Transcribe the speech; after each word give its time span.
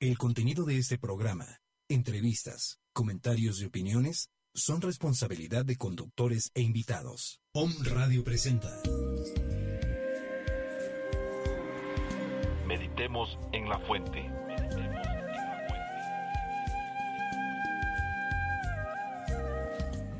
El 0.00 0.16
contenido 0.16 0.64
de 0.64 0.78
este 0.78 0.96
programa, 0.96 1.60
entrevistas, 1.88 2.78
comentarios 2.92 3.60
y 3.60 3.64
opiniones 3.64 4.30
son 4.54 4.80
responsabilidad 4.80 5.64
de 5.64 5.74
conductores 5.74 6.52
e 6.54 6.62
invitados. 6.62 7.40
Om 7.52 7.72
Radio 7.82 8.22
presenta. 8.22 8.80
Meditemos 12.64 13.36
en 13.52 13.68
la 13.68 13.80
fuente. 13.80 14.30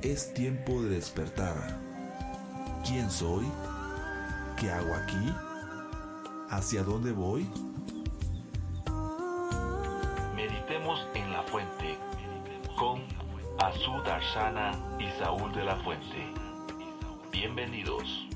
Es 0.03 0.35
tiempo 0.35 0.83
de 0.83 0.89
despertar. 0.89 1.79
¿Quién 2.85 3.09
soy? 3.13 3.47
¿Qué 4.59 4.73
hago 4.73 4.93
aquí? 4.93 5.33
¿Hacia 6.51 6.83
dónde 6.83 7.13
voy? 7.13 7.49
En 10.89 11.31
la 11.31 11.43
fuente 11.43 11.99
con 12.75 13.03
Azú 13.59 14.01
Darshana 14.07 14.73
y 14.99 15.07
Saúl 15.23 15.53
de 15.53 15.63
la 15.63 15.77
Fuente. 15.77 16.25
Bienvenidos. 17.31 18.27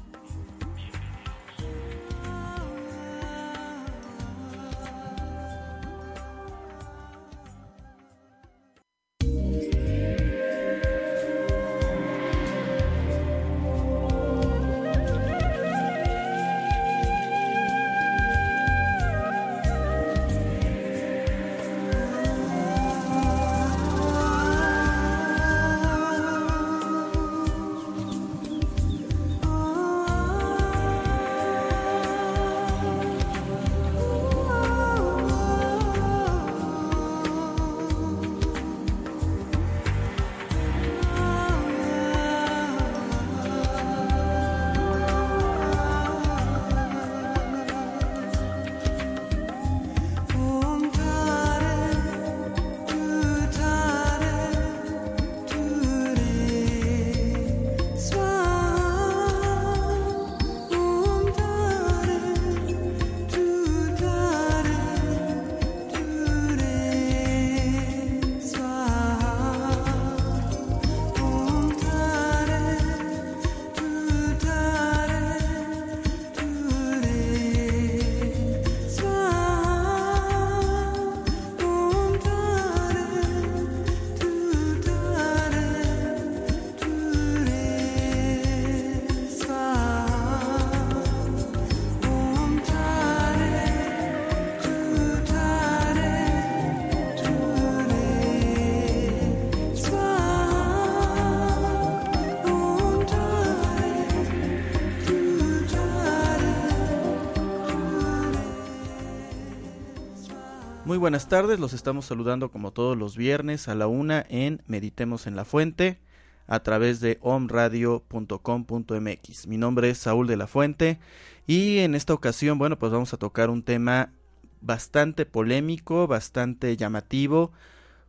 Buenas 111.03 111.27
tardes, 111.27 111.59
los 111.59 111.73
estamos 111.73 112.07
saludando 112.07 112.53
como 112.53 112.71
todos 112.71 112.97
los 112.97 113.17
viernes 113.17 113.67
a 113.67 113.75
la 113.75 113.89
una 113.89 114.25
en 114.29 114.63
Meditemos 114.69 115.27
en 115.27 115.35
la 115.35 115.45
Fuente 115.45 115.99
a 116.47 116.61
través 116.61 117.01
de 117.01 117.19
omradio.com.mx. 117.23 119.49
Mi 119.49 119.57
nombre 119.57 119.91
es 119.91 119.99
Saúl 119.99 120.29
de 120.29 120.37
la 120.37 120.47
Fuente 120.47 121.01
y 121.45 121.79
en 121.79 121.97
esta 121.97 122.15
ocasión, 122.15 122.57
bueno, 122.57 122.79
pues 122.79 122.93
vamos 122.93 123.13
a 123.13 123.17
tocar 123.17 123.51
un 123.51 123.65
tema 123.65 124.13
bastante 124.61 125.27
polémico, 125.27 126.07
bastante 126.07 126.77
llamativo, 126.77 127.51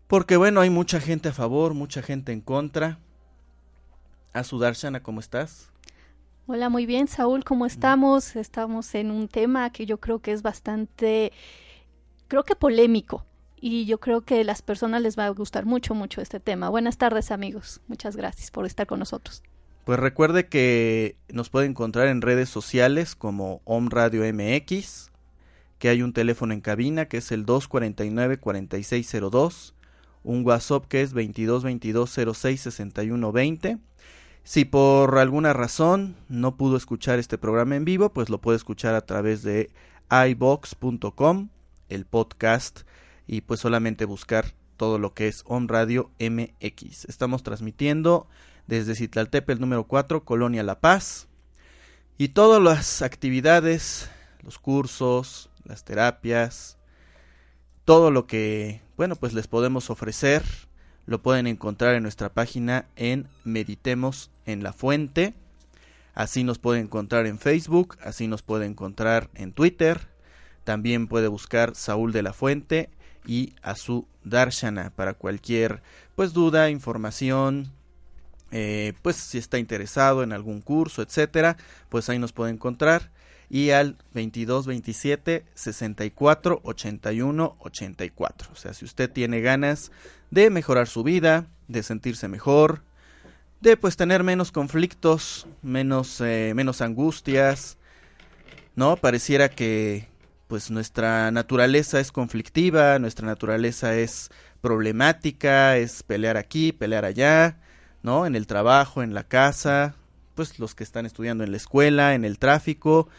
porque 0.05 0.37
bueno, 0.37 0.61
hay 0.61 0.69
mucha 0.69 0.99
gente 0.99 1.29
a 1.29 1.33
favor, 1.33 1.73
mucha 1.73 2.03
gente 2.03 2.31
en 2.31 2.41
contra. 2.41 2.99
A 4.33 4.43
Shana, 4.43 5.01
¿cómo 5.01 5.19
estás? 5.19 5.71
Hola, 6.45 6.69
muy 6.69 6.85
bien, 6.85 7.07
Saúl, 7.07 7.43
¿cómo 7.43 7.65
estamos? 7.65 8.35
Estamos 8.35 8.93
en 8.93 9.09
un 9.09 9.29
tema 9.29 9.71
que 9.71 9.87
yo 9.87 9.99
creo 9.99 10.19
que 10.19 10.31
es 10.31 10.43
bastante 10.43 11.31
creo 12.33 12.43
que 12.43 12.55
polémico. 12.55 13.23
Y 13.61 13.85
yo 13.85 13.99
creo 13.99 14.21
que 14.21 14.41
a 14.41 14.43
las 14.43 14.63
personas 14.63 15.03
les 15.03 15.19
va 15.19 15.27
a 15.27 15.29
gustar 15.29 15.67
mucho, 15.67 15.93
mucho 15.93 16.19
este 16.19 16.39
tema. 16.39 16.67
Buenas 16.67 16.97
tardes, 16.97 17.29
amigos. 17.29 17.79
Muchas 17.87 18.15
gracias 18.15 18.49
por 18.49 18.65
estar 18.65 18.87
con 18.87 18.97
nosotros. 18.97 19.43
Pues 19.85 19.99
recuerde 19.99 20.47
que 20.47 21.15
nos 21.31 21.51
puede 21.51 21.67
encontrar 21.67 22.07
en 22.07 22.23
redes 22.23 22.49
sociales 22.49 23.13
como 23.13 23.61
Om 23.65 23.89
Radio 23.89 24.23
MX, 24.33 25.11
que 25.77 25.89
hay 25.89 26.01
un 26.01 26.11
teléfono 26.11 26.55
en 26.55 26.61
cabina 26.61 27.05
que 27.05 27.17
es 27.17 27.31
el 27.31 27.45
249-4602, 27.45 29.73
un 30.23 30.43
WhatsApp 30.43 30.87
que 30.87 31.03
es 31.03 31.13
2222066120. 31.13 33.79
Si 34.43 34.65
por 34.65 35.19
alguna 35.19 35.53
razón 35.53 36.15
no 36.29 36.57
pudo 36.57 36.77
escuchar 36.77 37.19
este 37.19 37.37
programa 37.37 37.75
en 37.75 37.85
vivo, 37.85 38.11
pues 38.11 38.31
lo 38.31 38.41
puede 38.41 38.57
escuchar 38.57 38.95
a 38.95 39.05
través 39.05 39.43
de 39.43 39.69
ibox.com 40.09 41.49
el 41.93 42.05
podcast 42.05 42.81
y 43.27 43.41
pues 43.41 43.59
solamente 43.59 44.05
buscar 44.05 44.53
todo 44.77 44.99
lo 44.99 45.13
que 45.13 45.27
es 45.27 45.43
On 45.47 45.67
Radio 45.67 46.11
MX. 46.19 47.05
Estamos 47.05 47.43
transmitiendo 47.43 48.27
desde 48.67 48.95
Citlaltepe 48.95 49.53
el 49.53 49.59
número 49.59 49.85
4, 49.85 50.25
Colonia 50.25 50.63
La 50.63 50.79
Paz. 50.79 51.27
Y 52.17 52.29
todas 52.29 52.61
las 52.61 53.01
actividades, 53.01 54.09
los 54.43 54.59
cursos, 54.59 55.49
las 55.65 55.83
terapias, 55.83 56.77
todo 57.85 58.11
lo 58.11 58.27
que, 58.27 58.81
bueno, 58.97 59.15
pues 59.15 59.33
les 59.33 59.47
podemos 59.47 59.89
ofrecer, 59.89 60.43
lo 61.05 61.21
pueden 61.21 61.47
encontrar 61.47 61.95
en 61.95 62.03
nuestra 62.03 62.33
página 62.33 62.87
en 62.95 63.27
Meditemos 63.43 64.31
en 64.45 64.63
la 64.63 64.73
Fuente. 64.73 65.33
Así 66.13 66.43
nos 66.43 66.59
puede 66.59 66.79
encontrar 66.79 67.25
en 67.25 67.39
Facebook, 67.39 67.97
así 68.01 68.27
nos 68.27 68.43
puede 68.43 68.67
encontrar 68.67 69.29
en 69.33 69.51
Twitter, 69.51 70.12
también 70.63 71.07
puede 71.07 71.27
buscar 71.27 71.75
Saúl 71.75 72.11
de 72.11 72.23
la 72.23 72.33
Fuente 72.33 72.89
y 73.25 73.53
Azu 73.61 74.05
Darshana 74.23 74.91
para 74.95 75.13
cualquier 75.13 75.81
pues 76.15 76.33
duda, 76.33 76.69
información, 76.69 77.71
eh, 78.51 78.93
pues 79.01 79.15
si 79.15 79.37
está 79.37 79.57
interesado 79.57 80.23
en 80.23 80.31
algún 80.31 80.61
curso, 80.61 81.01
etcétera, 81.01 81.57
pues 81.89 82.09
ahí 82.09 82.19
nos 82.19 82.33
puede 82.33 82.51
encontrar 82.51 83.11
y 83.49 83.71
al 83.71 83.97
22 84.13 84.65
27 84.67 85.45
64 85.53 86.61
81 86.63 87.55
84. 87.59 88.49
O 88.51 88.55
sea, 88.55 88.73
si 88.73 88.85
usted 88.85 89.11
tiene 89.11 89.41
ganas 89.41 89.91
de 90.31 90.49
mejorar 90.49 90.87
su 90.87 91.03
vida, 91.03 91.47
de 91.67 91.83
sentirse 91.83 92.27
mejor, 92.27 92.81
de 93.61 93.77
pues 93.77 93.95
tener 93.95 94.23
menos 94.23 94.51
conflictos, 94.51 95.47
menos, 95.61 96.19
eh, 96.21 96.53
menos 96.55 96.81
angustias, 96.81 97.77
¿no? 98.75 98.97
Pareciera 98.97 99.49
que, 99.49 100.07
pues 100.47 100.71
nuestra 100.71 101.31
naturaleza 101.31 101.99
es 101.99 102.11
conflictiva, 102.11 102.99
nuestra 102.99 103.25
naturaleza 103.25 103.95
es 103.95 104.29
problemática, 104.61 105.77
es 105.77 106.03
pelear 106.03 106.37
aquí, 106.37 106.71
pelear 106.71 107.05
allá, 107.05 107.57
¿no? 108.01 108.25
En 108.25 108.35
el 108.35 108.47
trabajo, 108.47 109.03
en 109.03 109.13
la 109.13 109.23
casa, 109.23 109.95
pues 110.35 110.59
los 110.59 110.75
que 110.75 110.83
están 110.83 111.05
estudiando 111.05 111.43
en 111.43 111.51
la 111.51 111.57
escuela, 111.57 112.13
en 112.15 112.25
el 112.25 112.39
tráfico, 112.39 113.09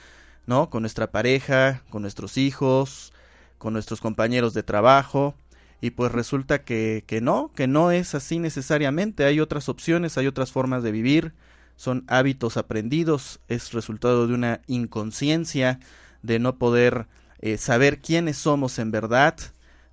¿no? 0.46 0.70
Con 0.70 0.82
nuestra 0.82 1.10
pareja, 1.10 1.82
con 1.90 2.02
nuestros 2.02 2.36
hijos, 2.38 3.12
con 3.58 3.72
nuestros 3.72 4.00
compañeros 4.00 4.54
de 4.54 4.62
trabajo. 4.62 5.34
Y 5.80 5.90
pues 5.90 6.12
resulta 6.12 6.62
que, 6.64 7.04
que 7.06 7.20
no, 7.20 7.52
que 7.54 7.66
no 7.66 7.90
es 7.90 8.14
así 8.14 8.38
necesariamente. 8.38 9.24
Hay 9.24 9.40
otras 9.40 9.68
opciones, 9.68 10.16
hay 10.16 10.26
otras 10.26 10.50
formas 10.50 10.82
de 10.82 10.92
vivir, 10.92 11.34
son 11.76 12.04
hábitos 12.06 12.56
aprendidos, 12.56 13.40
es 13.48 13.72
resultado 13.72 14.26
de 14.26 14.34
una 14.34 14.60
inconsciencia, 14.66 15.80
de 16.24 16.38
no 16.38 16.58
poder 16.58 17.06
eh, 17.38 17.58
saber 17.58 18.00
quiénes 18.00 18.38
somos 18.38 18.78
en 18.78 18.90
verdad, 18.90 19.36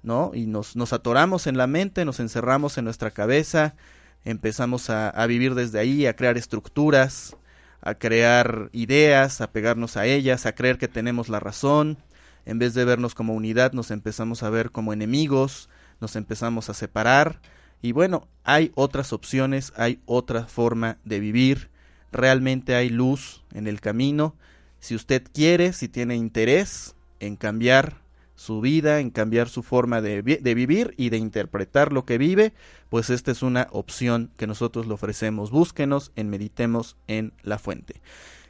¿no? 0.01 0.31
Y 0.33 0.48
nos, 0.48 0.75
nos 0.75 0.94
atoramos 0.94 1.45
en 1.45 1.57
la 1.57 1.68
mente, 1.68 2.06
nos 2.06 2.22
encerramos 2.22 2.78
en 2.78 2.86
nuestra 2.86 3.12
cabeza, 3.12 3.75
empezamos 4.24 4.89
a, 4.89 5.10
a 5.10 5.28
vivir 5.28 5.56
desde 5.56 5.80
ahí, 5.80 6.06
a 6.06 6.16
crear 6.16 6.38
estructuras, 6.38 7.36
a 7.81 7.95
crear 7.95 8.69
ideas, 8.72 9.42
a 9.42 9.51
pegarnos 9.51 9.98
a 9.98 10.06
ellas, 10.06 10.45
a 10.45 10.56
creer 10.56 10.78
que 10.78 10.88
tenemos 10.88 11.28
la 11.28 11.42
razón. 11.42 11.98
En 12.45 12.57
vez 12.57 12.74
de 12.74 12.86
vernos 12.86 13.13
como 13.13 13.34
unidad, 13.34 13.74
nos 13.74 13.92
empezamos 13.92 14.42
a 14.42 14.50
ver 14.50 14.72
como 14.72 14.94
enemigos, 14.94 15.69
nos 16.00 16.16
empezamos 16.16 16.69
a 16.69 16.74
separar. 16.74 17.42
Y 17.81 17.92
bueno, 17.92 18.27
hay 18.45 18.72
otras 18.75 19.12
opciones, 19.12 19.74
hay 19.75 20.01
otra 20.06 20.45
forma 20.45 20.98
de 21.04 21.19
vivir. 21.19 21.69
Realmente 22.12 22.75
hay 22.75 22.89
luz 22.89 23.44
en 23.54 23.68
el 23.68 23.81
camino. 23.81 24.36
Si 24.81 24.95
usted 24.95 25.24
quiere, 25.31 25.74
si 25.74 25.88
tiene 25.88 26.16
interés, 26.16 26.95
en 27.19 27.36
cambiar 27.38 28.01
su 28.36 28.62
vida, 28.62 29.00
en 29.00 29.12
cambiar 29.12 29.48
su 29.48 29.62
forma 29.62 30.01
de, 30.01 30.24
de, 30.24 30.56
vivir 30.56 30.95
y 30.98 31.12
de 31.12 31.18
interpretar 31.18 31.94
lo 31.94 32.04
que 32.04 32.18
vive, 32.18 32.54
pues 32.89 33.12
esta 33.12 33.30
es 33.30 33.44
una 33.44 33.68
opción 33.72 34.31
que 34.38 34.48
nosotros 34.48 34.88
le 34.88 34.95
ofrecemos. 34.95 35.51
Búsquenos 35.51 36.12
en 36.16 36.31
Meditemos 36.31 36.98
en 37.07 37.31
la 37.44 37.60
Fuente. 37.60 38.01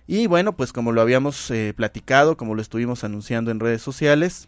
Y 0.08 0.28
bueno, 0.28 0.56
pues 0.56 0.72
como 0.72 0.94
lo 0.94 1.02
habíamos 1.02 1.52
eh, 1.52 1.74
platicado, 1.76 2.38
como 2.38 2.56
lo 2.56 2.62
estuvimos 2.62 3.04
anunciando 3.04 3.52
en 3.52 3.60
redes 3.60 3.82
sociales, 3.82 4.48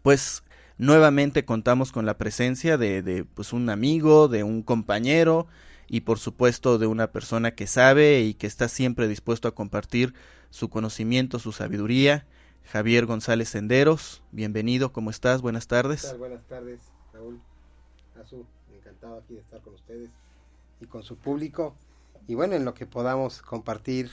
pues 0.00 0.42
nuevamente 0.78 1.44
contamos 1.44 1.92
con 1.92 2.06
la 2.06 2.16
presencia 2.16 2.78
de, 2.78 3.02
de 3.02 3.24
pues 3.24 3.52
un 3.52 3.68
amigo, 3.68 4.28
de 4.28 4.42
un 4.42 4.62
compañero 4.62 5.46
y 5.86 6.00
por 6.00 6.18
supuesto 6.18 6.78
de 6.78 6.86
una 6.86 7.12
persona 7.12 7.54
que 7.54 7.66
sabe 7.66 8.22
y 8.22 8.32
que 8.32 8.46
está 8.46 8.68
siempre 8.68 9.08
dispuesto 9.08 9.48
a 9.48 9.54
compartir 9.54 10.14
su 10.54 10.70
conocimiento, 10.70 11.40
su 11.40 11.50
sabiduría 11.50 12.26
Javier 12.70 13.06
González 13.06 13.48
Senderos. 13.48 14.22
Bienvenido, 14.30 14.92
¿cómo 14.92 15.10
estás? 15.10 15.42
Buenas 15.42 15.66
tardes. 15.66 16.16
Buenas 16.16 16.44
tardes, 16.44 16.78
Raúl. 17.12 17.40
Azul, 18.22 18.46
encantado 18.72 19.18
aquí 19.18 19.34
de 19.34 19.40
estar 19.40 19.60
con 19.62 19.74
ustedes 19.74 20.10
y 20.80 20.86
con 20.86 21.02
su 21.02 21.16
público. 21.16 21.74
Y 22.28 22.36
bueno, 22.36 22.54
en 22.54 22.64
lo 22.64 22.72
que 22.72 22.86
podamos 22.86 23.42
compartir 23.42 24.12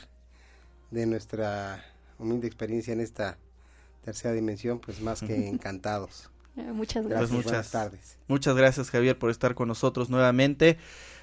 de 0.89 1.05
nuestra 1.05 1.85
humilde 2.17 2.47
experiencia 2.47 2.91
en 2.91 3.01
esta 3.01 3.37
tercera 4.03 4.33
dimensión, 4.33 4.79
pues 4.79 4.99
más 4.99 5.21
que 5.21 5.47
encantados. 5.47 6.27
Eh, 6.57 6.69
muchas 6.73 7.07
gracias. 7.07 7.29
Pues 7.29 7.31
muchas, 7.31 7.51
Buenas 7.51 7.71
tardes. 7.71 8.17
Muchas 8.27 8.57
gracias, 8.57 8.89
Javier, 8.89 9.17
por 9.17 9.31
estar 9.31 9.55
con 9.55 9.69
nosotros 9.69 10.09
nuevamente. 10.09 10.77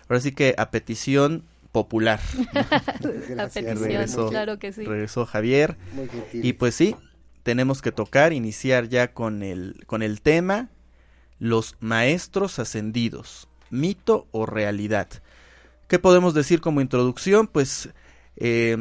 Ahora 0.08 0.22
sí 0.22 0.32
que 0.32 0.54
a 0.56 0.70
petición 0.70 1.44
popular. 1.78 2.18
La 3.36 3.46
petición, 3.46 3.78
regresó, 3.78 4.28
claro 4.30 4.58
que 4.58 4.72
sí. 4.72 4.82
regresó 4.84 5.26
Javier. 5.26 5.76
Muy 5.92 6.08
gentil. 6.08 6.44
Y 6.44 6.52
pues 6.54 6.74
sí, 6.74 6.96
tenemos 7.44 7.82
que 7.82 7.92
tocar, 7.92 8.32
iniciar 8.32 8.88
ya 8.88 9.12
con 9.12 9.44
el, 9.44 9.84
con 9.86 10.02
el 10.02 10.20
tema 10.20 10.70
los 11.38 11.76
maestros 11.78 12.58
ascendidos, 12.58 13.46
mito 13.70 14.26
o 14.32 14.44
realidad. 14.44 15.06
¿Qué 15.86 16.00
podemos 16.00 16.34
decir 16.34 16.60
como 16.60 16.80
introducción? 16.80 17.46
Pues 17.46 17.90
eh, 18.36 18.76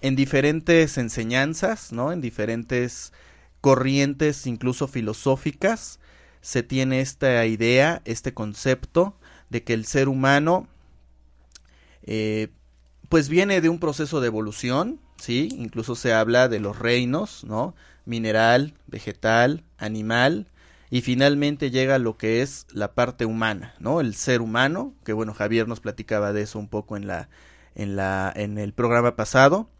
en 0.00 0.16
diferentes 0.16 0.98
enseñanzas, 0.98 1.92
¿no? 1.92 2.10
En 2.10 2.20
diferentes 2.20 3.12
corrientes, 3.60 4.44
incluso 4.48 4.88
filosóficas, 4.88 6.00
se 6.40 6.64
tiene 6.64 7.00
esta 7.00 7.46
idea, 7.46 8.02
este 8.04 8.34
concepto 8.34 9.14
de 9.50 9.62
que 9.62 9.72
el 9.72 9.84
ser 9.84 10.08
humano 10.08 10.66
eh, 12.12 12.48
pues 13.08 13.28
viene 13.28 13.60
de 13.60 13.68
un 13.68 13.78
proceso 13.78 14.20
de 14.20 14.26
evolución, 14.26 15.00
¿sí? 15.16 15.48
Incluso 15.52 15.94
se 15.94 16.12
habla 16.12 16.48
de 16.48 16.58
los 16.58 16.76
reinos, 16.76 17.44
¿no? 17.44 17.76
Mineral, 18.04 18.74
vegetal, 18.88 19.62
animal, 19.78 20.48
y 20.90 21.02
finalmente 21.02 21.70
llega 21.70 22.00
lo 22.00 22.16
que 22.16 22.42
es 22.42 22.66
la 22.72 22.94
parte 22.94 23.26
humana, 23.26 23.76
¿no? 23.78 24.00
El 24.00 24.16
ser 24.16 24.40
humano, 24.40 24.92
que 25.04 25.12
bueno, 25.12 25.34
Javier 25.34 25.68
nos 25.68 25.78
platicaba 25.78 26.32
de 26.32 26.42
eso 26.42 26.58
un 26.58 26.66
poco 26.66 26.96
en 26.96 27.06
la, 27.06 27.28
en 27.76 27.94
la, 27.94 28.32
en 28.34 28.58
el 28.58 28.72
programa 28.72 29.14
pasado. 29.14 29.70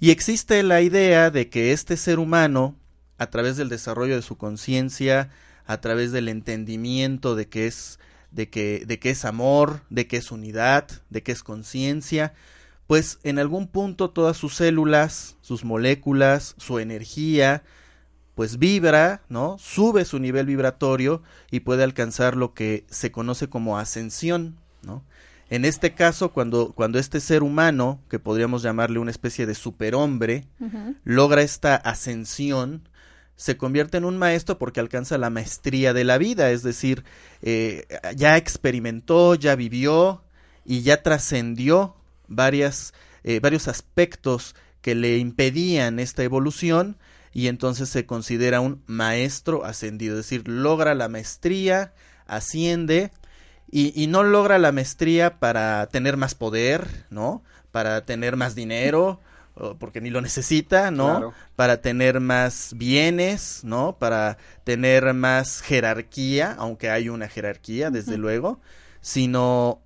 Y 0.00 0.12
existe 0.12 0.62
la 0.62 0.80
idea 0.80 1.30
de 1.30 1.50
que 1.50 1.72
este 1.72 1.98
ser 1.98 2.18
humano, 2.18 2.74
a 3.18 3.28
través 3.28 3.58
del 3.58 3.68
desarrollo 3.68 4.16
de 4.16 4.22
su 4.22 4.38
conciencia, 4.38 5.28
a 5.66 5.78
través 5.82 6.10
del 6.10 6.30
entendimiento 6.30 7.34
de 7.34 7.48
que 7.50 7.66
es 7.66 7.98
de 8.34 8.48
que, 8.50 8.84
de 8.86 8.98
que 8.98 9.10
es 9.10 9.24
amor, 9.24 9.80
de 9.90 10.06
que 10.06 10.16
es 10.16 10.30
unidad, 10.32 10.88
de 11.10 11.22
que 11.22 11.32
es 11.32 11.42
conciencia, 11.42 12.34
pues 12.86 13.18
en 13.22 13.38
algún 13.38 13.66
punto 13.68 14.10
todas 14.10 14.36
sus 14.36 14.54
células, 14.56 15.36
sus 15.40 15.64
moléculas, 15.64 16.54
su 16.58 16.78
energía, 16.78 17.62
pues 18.34 18.58
vibra, 18.58 19.22
¿no? 19.28 19.56
Sube 19.58 20.04
su 20.04 20.18
nivel 20.18 20.46
vibratorio 20.46 21.22
y 21.50 21.60
puede 21.60 21.84
alcanzar 21.84 22.36
lo 22.36 22.52
que 22.52 22.84
se 22.90 23.12
conoce 23.12 23.48
como 23.48 23.78
ascensión, 23.78 24.56
¿no? 24.82 25.04
En 25.50 25.64
este 25.64 25.94
caso, 25.94 26.32
cuando, 26.32 26.72
cuando 26.72 26.98
este 26.98 27.20
ser 27.20 27.42
humano, 27.42 28.00
que 28.08 28.18
podríamos 28.18 28.62
llamarle 28.62 28.98
una 28.98 29.10
especie 29.12 29.46
de 29.46 29.54
superhombre, 29.54 30.46
Uh 30.58 30.64
-huh. 30.66 30.96
logra 31.04 31.42
esta 31.42 31.76
ascensión, 31.76 32.88
se 33.36 33.56
convierte 33.56 33.96
en 33.96 34.04
un 34.04 34.16
maestro 34.16 34.58
porque 34.58 34.80
alcanza 34.80 35.18
la 35.18 35.30
maestría 35.30 35.92
de 35.92 36.04
la 36.04 36.18
vida, 36.18 36.50
es 36.50 36.62
decir, 36.62 37.04
eh, 37.42 37.86
ya 38.16 38.36
experimentó, 38.36 39.34
ya 39.34 39.56
vivió 39.56 40.22
y 40.64 40.82
ya 40.82 41.02
trascendió 41.02 41.96
varias, 42.28 42.94
eh, 43.24 43.40
varios 43.40 43.68
aspectos 43.68 44.54
que 44.80 44.94
le 44.94 45.18
impedían 45.18 45.98
esta 45.98 46.22
evolución 46.22 46.96
y 47.32 47.48
entonces 47.48 47.88
se 47.88 48.06
considera 48.06 48.60
un 48.60 48.82
maestro 48.86 49.64
ascendido, 49.64 50.14
es 50.14 50.26
decir, 50.26 50.46
logra 50.46 50.94
la 50.94 51.08
maestría, 51.08 51.92
asciende 52.26 53.10
y, 53.70 54.00
y 54.00 54.06
no 54.06 54.22
logra 54.22 54.58
la 54.58 54.70
maestría 54.70 55.40
para 55.40 55.86
tener 55.88 56.16
más 56.16 56.36
poder, 56.36 57.06
¿no? 57.10 57.42
Para 57.72 58.04
tener 58.04 58.36
más 58.36 58.54
dinero, 58.54 59.20
porque 59.78 60.00
ni 60.00 60.10
lo 60.10 60.20
necesita, 60.20 60.90
¿no? 60.90 61.06
Claro. 61.06 61.34
Para 61.56 61.80
tener 61.80 62.20
más 62.20 62.74
bienes, 62.76 63.62
¿no? 63.62 63.96
Para 63.98 64.36
tener 64.64 65.14
más 65.14 65.60
jerarquía, 65.60 66.54
aunque 66.58 66.90
hay 66.90 67.08
una 67.08 67.28
jerarquía, 67.28 67.90
desde 67.90 68.18
luego, 68.18 68.60
sino 69.00 69.80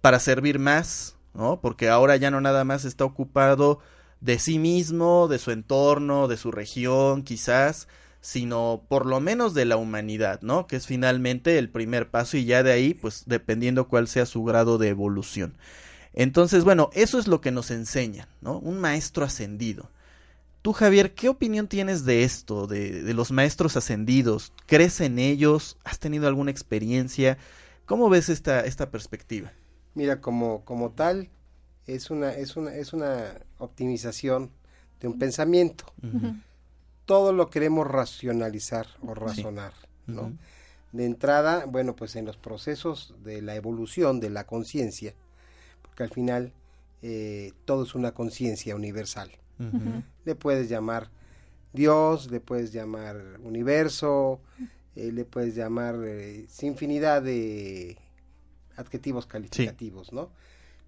para 0.00 0.18
servir 0.20 0.58
más, 0.58 1.16
¿no? 1.34 1.60
Porque 1.60 1.88
ahora 1.88 2.16
ya 2.16 2.30
no 2.30 2.40
nada 2.40 2.64
más 2.64 2.84
está 2.84 3.04
ocupado 3.04 3.80
de 4.20 4.38
sí 4.38 4.58
mismo, 4.58 5.28
de 5.28 5.38
su 5.38 5.52
entorno, 5.52 6.28
de 6.28 6.36
su 6.36 6.50
región, 6.50 7.22
quizás, 7.22 7.88
sino 8.20 8.82
por 8.88 9.06
lo 9.06 9.20
menos 9.20 9.54
de 9.54 9.64
la 9.64 9.76
humanidad, 9.76 10.40
¿no? 10.42 10.66
Que 10.66 10.76
es 10.76 10.86
finalmente 10.86 11.58
el 11.58 11.70
primer 11.70 12.10
paso 12.10 12.36
y 12.36 12.44
ya 12.44 12.62
de 12.62 12.72
ahí, 12.72 12.94
pues 12.94 13.22
dependiendo 13.26 13.88
cuál 13.88 14.08
sea 14.08 14.26
su 14.26 14.44
grado 14.44 14.76
de 14.76 14.88
evolución. 14.88 15.56
Entonces, 16.18 16.64
bueno, 16.64 16.90
eso 16.94 17.16
es 17.20 17.28
lo 17.28 17.40
que 17.40 17.52
nos 17.52 17.70
enseñan, 17.70 18.26
¿no? 18.40 18.58
Un 18.58 18.80
maestro 18.80 19.24
ascendido. 19.24 19.88
Tú, 20.62 20.72
Javier, 20.72 21.14
¿qué 21.14 21.28
opinión 21.28 21.68
tienes 21.68 22.04
de 22.04 22.24
esto, 22.24 22.66
de, 22.66 23.04
de, 23.04 23.14
los 23.14 23.30
maestros 23.30 23.76
ascendidos? 23.76 24.52
¿Crees 24.66 25.00
en 25.00 25.20
ellos? 25.20 25.76
¿Has 25.84 26.00
tenido 26.00 26.26
alguna 26.26 26.50
experiencia? 26.50 27.38
¿Cómo 27.86 28.08
ves 28.08 28.30
esta, 28.30 28.66
esta 28.66 28.90
perspectiva? 28.90 29.52
Mira, 29.94 30.20
como, 30.20 30.64
como 30.64 30.90
tal, 30.90 31.30
es 31.86 32.10
una, 32.10 32.32
es, 32.32 32.56
una, 32.56 32.74
es 32.74 32.92
una 32.92 33.40
optimización 33.58 34.50
de 34.98 35.06
un 35.06 35.20
pensamiento. 35.20 35.84
Uh 36.02 36.06
-huh. 36.06 36.42
Todo 37.04 37.32
lo 37.32 37.48
queremos 37.48 37.86
racionalizar 37.86 38.88
o 39.02 39.14
razonar, 39.14 39.72
sí. 39.72 40.12
¿no? 40.12 40.22
Uh 40.22 40.26
-huh. 40.30 40.38
De 40.90 41.04
entrada, 41.04 41.64
bueno, 41.66 41.94
pues 41.94 42.16
en 42.16 42.24
los 42.24 42.36
procesos 42.36 43.14
de 43.22 43.40
la 43.40 43.54
evolución 43.54 44.18
de 44.18 44.30
la 44.30 44.48
conciencia, 44.48 45.14
porque 45.98 46.04
al 46.04 46.14
final 46.14 46.52
eh, 47.02 47.52
todo 47.64 47.82
es 47.82 47.96
una 47.96 48.12
conciencia 48.12 48.76
universal. 48.76 49.30
Uh 49.58 49.64
-huh. 49.64 50.04
Le 50.24 50.36
puedes 50.36 50.68
llamar 50.68 51.10
Dios, 51.72 52.30
le 52.30 52.38
puedes 52.38 52.72
llamar 52.72 53.16
universo, 53.42 54.40
eh, 54.94 55.10
le 55.10 55.24
puedes 55.24 55.56
llamar 55.56 55.96
eh, 56.04 56.46
infinidad 56.62 57.22
de 57.22 57.98
adjetivos 58.76 59.26
calificativos, 59.26 60.08
sí. 60.08 60.14
¿no? 60.14 60.30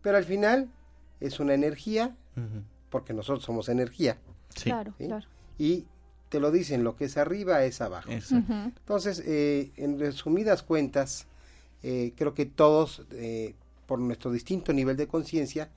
Pero 0.01 0.17
al 0.17 0.25
final 0.25 0.71
es 1.19 1.41
una 1.41 1.55
energía, 1.55 2.15
uh 2.37 2.41
-huh. 2.41 2.63
porque 2.89 3.13
nosotros 3.13 3.43
somos 3.45 3.69
energía. 3.69 4.17
Sí. 4.55 4.71
Claro, 4.71 4.95
¿sí? 4.97 5.07
claro. 5.07 5.27
Y 5.59 5.87
te 6.29 6.39
lo 6.39 6.53
dicen, 6.53 6.85
lo 6.85 6.95
que 6.95 7.07
es 7.07 7.17
arriba 7.17 7.65
es 7.65 7.81
abajo. 7.81 8.11
Entonces, 8.13 9.21
eh, 9.27 9.73
en 9.77 9.99
resumidas 9.99 10.63
cuentas, 10.63 11.27
eh, 11.83 12.13
creo 12.17 12.33
que 12.35 12.47
todos, 12.47 13.03
eh, 13.11 13.57
por 13.91 13.99
nuestro 13.99 14.31
distinto 14.31 14.73
nivel 14.73 14.97
de 14.97 15.09
conciencia, 15.09 15.69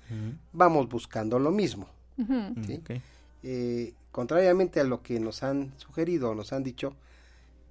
vamos 0.51 0.88
buscando 0.88 1.39
lo 1.39 1.50
mismo. 1.50 1.88
Ok. 2.20 3.01
Eh, 3.41 3.96
contrariamente 4.12 4.79
a 4.79 4.84
lo 4.84 5.01
que 5.01 5.20
nos 5.20 5.41
han 5.41 5.72
sugerido 5.77 6.29
o 6.29 6.36
nos 6.36 6.53
han 6.53 6.63
dicho, 6.63 6.93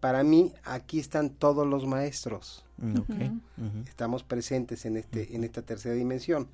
para 0.01 0.25
mí 0.25 0.53
aquí 0.65 0.99
están 0.99 1.31
todos 1.31 1.65
los 1.65 1.87
maestros. 1.87 2.65
Mm. 2.79 3.87
Estamos 3.87 4.25
presentes 4.25 4.85
en, 4.85 4.97
este, 4.97 5.37
en 5.37 5.45
esta 5.45 5.63
tercera 5.63 5.95
dimensión. 5.95 6.49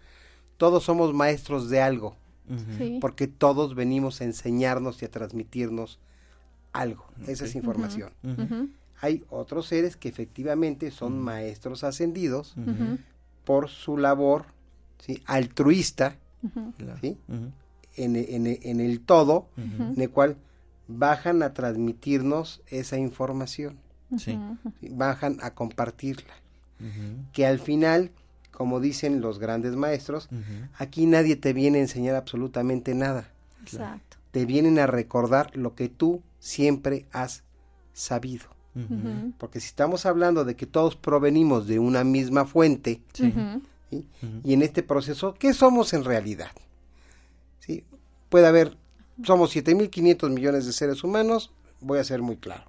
Todos 0.59 0.85
somos 0.85 1.15
maestros 1.15 1.71
de 1.71 1.81
algo. 1.81 2.15
Sí. 2.79 2.99
porque 3.01 3.27
todos 3.27 3.75
venimos 3.75 4.23
a 4.23 4.25
enseñarnos 4.25 5.03
y 5.03 5.05
a 5.05 5.11
transmitirnos 5.11 5.99
algo. 6.73 7.05
Esa 7.27 7.45
es 7.45 7.55
información. 7.55 8.11
Hay 9.01 9.25
otros 9.29 9.67
seres 9.67 9.97
que 9.97 10.09
efectivamente 10.09 10.91
son 10.91 11.21
maestros 11.21 11.85
ascendidos. 11.85 12.55
Por 13.49 13.69
su 13.71 13.97
labor 13.97 14.45
¿sí? 14.99 15.23
altruista 15.27 16.17
en, 17.97 18.15
en- 18.17 18.47
en 18.63 18.81
el 18.81 19.01
todo, 19.01 19.49
en 19.57 20.01
el 20.01 20.11
cual 20.11 20.37
bajan 20.87 21.43
a 21.43 21.53
transmitirnos 21.55 22.61
esa 22.69 22.97
información, 22.99 23.79
bajan 24.91 25.39
a 25.43 25.55
compartirla. 25.55 26.35
Que 27.33 27.47
al 27.47 27.59
final, 27.59 28.11
como 28.53 28.81
dicen 28.81 29.21
los 29.21 29.39
grandes 29.39 29.75
maestros, 29.77 30.29
aquí 30.79 31.07
nadie 31.07 31.37
te 31.37 31.53
viene 31.53 31.79
a 31.79 31.83
enseñar 31.83 32.15
absolutamente 32.17 32.95
nada. 32.95 33.29
Exacto. 33.63 34.17
Te 34.31 34.45
vienen 34.47 34.79
a 34.79 34.87
recordar 34.87 35.57
lo 35.57 35.75
que 35.75 35.89
tú 35.89 36.23
siempre 36.39 37.07
has 37.13 37.43
sabido. 37.95 38.45
Porque 39.39 39.61
si 39.61 39.67
estamos 39.67 40.07
hablando 40.07 40.45
de 40.45 40.55
que 40.55 40.67
todos 40.67 40.95
provenimos 40.95 41.67
de 41.67 41.79
una 41.79 42.05
misma 42.05 42.45
fuente, 42.45 43.01
y 43.91 44.53
en 44.53 44.63
este 44.63 44.83
proceso, 44.83 45.35
¿qué 45.35 45.55
somos 45.55 45.93
en 45.95 46.05
realidad? 46.05 46.51
¿Sí? 47.61 47.85
Puede 48.29 48.47
haber, 48.47 48.77
somos 49.25 49.55
7.500 49.57 50.31
millones 50.31 50.67
de 50.67 50.73
seres 50.73 51.03
humanos, 51.03 51.51
voy 51.81 51.99
a 51.99 52.05
ser 52.05 52.23
muy 52.23 52.37
claro. 52.37 52.65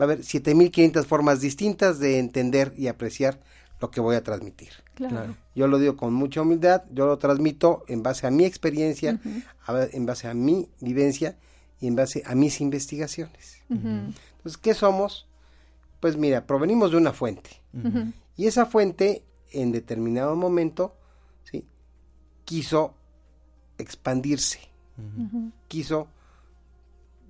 Va 0.00 0.04
a 0.04 0.04
haber 0.04 0.20
7.500 0.20 1.04
formas 1.04 1.40
distintas 1.40 1.98
de 1.98 2.18
entender 2.18 2.72
y 2.76 2.88
apreciar 2.88 3.40
lo 3.80 3.90
que 3.90 4.00
voy 4.00 4.16
a 4.16 4.24
transmitir. 4.24 4.70
Claro. 4.94 5.36
Yo 5.54 5.68
lo 5.68 5.78
digo 5.78 5.96
con 5.96 6.12
mucha 6.12 6.42
humildad, 6.42 6.82
yo 6.92 7.06
lo 7.06 7.18
transmito 7.18 7.84
en 7.86 8.02
base 8.02 8.26
a 8.26 8.30
mi 8.30 8.44
experiencia, 8.44 9.20
a 9.66 9.86
en 9.92 10.06
base 10.06 10.26
a 10.28 10.34
mi 10.34 10.68
vivencia 10.80 11.36
y 11.80 11.86
en 11.86 11.94
base 11.94 12.22
a 12.26 12.34
mis 12.34 12.60
investigaciones. 12.60 13.62
Entonces, 14.48 14.62
¿qué 14.62 14.72
somos? 14.72 15.26
Pues 16.00 16.16
mira, 16.16 16.46
provenimos 16.46 16.90
de 16.90 16.96
una 16.96 17.12
fuente. 17.12 17.50
Y 18.36 18.46
esa 18.46 18.64
fuente, 18.64 19.24
en 19.52 19.72
determinado 19.72 20.36
momento, 20.36 20.96
¿sí? 21.44 21.66
quiso 22.46 22.94
expandirse, 23.76 24.60
quiso 25.68 26.08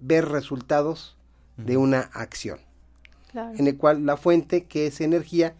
ver 0.01 0.29
resultados 0.29 1.17
de 1.57 1.77
una 1.77 2.03
acción, 2.15 2.61
Claro. 3.33 3.59
en 3.59 3.67
el 3.67 3.77
cual 3.77 4.07
la 4.07 4.17
fuente, 4.17 4.67
que 4.67 4.87
es 4.87 5.01
energía, 5.01 5.57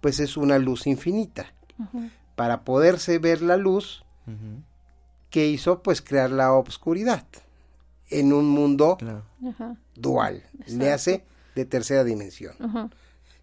pues 0.00 0.20
es 0.20 0.36
una 0.36 0.58
luz 0.60 0.86
infinita. 0.86 1.52
Para 2.36 2.62
poderse 2.62 3.18
ver 3.18 3.42
la 3.42 3.56
luz, 3.56 4.04
que 5.28 5.48
hizo? 5.48 5.82
Pues 5.82 6.02
crear 6.02 6.30
la 6.30 6.52
obscuridad 6.52 7.26
en 8.10 8.32
un 8.32 8.48
mundo 8.48 8.96
Claro. 8.98 9.24
Dual, 9.94 10.42
le 10.66 10.92
hace 10.92 11.24
de 11.54 11.64
tercera 11.64 12.04
dimensión. 12.04 12.54
Ajá. 12.60 12.90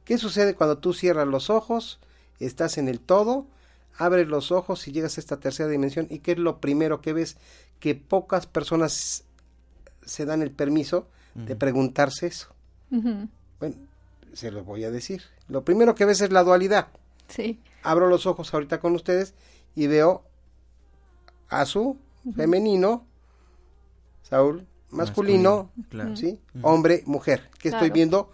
¿Qué 0.03 0.17
sucede 0.17 0.55
cuando 0.55 0.77
tú 0.77 0.93
cierras 0.93 1.27
los 1.27 1.49
ojos, 1.49 1.99
estás 2.39 2.77
en 2.77 2.87
el 2.87 2.99
todo, 2.99 3.45
abres 3.97 4.27
los 4.27 4.51
ojos 4.51 4.87
y 4.87 4.91
llegas 4.91 5.17
a 5.17 5.21
esta 5.21 5.39
tercera 5.39 5.69
dimensión? 5.69 6.07
¿Y 6.09 6.19
qué 6.19 6.33
es 6.33 6.37
lo 6.37 6.59
primero 6.59 7.01
que 7.01 7.13
ves? 7.13 7.37
Que 7.79 7.95
pocas 7.95 8.47
personas 8.47 9.25
se 10.05 10.25
dan 10.25 10.41
el 10.41 10.51
permiso 10.51 11.07
de 11.35 11.55
preguntarse 11.55 12.27
eso. 12.27 12.47
Bueno, 12.89 13.75
se 14.33 14.49
los 14.49 14.65
voy 14.65 14.83
a 14.85 14.91
decir. 14.91 15.23
Lo 15.49 15.63
primero 15.63 15.93
que 15.93 16.05
ves 16.05 16.21
es 16.21 16.31
la 16.31 16.43
dualidad. 16.43 16.87
Sí. 17.27 17.59
Abro 17.83 18.07
los 18.07 18.25
ojos 18.25 18.53
ahorita 18.53 18.79
con 18.79 18.95
ustedes 18.95 19.33
y 19.75 19.87
veo 19.87 20.23
a 21.49 21.65
su 21.65 21.97
femenino, 22.35 23.05
Saúl 24.29 24.65
masculino, 24.89 25.71
Claro. 25.89 26.15
¿sí? 26.15 26.39
Hombre, 26.61 27.03
mujer. 27.05 27.49
Que 27.59 27.69
estoy 27.69 27.89
viendo 27.89 28.31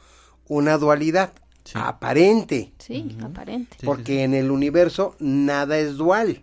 una 0.47 0.77
dualidad 0.77 1.33
Sí. 1.63 1.73
aparente. 1.75 2.73
Sí, 2.77 3.17
aparente. 3.23 3.77
Porque 3.85 4.03
sí, 4.13 4.17
sí. 4.17 4.23
en 4.23 4.33
el 4.33 4.51
universo 4.51 5.15
nada 5.19 5.77
es 5.77 5.95
dual. 5.95 6.41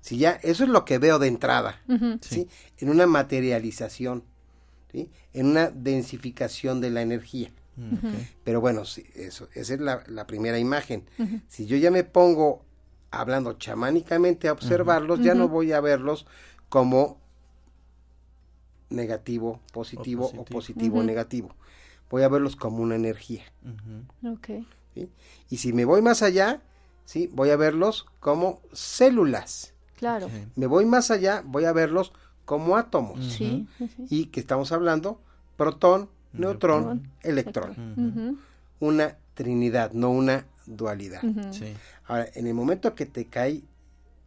Si 0.00 0.18
ya, 0.18 0.32
eso 0.42 0.64
es 0.64 0.70
lo 0.70 0.84
que 0.84 0.98
veo 0.98 1.18
de 1.18 1.28
entrada. 1.28 1.80
Sí. 1.88 2.18
¿sí? 2.20 2.48
En 2.78 2.88
una 2.90 3.06
materialización, 3.06 4.24
¿sí? 4.92 5.10
En 5.32 5.46
una 5.46 5.70
densificación 5.70 6.80
de 6.80 6.90
la 6.90 7.02
energía. 7.02 7.50
Mm. 7.76 7.96
Pero 8.44 8.60
bueno, 8.60 8.84
sí, 8.84 9.04
eso, 9.14 9.48
esa 9.54 9.74
es 9.74 9.80
la, 9.80 10.02
la 10.08 10.26
primera 10.26 10.58
imagen. 10.58 11.04
Si 11.48 11.66
yo 11.66 11.76
ya 11.76 11.90
me 11.90 12.04
pongo 12.04 12.64
hablando 13.10 13.54
chamánicamente 13.54 14.48
a 14.48 14.52
observarlos, 14.52 15.20
ya 15.20 15.34
no 15.34 15.48
voy 15.48 15.72
a 15.72 15.80
verlos 15.80 16.26
como 16.68 17.18
negativo, 18.90 19.60
positivo 19.72 20.26
o 20.26 20.30
positivo. 20.30 20.58
positivo 20.58 20.98
o 20.98 21.02
negativo. 21.02 21.54
Voy 22.10 22.22
a 22.22 22.28
verlos 22.28 22.56
como 22.56 22.82
una 22.82 22.96
energía. 22.96 23.44
Ujú. 23.64 24.32
Ok. 24.34 24.66
¿sí? 24.94 25.08
Y 25.48 25.56
si 25.58 25.72
me 25.72 25.84
voy 25.84 26.02
más 26.02 26.22
allá, 26.22 26.60
¿sí? 27.04 27.30
voy 27.32 27.50
a 27.50 27.56
verlos 27.56 28.06
como 28.18 28.60
células. 28.72 29.74
Claro. 29.96 30.28
Me 30.56 30.66
voy 30.66 30.86
más 30.86 31.10
allá, 31.10 31.42
voy 31.44 31.64
a 31.64 31.72
verlos 31.72 32.12
como 32.44 32.76
átomos. 32.76 33.32
Sí. 33.32 33.68
Y 34.08 34.26
que 34.26 34.40
estamos 34.40 34.72
hablando, 34.72 35.20
protón, 35.56 36.08
neutrón, 36.32 36.84
Neutrón, 36.84 37.12
electrón. 37.22 38.40
Una 38.80 39.16
trinidad, 39.34 39.92
no 39.92 40.10
una 40.10 40.46
dualidad. 40.66 41.20
Sí. 41.52 41.74
Ahora, 42.06 42.28
en 42.34 42.46
el 42.46 42.54
momento 42.54 42.94
que 42.94 43.06
te 43.06 43.26
cae 43.26 43.62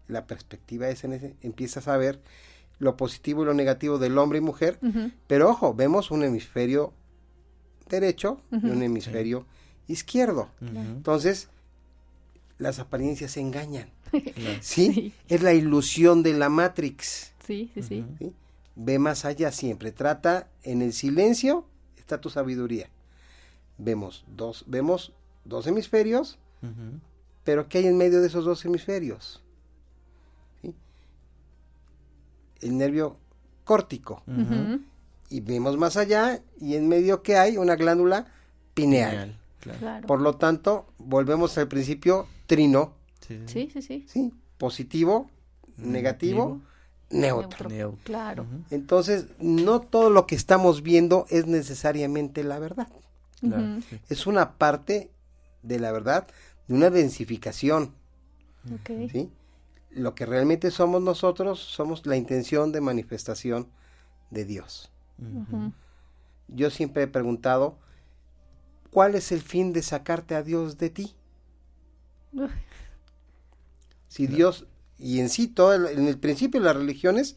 la 0.08 0.25
perspectiva 0.27 0.89
esa, 0.89 1.08
en 1.08 1.13
ese, 1.13 1.36
empiezas 1.41 1.88
a 1.88 1.98
ver 1.98 2.22
lo 2.84 2.98
positivo 2.98 3.44
y 3.44 3.46
lo 3.46 3.54
negativo 3.54 3.98
del 3.98 4.18
hombre 4.18 4.40
y 4.40 4.42
mujer, 4.42 4.80
pero 5.28 5.50
ojo, 5.50 5.74
vemos 5.74 6.12
un 6.12 6.24
hemisferio 6.24 6.94
derecho 7.90 8.42
y 8.52 8.66
un 8.66 8.82
hemisferio 8.82 9.46
izquierdo. 9.88 10.50
Entonces, 10.62 11.50
las 12.58 12.80
apariencias 12.80 13.32
se 13.32 13.42
engañan. 13.42 13.90
¿sí? 14.62 14.94
Sí. 14.94 15.13
Es 15.28 15.42
la 15.42 15.54
ilusión 15.54 16.24
de 16.24 16.34
la 16.34 16.50
Matrix. 16.50 17.34
Sí, 17.46 17.72
sí, 17.74 17.82
sí. 17.82 18.06
Ve 18.75 19.00
más 19.00 19.25
allá 19.25 19.52
siempre. 19.52 19.92
Trata 19.92 20.48
en 20.63 20.82
el 20.82 20.94
silencio 20.94 21.66
está 22.04 22.20
tu 22.20 22.30
sabiduría. 22.30 22.90
Vemos 23.78 24.24
dos, 24.28 24.66
vemos 24.68 25.13
dos 25.46 25.66
hemisferios, 25.68 26.38
pero 27.44 27.68
¿qué 27.68 27.80
hay 27.80 27.88
en 27.88 27.98
medio 27.98 28.22
de 28.22 28.28
esos 28.28 28.46
dos 28.46 28.63
hemisferios? 28.66 29.42
El 32.63 32.77
nervio 32.77 33.17
córtico. 33.63 34.24
Y 35.29 35.39
vemos 35.41 35.77
más 35.77 35.98
allá 35.98 36.41
y 36.60 36.75
en 36.75 36.88
medio 36.88 37.24
que 37.24 37.38
hay 37.38 37.58
una 37.58 37.75
glándula 37.75 38.27
pineal. 38.74 39.10
Genial. 39.12 39.39
Claro. 39.60 39.79
Claro. 39.79 40.08
Por 40.08 40.22
lo 40.22 40.36
tanto, 40.36 40.86
volvemos 40.98 41.58
al 41.58 41.67
principio 41.67 42.27
trino, 42.48 42.93
Sí, 43.27 43.39
sí. 43.48 43.82
Sí, 43.82 44.05
sí. 44.08 44.34
Positivo, 44.58 45.29
negativo, 45.77 46.60
neutro. 47.10 47.70
Neutro. 47.70 48.03
Claro. 48.03 48.46
Entonces, 48.70 49.27
no 49.39 49.79
todo 49.79 50.10
lo 50.10 50.27
que 50.27 50.36
estamos 50.36 50.84
viendo 50.84 51.25
es 51.29 51.48
necesariamente 51.48 52.43
la 52.43 52.60
verdad. 52.60 52.89
Claro. 53.39 53.82
Sí. 53.89 54.00
Es 54.10 54.27
una 54.27 54.53
parte 54.58 55.10
de 55.63 55.79
la 55.79 55.91
verdad, 55.93 56.27
de 56.67 56.75
una 56.75 56.89
densificación, 56.89 57.93
Ok. 58.74 59.10
¿sí? 59.12 59.29
Lo 59.96 60.14
que 60.16 60.26
realmente 60.26 60.72
somos 60.72 61.02
nosotros 61.02 61.60
somos 61.60 62.06
la 62.06 62.18
intención 62.18 62.72
de 62.74 62.82
manifestación 62.82 63.70
de 64.32 64.46
Dios. 64.46 64.92
Yo 66.48 66.70
siempre 66.70 67.04
he 67.04 67.08
preguntado, 67.08 67.78
¿cuál 68.92 69.16
es 69.16 69.34
el 69.34 69.42
fin 69.42 69.74
de 69.74 69.82
sacarte 69.82 70.36
a 70.36 70.42
Dios 70.44 70.78
de 70.78 70.90
ti? 70.90 71.16
Si 74.08 74.28
Dios, 74.28 74.68
y 75.00 75.20
en 75.20 75.30
sí, 75.30 75.48
todo 75.48 75.74
el- 75.74 75.88
en 75.88 76.08
el 76.08 76.18
principio 76.20 76.60
de 76.60 76.66
las 76.68 76.76
religiones, 76.76 77.36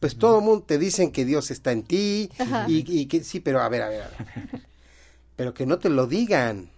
pues 0.00 0.18
todo 0.18 0.38
el 0.40 0.44
mundo 0.44 0.64
te 0.66 0.78
dicen 0.78 1.12
que 1.12 1.24
Dios 1.26 1.50
está 1.50 1.72
en 1.72 1.84
ti, 1.84 2.30
y, 2.66 2.84
y 3.00 3.06
que 3.06 3.24
sí, 3.24 3.40
pero 3.40 3.62
a 3.62 3.68
ver, 3.70 3.82
a 3.82 3.88
ver, 3.90 4.02
a 4.02 4.08
ver. 4.08 4.18
Pero 5.36 5.54
que 5.54 5.66
no 5.66 5.78
te 5.78 5.88
lo 5.88 6.06
digan. 6.06 6.70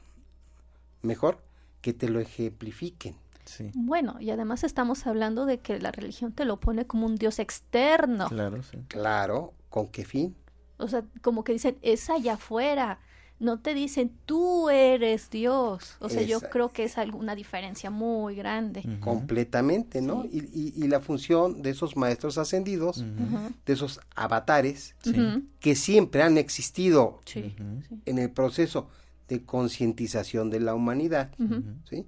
Mejor 1.03 1.43
que 1.83 1.93
te 1.93 2.09
lo 2.09 2.21
ejemplifiquen. 2.21 3.17
Sí. 3.51 3.71
Bueno, 3.75 4.17
y 4.21 4.31
además 4.31 4.63
estamos 4.65 5.07
hablando 5.07 5.45
de 5.45 5.59
que 5.59 5.81
la 5.81 5.91
religión 5.91 6.33
te 6.33 6.45
lo 6.45 6.61
pone 6.61 6.87
como 6.87 7.05
un 7.07 7.17
dios 7.17 7.39
externo. 7.41 8.29
Claro, 8.29 8.63
sí. 8.63 8.79
Claro, 8.89 9.55
¿con 9.69 9.89
qué 9.89 10.05
fin? 10.05 10.37
O 10.79 10.87
sea, 10.89 11.05
como 11.21 11.43
que 11.43 11.53
dicen, 11.53 11.77
es 11.83 12.09
allá 12.11 12.35
afuera. 12.35 13.01
No 13.41 13.59
te 13.59 13.73
dicen, 13.75 14.13
tú 14.27 14.69
eres 14.69 15.31
Dios. 15.31 15.97
O 16.01 16.11
sea, 16.11 16.21
yo 16.23 16.41
creo 16.41 16.69
que 16.69 16.85
es 16.85 16.99
alguna 16.99 17.35
diferencia 17.35 17.91
muy 17.91 18.35
grande. 18.35 18.83
Completamente, 19.01 20.03
¿no? 20.03 20.23
Sí. 20.25 20.29
Y, 20.53 20.61
y- 20.61 20.85
y 20.85 20.89
la 20.89 21.01
función 21.01 21.63
de 21.63 21.71
esos 21.71 21.97
maestros 21.97 22.37
ascendidos, 22.39 23.03
de 23.67 23.73
esos 23.73 23.99
avatares, 24.15 24.95
que 25.59 25.75
siempre 25.75 26.23
han 26.23 26.37
existido 26.39 27.21
en 28.05 28.19
el 28.19 28.31
proceso 28.31 28.89
de 29.29 29.43
concientización 29.45 30.51
de 30.51 30.61
la 30.61 30.75
humanidad. 30.75 31.31
¿sí? 31.89 32.07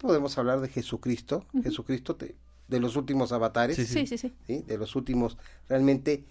Podemos 0.00 0.36
hablar 0.38 0.60
de 0.60 0.68
Jesucristo, 0.68 1.44
Jesucristo 1.62 2.16
te- 2.16 2.34
de 2.68 2.80
los 2.80 2.96
últimos 2.96 3.32
avatares, 3.32 3.76
Sí, 3.76 3.84
Sí, 3.84 4.06
sí, 4.06 4.16
sí. 4.16 4.32
¿sí? 4.46 4.64
De 4.66 4.78
los 4.78 4.96
últimos 4.96 5.36
realmente 5.68 6.24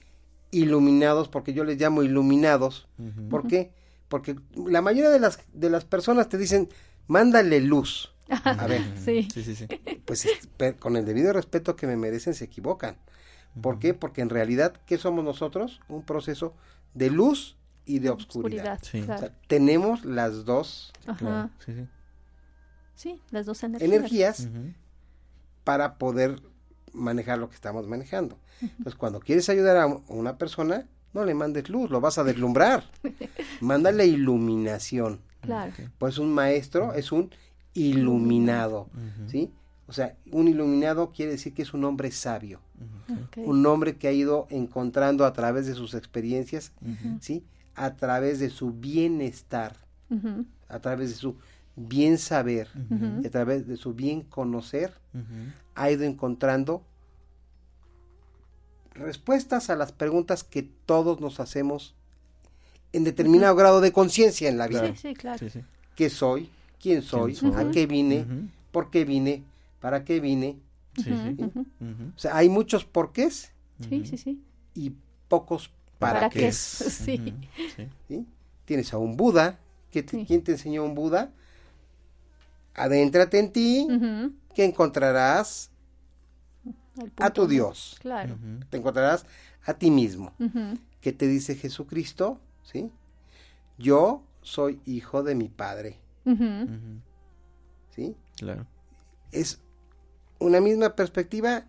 iluminados, 0.51 1.27
porque 1.29 1.53
yo 1.53 1.63
les 1.63 1.79
llamo 1.79 2.01
iluminados, 2.01 2.87
Ujú. 2.97 3.29
¿por 3.29 3.47
qué? 3.47 3.71
Porque 4.07 4.35
la 4.55 4.81
mayoría 4.81 5.11
de 5.11 5.19
las, 5.19 5.39
de 5.53 5.69
las 5.69 5.85
personas 5.85 6.27
te 6.29 6.37
dicen, 6.39 6.69
mándale 7.07 7.61
luz. 7.61 8.11
A 8.43 8.65
ver, 8.67 8.81
Sí. 9.03 9.27
Sí, 9.33 9.43
sí, 9.43 9.55
sí. 9.55 9.67
pues 10.05 10.27
con 10.79 10.95
el 10.97 11.05
debido 11.05 11.31
respeto 11.33 11.75
que 11.75 11.85
me 11.87 11.95
merecen 11.95 12.33
se 12.33 12.45
equivocan. 12.45 12.95
¿Por 13.61 13.77
qué? 13.79 13.93
Porque 13.93 14.21
en 14.21 14.29
realidad, 14.29 14.73
¿qué 14.85 14.97
somos 14.97 15.23
nosotros? 15.23 15.81
Un 15.89 16.03
proceso 16.03 16.53
de 16.93 17.09
luz 17.11 17.55
y 17.85 17.99
de 17.99 18.09
obscuridad. 18.09 18.79
Oscuridad, 18.81 19.05
Sí. 19.07 19.11
O 19.11 19.17
sea, 19.17 19.33
tenemos 19.47 20.05
las 20.05 20.45
dos. 20.45 20.91
Ajá. 21.07 21.49
Sí, 22.99 23.17
las 23.31 23.45
dos 23.45 23.63
energías. 23.63 23.89
energías 23.89 24.49
para 25.63 25.97
poder 25.97 26.41
manejar 26.91 27.39
lo 27.39 27.47
que 27.47 27.55
estamos 27.55 27.87
manejando. 27.87 28.37
Entonces, 28.61 28.95
cuando 28.95 29.21
quieres 29.21 29.47
ayudar 29.47 29.77
a 29.77 29.87
una 30.09 30.37
persona, 30.37 30.85
no 31.13 31.23
le 31.23 31.33
mandes 31.33 31.69
luz, 31.69 31.89
lo 31.89 32.01
vas 32.01 32.17
a 32.17 32.25
deslumbrar. 32.25 32.83
Mándale 33.61 34.05
iluminación. 34.05 35.21
Claro. 35.39 35.71
Pues 35.97 36.17
un 36.17 36.33
maestro 36.33 36.93
es 36.93 37.13
un 37.13 37.31
iluminado. 37.73 38.89
¿sí? 39.27 39.49
O 39.87 39.93
sea, 39.93 40.17
un 40.33 40.49
iluminado 40.49 41.13
quiere 41.13 41.31
decir 41.31 41.53
que 41.53 41.61
es 41.61 41.73
un 41.73 41.85
hombre 41.85 42.11
sabio, 42.11 42.59
un 43.37 43.65
hombre 43.65 43.95
que 43.95 44.09
ha 44.09 44.11
ido 44.11 44.45
encontrando 44.49 45.23
a 45.23 45.31
través 45.31 45.67
de 45.67 45.73
sus 45.73 45.93
experiencias. 45.93 46.73
¿sí? 47.21 47.45
A 47.75 47.95
través 47.95 48.39
de 48.39 48.49
su 48.49 48.73
bienestar, 48.73 49.77
a 50.67 50.79
través 50.79 51.11
de 51.11 51.15
su 51.15 51.37
bien 51.87 52.17
saber, 52.17 52.67
y 53.23 53.27
a 53.27 53.31
través 53.31 53.67
de 53.67 53.77
su 53.77 53.93
bien 53.93 54.21
conocer, 54.21 54.93
ha 55.75 55.89
ido 55.91 56.03
encontrando 56.03 56.83
respuestas 58.93 59.69
a 59.69 59.75
las 59.75 59.91
preguntas 59.91 60.43
que 60.43 60.63
todos 60.85 61.21
nos 61.21 61.39
hacemos 61.39 61.95
en 62.91 63.03
determinado 63.03 63.55
grado 63.55 63.81
de 63.81 63.91
conciencia 63.91 64.49
en 64.49 64.57
la 64.57 64.67
vida. 64.67 64.87
Sí, 64.87 64.95
sí, 65.09 65.13
claro. 65.13 65.37
Sí, 65.39 65.49
sí. 65.49 65.61
¿Qué 65.95 66.09
soy? 66.09 66.49
¿Quién 66.81 67.01
soy? 67.01 67.35
soy? 67.35 67.51
¿A 67.55 67.71
qué 67.71 67.85
vine? 67.85 68.25
¿Por 68.71 68.89
qué 68.89 69.05
vine? 69.05 69.43
¿Para 69.79 70.03
qué 70.03 70.19
vine? 70.19 70.57
O 72.15 72.19
sea, 72.19 72.35
hay 72.35 72.49
muchos 72.49 72.83
porqués 72.83 73.51
Sí, 73.87 74.05
sí, 74.05 74.17
sí. 74.17 74.41
y 74.75 74.91
pocos 75.29 75.69
para, 75.99 76.19
¿Para 76.21 76.29
qué. 76.29 76.51
Sí. 76.51 77.15
Ujú. 77.21 77.31
Sí. 77.75 77.87
¿sí? 78.09 78.25
Tienes 78.65 78.93
a 78.93 78.97
un 78.97 79.15
Buda. 79.15 79.59
¿Qué 79.91 80.03
te- 80.03 80.17
Sí. 80.17 80.25
¿Quién 80.25 80.43
te 80.43 80.51
enseñó 80.53 80.83
un 80.83 80.95
Buda? 80.95 81.31
Adéntrate 82.75 83.39
en 83.39 83.51
ti, 83.51 83.87
que 84.53 84.65
encontrarás 84.65 85.71
a 87.17 87.31
tu. 87.31 87.47
Dios. 87.47 87.97
Claro. 87.99 88.37
Te 88.69 88.77
encontrarás 88.77 89.25
a 89.65 89.73
ti 89.73 89.91
mismo. 89.91 90.33
Ujú, 90.39 90.77
¿Qué 91.01 91.13
te 91.13 91.27
dice 91.27 91.55
Jesucristo? 91.55 92.39
¿Sí? 92.63 92.91
Yo 93.77 94.23
soy 94.41 94.81
hijo 94.85 95.23
de 95.23 95.35
mi 95.35 95.49
Padre. 95.49 95.97
¿Sí? 97.95 98.15
Claro. 98.37 98.65
Es 99.31 99.59
una 100.39 100.61
misma 100.61 100.95
perspectiva 100.95 101.65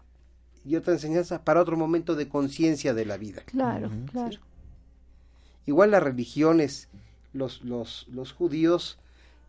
y 0.64 0.76
otra 0.76 0.92
enseñanza 0.92 1.44
para 1.44 1.60
otro 1.60 1.76
momento 1.76 2.14
de 2.14 2.28
conciencia 2.28 2.94
de 2.94 3.06
la 3.06 3.16
vida. 3.16 3.42
Claro, 3.46 3.90
claro. 4.10 4.38
Igual 5.66 5.92
las 5.92 6.02
religiones, 6.02 6.88
los, 7.32 7.62
los, 7.62 8.06
los 8.08 8.32
judíos 8.32 8.98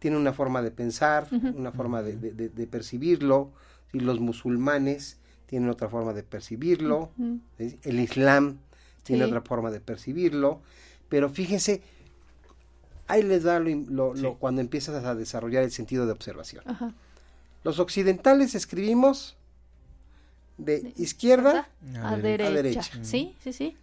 tienen 0.01 0.19
una 0.19 0.33
forma 0.33 0.63
de 0.63 0.71
pensar, 0.71 1.27
una 1.31 1.71
forma 1.71 2.01
de, 2.01 2.17
de- 2.17 2.31
de- 2.31 2.49
de 2.49 2.65
percibirlo, 2.65 3.51
y 3.93 3.99
los 3.99 4.19
musulmanes 4.19 5.17
tienen 5.45 5.69
otra 5.69 5.89
forma 5.89 6.11
de 6.11 6.23
percibirlo, 6.23 7.11
el 7.59 7.99
islam 7.99 8.57
tiene 9.03 9.25
Sí. 9.25 9.29
otra 9.29 9.41
forma 9.41 9.69
de 9.69 9.79
percibirlo, 9.79 10.59
pero 11.07 11.29
fíjense, 11.29 11.83
ahí 13.07 13.21
les 13.21 13.43
da 13.43 13.59
lo, 13.59 13.69
lo- 13.69 14.13
lo- 14.15 14.31
Sí. 14.31 14.35
cuando 14.39 14.59
empiezas 14.61 15.05
a 15.05 15.13
desarrollar 15.13 15.61
el 15.63 15.71
sentido 15.71 16.07
de 16.07 16.13
observación. 16.13 16.63
Ajá. 16.67 16.93
Los 17.63 17.77
occidentales 17.77 18.55
escribimos 18.55 19.37
de 20.57 20.93
izquierda, 20.97 21.69
A, 21.97 22.09
A 22.13 22.17
derecha. 22.17 22.49
derecha. 22.51 23.03
Sí, 23.03 23.35
sí, 23.43 23.53
sí. 23.53 23.77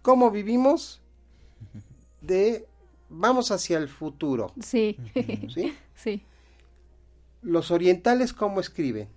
¿cómo 0.00 0.30
vivimos? 0.30 1.02
De 2.22 2.66
vamos 3.16 3.50
hacia 3.50 3.78
el 3.78 3.88
futuro, 3.88 4.52
Sí. 4.60 4.96
¿sí? 5.52 5.76
sí. 5.94 6.22
Los 7.42 7.70
orientales, 7.70 8.32
¿cómo 8.32 8.60
escriben? 8.60 9.08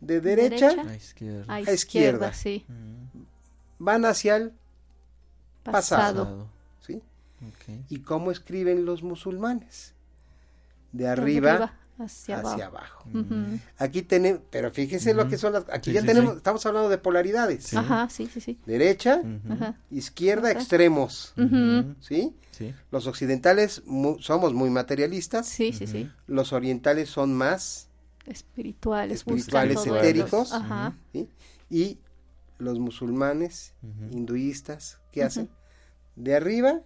De 0.00 0.20
derecha, 0.20 0.68
Derecha. 0.70 0.90
A 0.90 0.96
izquierda. 0.96 1.54
A 1.54 1.60
izquierda. 1.60 1.72
izquierda, 1.74 2.32
sí. 2.34 2.64
Ujú. 2.68 3.24
van 3.78 4.04
hacia 4.04 4.36
el, 4.36 4.52
Pasado. 5.62 6.24
Pasado. 6.24 6.48
¿sí? 6.80 7.02
¿Y 7.88 8.00
cómo 8.00 8.30
escriben 8.30 8.84
los 8.84 9.02
musulmanes? 9.02 9.94
De 10.92 11.04
De 11.04 11.10
arriba, 11.10 11.74
hacia, 11.98 12.40
hacia 12.40 12.66
abajo. 12.66 13.04
Aquí 13.78 14.02
tenemos, 14.02 14.40
pero 14.50 14.70
fíjense 14.70 15.14
lo 15.14 15.28
que 15.28 15.38
son 15.38 15.52
las, 15.54 15.64
aquí 15.70 15.90
Sí, 15.90 15.94
ya 15.94 16.00
sí, 16.02 16.06
tenemos, 16.06 16.32
sí. 16.32 16.36
estamos 16.38 16.64
hablando 16.66 16.88
de 16.88 16.98
polaridades. 16.98 17.64
Sí. 17.64 17.76
Ajá, 17.76 18.08
sí, 18.10 18.26
sí, 18.32 18.40
sí. 18.40 18.58
Derecha, 18.66 19.22
izquierda, 19.90 20.50
extremos. 20.50 21.34
¿sí? 22.00 22.34
Sí. 22.50 22.74
Los 22.90 23.06
occidentales 23.06 23.82
mu- 23.86 24.18
somos 24.20 24.54
muy 24.54 24.70
materialistas, 24.70 25.46
Sí, 25.46 25.72
sí, 25.72 25.86
sí. 25.86 26.10
los 26.26 26.52
orientales 26.52 27.08
son 27.10 27.34
más, 27.34 27.88
Espirituales, 28.26 29.18
Espirituales, 29.18 29.86
etéricos. 29.86 30.52
Ajá. 30.52 30.96
¿sí? 31.12 31.28
Y 31.70 31.98
los 32.58 32.78
musulmanes, 32.78 33.74
hinduistas, 34.10 34.98
¿qué 35.12 35.22
hacen? 35.22 35.48
De 36.16 36.34
arriba 36.34 36.80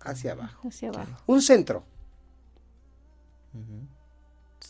hacia 0.00 0.32
abajo. 0.32 0.68
Hacia 0.68 0.88
abajo. 0.90 1.22
Un 1.26 1.40
centro. 1.40 1.84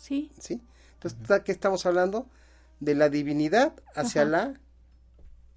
Sí. 0.03 0.33
¿sí? 0.39 0.61
Entonces, 0.95 1.43
¿qué 1.45 1.53
estamos 1.53 1.87
hablando? 1.87 2.27
De 2.81 2.97
la 2.97 3.09
divinidad 3.09 3.73
hacia 3.95 4.23
Ajá. 4.23 4.31
la 4.31 4.61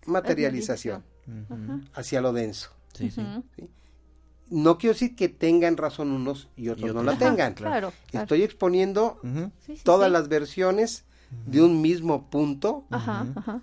materialización. 0.05 1.03
Ajá. 1.49 1.79
hacia 1.95 2.21
lo 2.21 2.31
denso. 2.33 2.69
Sí, 2.93 3.09
sí. 3.09 3.21
Ujú. 3.21 3.69
No 4.51 4.77
quiero 4.77 4.93
decir 4.93 5.15
que 5.15 5.27
tengan 5.27 5.75
razón 5.75 6.11
unos 6.11 6.49
y 6.55 6.69
otros 6.69 6.91
Y 6.91 6.93
no 6.93 7.01
la 7.01 7.17
tengan. 7.17 7.55
Claro. 7.55 7.91
claro. 8.11 8.23
Estoy 8.23 8.43
exponiendo 8.43 9.19
Ujú. 9.23 9.51
Sí, 9.65 9.75
sí, 9.77 9.83
todas 9.83 10.07
sí. 10.09 10.13
las 10.13 10.27
versiones 10.27 11.05
de 11.47 11.63
un 11.63 11.81
mismo 11.81 12.29
punto, 12.29 12.85
Ajá, 12.91 13.25
ajá. 13.35 13.61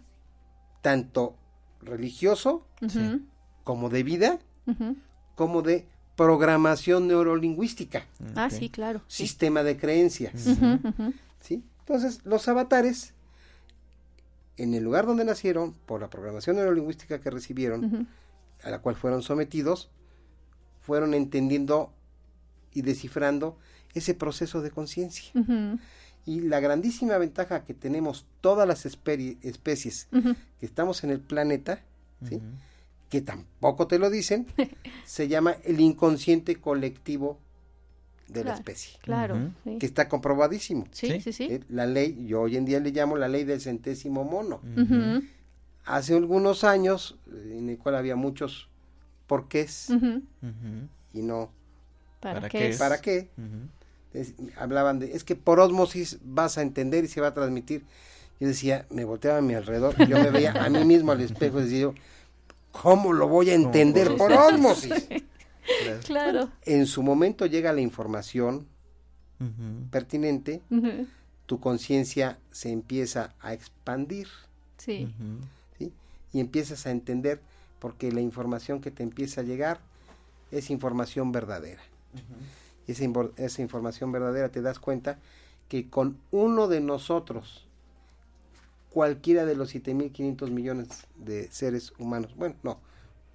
tanto 0.80 1.36
religioso 1.80 2.66
como 3.62 3.88
de 3.88 4.02
vida, 4.02 4.40
como 5.36 5.62
de 5.62 5.86
programación 6.16 7.08
neurolingüística, 7.08 8.06
Ah, 8.34 8.46
Ok. 8.46 8.58
sí, 8.58 8.68
claro. 8.70 9.00
sí. 9.08 9.26
sistema 9.26 9.62
de 9.62 9.76
creencias. 9.76 10.32
¿sí? 11.40 11.62
Entonces, 11.80 12.20
los 12.24 12.46
avatares, 12.48 13.14
en 14.56 14.74
el 14.74 14.84
lugar 14.84 15.06
donde 15.06 15.24
nacieron, 15.24 15.72
por 15.86 16.00
la 16.00 16.10
programación 16.10 16.56
neurolingüística 16.56 17.20
que 17.20 17.30
recibieron, 17.30 18.06
a 18.62 18.70
la 18.70 18.78
cual 18.80 18.94
fueron 18.96 19.22
sometidos, 19.22 19.90
fueron 20.82 21.14
entendiendo 21.14 21.92
y 22.74 22.82
descifrando 22.82 23.58
ese 23.94 24.14
proceso 24.14 24.62
de 24.62 24.70
conciencia. 24.70 25.32
Y 26.24 26.40
la 26.42 26.60
grandísima 26.60 27.18
ventaja 27.18 27.64
que 27.64 27.74
tenemos 27.74 28.26
todas 28.40 28.68
las 28.68 28.86
especies 28.86 30.08
que 30.60 30.66
estamos 30.66 31.02
en 31.04 31.10
el 31.10 31.20
planeta, 31.20 31.80
¿sí? 32.28 32.40
Que 33.12 33.20
tampoco 33.20 33.86
te 33.86 33.98
lo 33.98 34.08
dicen, 34.08 34.46
se 35.04 35.28
llama 35.28 35.54
el 35.64 35.80
inconsciente 35.80 36.56
colectivo 36.56 37.38
de 38.28 38.42
la 38.42 38.54
especie, 38.54 38.98
Claro. 39.02 39.52
Que 39.78 39.84
está 39.84 40.08
comprobadísimo. 40.08 40.86
Sí, 40.92 41.08
Sí. 41.08 41.20
sí, 41.20 41.32
sí. 41.34 41.44
Eh, 41.50 41.60
La 41.68 41.84
ley, 41.84 42.24
yo 42.26 42.40
hoy 42.40 42.56
en 42.56 42.64
día 42.64 42.80
le 42.80 42.90
llamo 42.90 43.18
la 43.18 43.28
ley 43.28 43.44
del 43.44 43.60
centésimo 43.60 44.24
mono. 44.24 44.62
Hace 45.84 46.16
algunos 46.16 46.64
años, 46.64 47.18
eh, 47.30 47.56
en 47.58 47.68
el 47.68 47.76
cual 47.76 47.96
había 47.96 48.16
muchos 48.16 48.68
porqués. 49.26 49.90
Ujú. 49.90 50.22
y 51.12 51.20
no 51.20 51.50
¿Para, 52.20 52.36
¿Para 52.40 52.48
qué? 52.48 52.68
es? 52.68 52.78
para 52.78 53.00
qué. 53.02 53.28
Es- 54.14 54.32
hablaban 54.56 55.00
de, 55.00 55.14
es 55.14 55.24
que 55.24 55.36
por 55.36 55.60
ósmosis 55.60 56.18
vas 56.24 56.56
a 56.56 56.62
entender 56.62 57.04
y 57.04 57.08
se 57.08 57.20
va 57.20 57.26
a 57.28 57.34
transmitir. 57.34 57.84
Yo 58.40 58.48
decía, 58.48 58.86
me 58.90 59.04
volteaba 59.04 59.38
a 59.38 59.42
mi 59.42 59.52
alrededor, 59.54 59.94
yo 60.08 60.18
me 60.18 60.30
veía 60.30 60.52
a 60.52 60.70
mí 60.70 60.82
mismo 60.86 61.12
al 61.12 61.20
espejo 61.20 61.60
y 61.60 61.64
decía 61.64 61.80
yo, 61.80 61.94
¿cómo 62.72 63.12
lo 63.12 63.28
voy 63.28 63.50
a 63.50 63.54
entender 63.54 64.16
por 64.16 64.32
ósmosis? 64.32 65.08
Claro. 66.04 66.50
En 66.64 66.86
su 66.86 67.04
momento 67.04 67.46
llega 67.46 67.72
la 67.72 67.80
información 67.80 68.66
pertinente, 69.90 70.60
tu 71.46 71.60
conciencia 71.60 72.38
se 72.50 72.70
empieza 72.70 73.34
a 73.40 73.52
expandir 73.52 74.26
Sí. 74.78 75.08
¿sí? 75.78 75.92
y 76.32 76.40
empiezas 76.40 76.86
a 76.86 76.90
entender 76.90 77.40
porque 77.78 78.10
la 78.10 78.20
información 78.20 78.80
que 78.80 78.90
te 78.90 79.04
empieza 79.04 79.42
a 79.42 79.44
llegar 79.44 79.78
es 80.50 80.68
información 80.70 81.30
verdadera. 81.30 81.82
Y 82.88 82.92
esa 82.92 83.62
información 83.62 84.10
verdadera 84.10 84.48
te 84.48 84.62
das 84.62 84.80
cuenta 84.80 85.18
que 85.68 85.88
con 85.88 86.18
uno 86.32 86.66
de 86.66 86.80
nosotros, 86.80 87.66
cualquiera 88.92 89.44
de 89.44 89.56
los 89.56 89.74
7.500 89.74 90.50
millones 90.50 91.06
de 91.16 91.50
seres 91.50 91.92
humanos, 91.98 92.34
bueno, 92.36 92.56
no, 92.62 92.78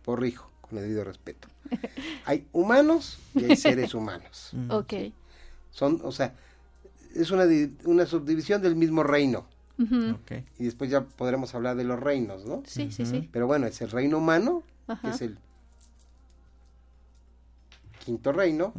corrijo, 0.06 0.52
con 0.62 0.78
el 0.78 0.84
debido 0.84 1.04
respeto, 1.04 1.48
hay 2.26 2.48
humanos 2.54 3.20
y 3.34 3.46
hay 3.46 3.56
seres 3.56 3.93
humanos. 3.93 4.52
Ok. 4.70 4.93
Son, 5.72 6.00
o 6.04 6.12
sea, 6.12 6.34
es 7.15 7.30
una, 7.32 7.46
una 7.86 8.06
subdivisión 8.06 8.62
del 8.62 8.76
mismo 8.76 9.04
reino. 9.04 9.46
Ok. 9.80 10.32
Y 10.58 10.65
después 10.65 10.89
ya 10.89 11.02
podremos 11.02 11.54
hablar 11.54 11.76
de 11.76 11.84
los 11.84 12.00
reinos, 12.00 12.46
¿no? 12.46 12.63
Sí, 12.65 12.91
sí, 12.91 13.06
sí. 13.06 13.30
Pero 13.32 13.46
bueno, 13.46 13.67
es 13.67 13.80
el 13.82 13.91
reino 13.91 14.17
humano, 14.17 14.63
que 15.04 15.10
es 15.10 15.22
el 15.22 15.38
quinto 18.04 18.32
reino, 18.32 18.74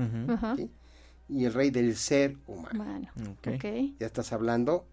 y 1.29 1.45
el 1.45 1.55
rey 1.55 1.71
del 1.71 1.95
ser 1.95 2.37
humano. 2.49 2.85
Bueno. 2.85 3.11
Ok. 3.31 3.49
Ok. 3.55 3.65
Ya 4.01 4.07
estás 4.07 4.33
hablando 4.33 4.87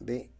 de 0.00 0.30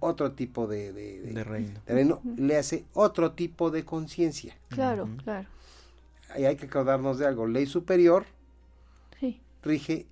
otro 0.00 0.32
tipo 0.32 0.66
de, 0.66 0.92
de, 0.92 1.20
de- 1.20 1.32
De 1.32 1.44
reino. 1.44 1.80
de 1.86 1.94
reino, 1.94 2.22
le 2.36 2.56
hace 2.56 2.84
otro 2.94 3.32
tipo 3.32 3.70
de 3.70 3.84
conciencia. 3.84 4.56
Claro, 4.68 5.08
claro. 5.22 5.48
Y 6.38 6.44
hay 6.44 6.56
que 6.56 6.66
acordarnos 6.66 7.18
de 7.18 7.26
algo, 7.26 7.46
ley 7.46 7.66
superior 7.66 8.24
Sí. 9.20 9.40
rige 9.62 10.06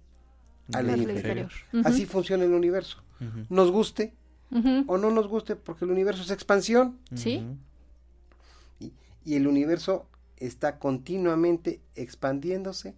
a 0.72 0.82
La 0.82 0.94
ley 0.96 1.06
ley 1.06 1.16
inferior. 1.16 1.50
Así 1.84 2.06
funciona 2.06 2.44
el 2.44 2.52
universo. 2.52 3.02
Nos 3.48 3.70
guste 3.70 4.12
o 4.86 4.98
no 4.98 5.10
nos 5.10 5.26
guste, 5.28 5.56
porque 5.56 5.84
el 5.84 5.90
universo 5.90 6.22
es 6.22 6.30
expansión. 6.30 6.98
Sí. 7.14 7.44
Y, 8.80 8.92
y 9.24 9.34
el 9.36 9.46
universo 9.46 10.06
está 10.36 10.78
continuamente 10.78 11.80
expandiéndose 11.94 12.94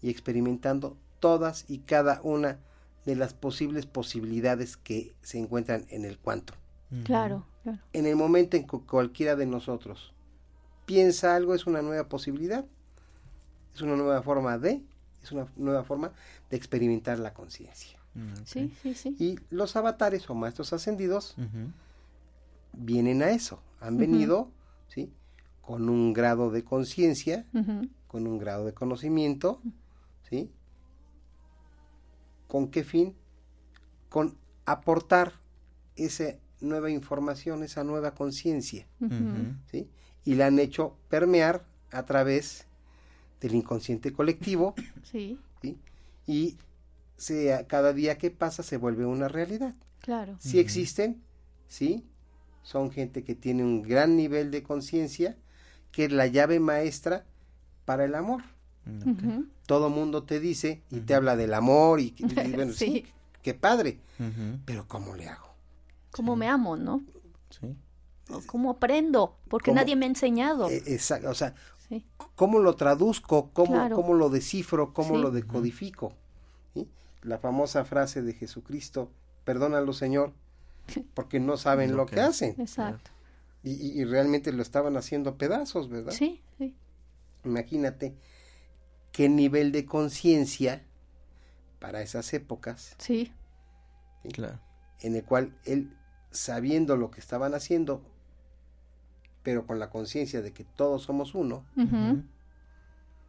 y 0.00 0.10
experimentando 0.10 0.96
todas 1.20 1.64
y 1.68 1.78
cada 1.78 2.20
una 2.22 2.48
de 2.52 2.58
las 3.04 3.34
posibles 3.34 3.86
posibilidades 3.86 4.76
que 4.76 5.12
se 5.22 5.38
encuentran 5.38 5.86
en 5.88 6.04
el 6.04 6.18
cuanto. 6.18 6.54
Claro, 7.04 7.46
claro. 7.62 7.78
En 7.92 8.06
el 8.06 8.16
momento 8.16 8.56
en 8.56 8.66
que 8.66 8.78
cualquiera 8.78 9.34
de 9.34 9.46
nosotros 9.46 10.12
piensa 10.84 11.34
algo, 11.34 11.54
es 11.54 11.66
una 11.66 11.82
nueva 11.82 12.08
posibilidad, 12.08 12.64
es 13.74 13.80
una 13.80 13.96
nueva 13.96 14.22
forma 14.22 14.58
de, 14.58 14.82
es 15.22 15.32
una 15.32 15.46
nueva 15.56 15.84
forma 15.84 16.12
de 16.50 16.56
experimentar 16.56 17.18
la 17.18 17.32
conciencia. 17.32 17.98
Mm. 18.14 18.44
Sí, 18.44 18.72
sí, 18.82 18.94
sí. 18.94 19.16
Y 19.18 19.38
los 19.50 19.74
avatares 19.76 20.28
o 20.28 20.34
maestros 20.34 20.72
ascendidos 20.72 21.34
vienen 22.72 23.22
a 23.22 23.30
eso, 23.30 23.62
han 23.80 23.96
venido, 23.96 24.50
¿sí? 24.88 25.10
Con 25.60 25.88
un 25.88 26.12
grado 26.12 26.50
de 26.50 26.64
conciencia, 26.64 27.46
con 28.06 28.26
un 28.26 28.38
grado 28.38 28.66
de 28.66 28.74
conocimiento, 28.74 29.60
¿sí? 30.28 30.50
¿Con 32.52 32.68
qué 32.68 32.84
fin? 32.84 33.14
Con 34.10 34.36
aportar 34.66 35.32
esa 35.96 36.34
nueva 36.60 36.90
información, 36.90 37.62
esa 37.62 37.82
nueva 37.82 38.14
conciencia. 38.14 38.86
¿sí? 39.70 39.88
Y 40.26 40.34
la 40.34 40.48
han 40.48 40.58
hecho 40.58 40.98
permear 41.08 41.64
a 41.92 42.04
través 42.04 42.66
del 43.40 43.54
inconsciente 43.54 44.12
colectivo, 44.12 44.74
Sí, 45.02 45.38
¿sí? 45.62 45.78
Y 46.26 46.58
se, 47.16 47.64
cada 47.70 47.94
día 47.94 48.18
que 48.18 48.30
pasa 48.30 48.62
se 48.62 48.76
vuelve 48.76 49.06
una 49.06 49.28
realidad. 49.28 49.74
claro. 50.00 50.36
Sí 50.38 50.58
existen, 50.58 51.22
sí, 51.68 52.04
son 52.62 52.90
gente 52.90 53.24
que 53.24 53.34
tiene 53.34 53.64
un 53.64 53.80
gran 53.80 54.14
nivel 54.14 54.50
de 54.50 54.62
conciencia, 54.62 55.38
que 55.90 56.04
es 56.04 56.12
la 56.12 56.26
llave 56.26 56.60
maestra 56.60 57.24
para 57.86 58.04
el 58.04 58.14
amor. 58.14 58.42
Mm. 58.84 59.42
Todo 59.66 59.90
mundo 59.90 60.24
te 60.24 60.40
dice 60.40 60.82
y 60.90 61.00
te 61.00 61.14
habla 61.14 61.36
del 61.36 61.54
amor 61.54 62.00
y, 62.00 62.14
y 62.18 62.24
bueno, 62.56 62.72
sí. 62.72 62.86
Sí. 62.86 63.06
qué 63.42 63.54
padre, 63.54 63.98
pero 64.64 64.86
¿cómo 64.88 65.14
le 65.14 65.28
hago? 65.28 65.48
¿Cómo 66.10 66.36
me 66.36 66.48
amo, 66.48 66.76
no? 66.76 67.02
Sí. 67.50 67.76
O 68.30 68.40
¿Cómo 68.46 68.70
aprendo? 68.70 69.36
Porque 69.48 69.70
¿Cómo? 69.70 69.80
nadie 69.80 69.96
me 69.96 70.06
ha 70.06 70.08
enseñado. 70.08 70.68
Eh, 70.70 70.82
esa- 70.86 71.20
o 71.28 71.34
sea, 71.34 71.54
Sí, 71.88 72.06
¿cómo 72.36 72.58
lo 72.60 72.74
traduzco? 72.76 73.50
¿Cómo, 73.52 73.72
Claro. 73.72 73.96
cómo 73.96 74.14
lo 74.14 74.30
descifro? 74.30 74.94
¿Cómo 74.94 75.16
Sí. 75.16 75.22
lo 75.22 75.30
decodifico? 75.30 76.14
¿Sí? 76.74 76.88
La 77.22 77.38
famosa 77.38 77.84
frase 77.84 78.22
de 78.22 78.32
Jesucristo, 78.32 79.10
perdónalo 79.44 79.92
Señor, 79.92 80.32
porque 81.14 81.38
no 81.40 81.56
saben 81.56 81.90
Lo 81.90 81.98
lo 81.98 82.06
que 82.06 82.14
que 82.16 82.20
hacen. 82.22 82.54
exacto. 82.60 83.10
Y, 83.62 83.72
y- 83.72 84.00
y 84.00 84.04
realmente 84.04 84.52
lo 84.52 84.62
estaban 84.62 84.96
haciendo 84.96 85.36
pedazos, 85.36 85.88
¿verdad? 85.90 86.12
Sí, 86.12 86.40
sí. 86.58 86.74
Imagínate 87.44 88.14
qué 89.12 89.28
nivel 89.28 89.72
de 89.72 89.84
conciencia 89.86 90.82
para 91.78 92.02
esas 92.02 92.32
épocas 92.34 92.94
Sí, 92.98 93.32
Claro. 94.32 94.58
en 95.00 95.16
el 95.16 95.24
cual 95.24 95.54
él, 95.64 95.94
sabiendo 96.30 96.96
lo 96.96 97.10
que 97.10 97.20
estaban 97.20 97.54
haciendo, 97.54 98.02
pero 99.42 99.66
con 99.66 99.78
la 99.80 99.90
conciencia 99.90 100.40
de 100.42 100.52
que 100.52 100.64
todos 100.64 101.02
somos 101.02 101.34
uno, 101.34 101.64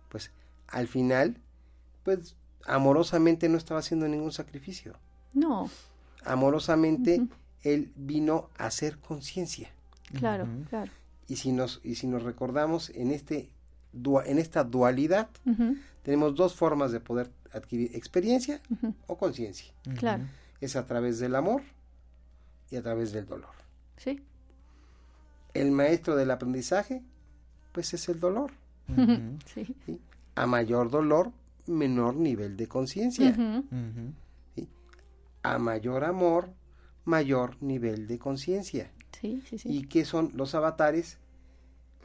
pues 0.09 0.31
al 0.67 0.87
final, 0.87 1.37
pues 2.03 2.35
amorosamente 2.65 3.49
no 3.49 3.57
estaba 3.57 3.79
haciendo 3.79 4.07
ningún 4.07 4.31
sacrificio. 4.31 4.95
No, 5.33 5.69
Amorosamente 6.25 7.27
él 7.63 7.91
vino 7.95 8.49
a 8.57 8.67
hacer 8.67 8.97
conciencia. 8.99 9.69
claro, 10.17 10.47
claro. 10.69 10.91
Y 11.27 11.37
si 11.37 11.51
nos 11.51 11.81
y 11.83 11.95
si 11.95 12.05
nos 12.07 12.23
recordamos 12.23 12.89
en 12.91 13.11
este 13.11 13.49
en 14.25 14.39
esta 14.39 14.63
dualidad 14.63 15.29
tenemos 16.03 16.35
dos 16.35 16.55
formas 16.55 16.91
de 16.91 16.99
poder 16.99 17.29
adquirir 17.51 17.95
experiencia 17.95 18.61
o 19.07 19.17
conciencia. 19.17 19.71
Claro, 19.97 20.23
Es 20.61 20.75
a 20.75 20.85
través 20.85 21.19
del 21.19 21.35
amor 21.35 21.61
y 22.71 22.75
a 22.77 22.81
través 22.81 23.11
del 23.11 23.25
dolor. 23.25 23.53
sí. 23.97 24.21
El 25.53 25.69
maestro 25.69 26.15
del 26.15 26.31
aprendizaje, 26.31 27.03
pues 27.73 27.93
es 27.93 28.09
el 28.09 28.19
dolor. 28.19 28.51
Sí. 29.45 29.75
¿sí? 29.85 29.99
A 30.35 30.47
mayor 30.47 30.89
dolor, 30.89 31.31
menor 31.67 32.15
nivel 32.15 32.57
de 32.57 32.67
conciencia. 32.67 33.29
Ujú. 33.29 33.63
A 35.43 35.59
mayor 35.59 36.05
amor, 36.05 36.49
mayor 37.05 37.61
nivel 37.61 38.07
de 38.07 38.17
conciencia. 38.17 38.91
Sí, 39.19 39.43
sí, 39.47 39.57
sí. 39.59 39.69
¿Y 39.69 39.83
qué 39.83 40.05
son 40.05 40.31
los 40.33 40.55
avatares? 40.55 41.17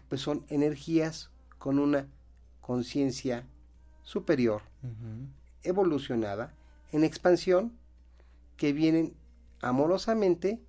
Pues 0.09 0.21
son 0.21 0.45
energías 0.49 1.31
con 1.59 1.79
una 1.79 2.07
conciencia 2.61 3.45
superior, 4.03 4.63
evolucionada, 5.63 6.55
en 6.93 7.05
expansión, 7.05 7.73
que 8.57 8.73
vienen 8.73 9.15
amorosamente 9.61 10.61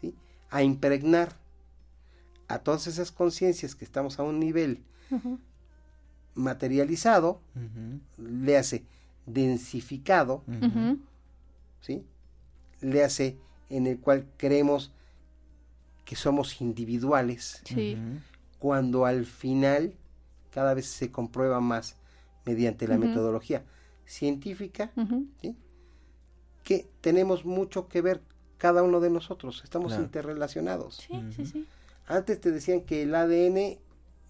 ¿sí? 0.00 0.14
a 0.50 0.62
impregnar 0.62 1.36
a 2.48 2.58
todas 2.60 2.86
esas 2.86 3.12
conciencias 3.12 3.74
que 3.74 3.84
estamos 3.84 4.18
a 4.18 4.22
un 4.22 4.40
nivel 4.40 4.82
materializado, 6.34 7.40
le 8.16 8.56
hace 8.56 8.84
densificado, 9.26 10.42
¿sí? 11.80 12.04
le 12.80 13.04
hace 13.04 13.36
en 13.70 13.86
el 13.86 13.98
cual 13.98 14.26
creemos 14.36 14.92
que 16.04 16.16
somos 16.16 16.60
individuales, 16.60 17.62
Sí. 17.64 17.96
Cuando 18.58 19.04
al 19.04 19.24
final 19.24 19.94
cada 20.58 20.74
vez 20.74 20.86
se 20.86 21.12
comprueba 21.12 21.60
más 21.60 21.94
mediante 22.44 22.88
la 22.88 22.98
metodología 22.98 23.62
científica 24.04 24.90
que 26.64 26.88
tenemos 27.00 27.44
mucho 27.44 27.86
que 27.86 28.02
ver 28.02 28.22
cada 28.56 28.82
uno 28.82 28.98
de 28.98 29.08
nosotros, 29.08 29.60
estamos 29.62 29.90
Claro. 29.92 30.02
interrelacionados. 30.02 30.96
Sí, 30.96 31.22
sí, 31.36 31.46
sí. 31.46 31.64
Antes 32.08 32.40
te 32.40 32.50
decían 32.50 32.80
que 32.80 33.04
el 33.04 33.14
ADN 33.14 33.78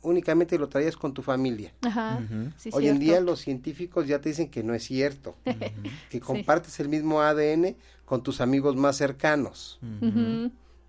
únicamente 0.03 0.59
lo 0.59 0.69
traías 0.69 0.99
con 0.99 1.15
tu 1.15 1.23
familia. 1.23 1.73
Ajá. 1.81 2.21
Sí, 2.59 2.69
Hoy 2.75 2.89
en 2.89 2.99
día 2.99 3.23
los 3.23 3.41
científicos 3.41 4.07
ya 4.07 4.21
te 4.21 4.29
dicen 4.29 4.51
que 4.51 4.63
no 4.63 4.75
es 4.75 4.85
cierto, 4.85 5.35
que 6.11 6.21
compartes 6.21 6.79
el 6.79 6.91
mismo 6.91 7.23
ADN 7.23 7.75
con 8.05 8.23
tus 8.23 8.43
amigos 8.43 8.77
más 8.77 8.97
cercanos. 8.99 9.81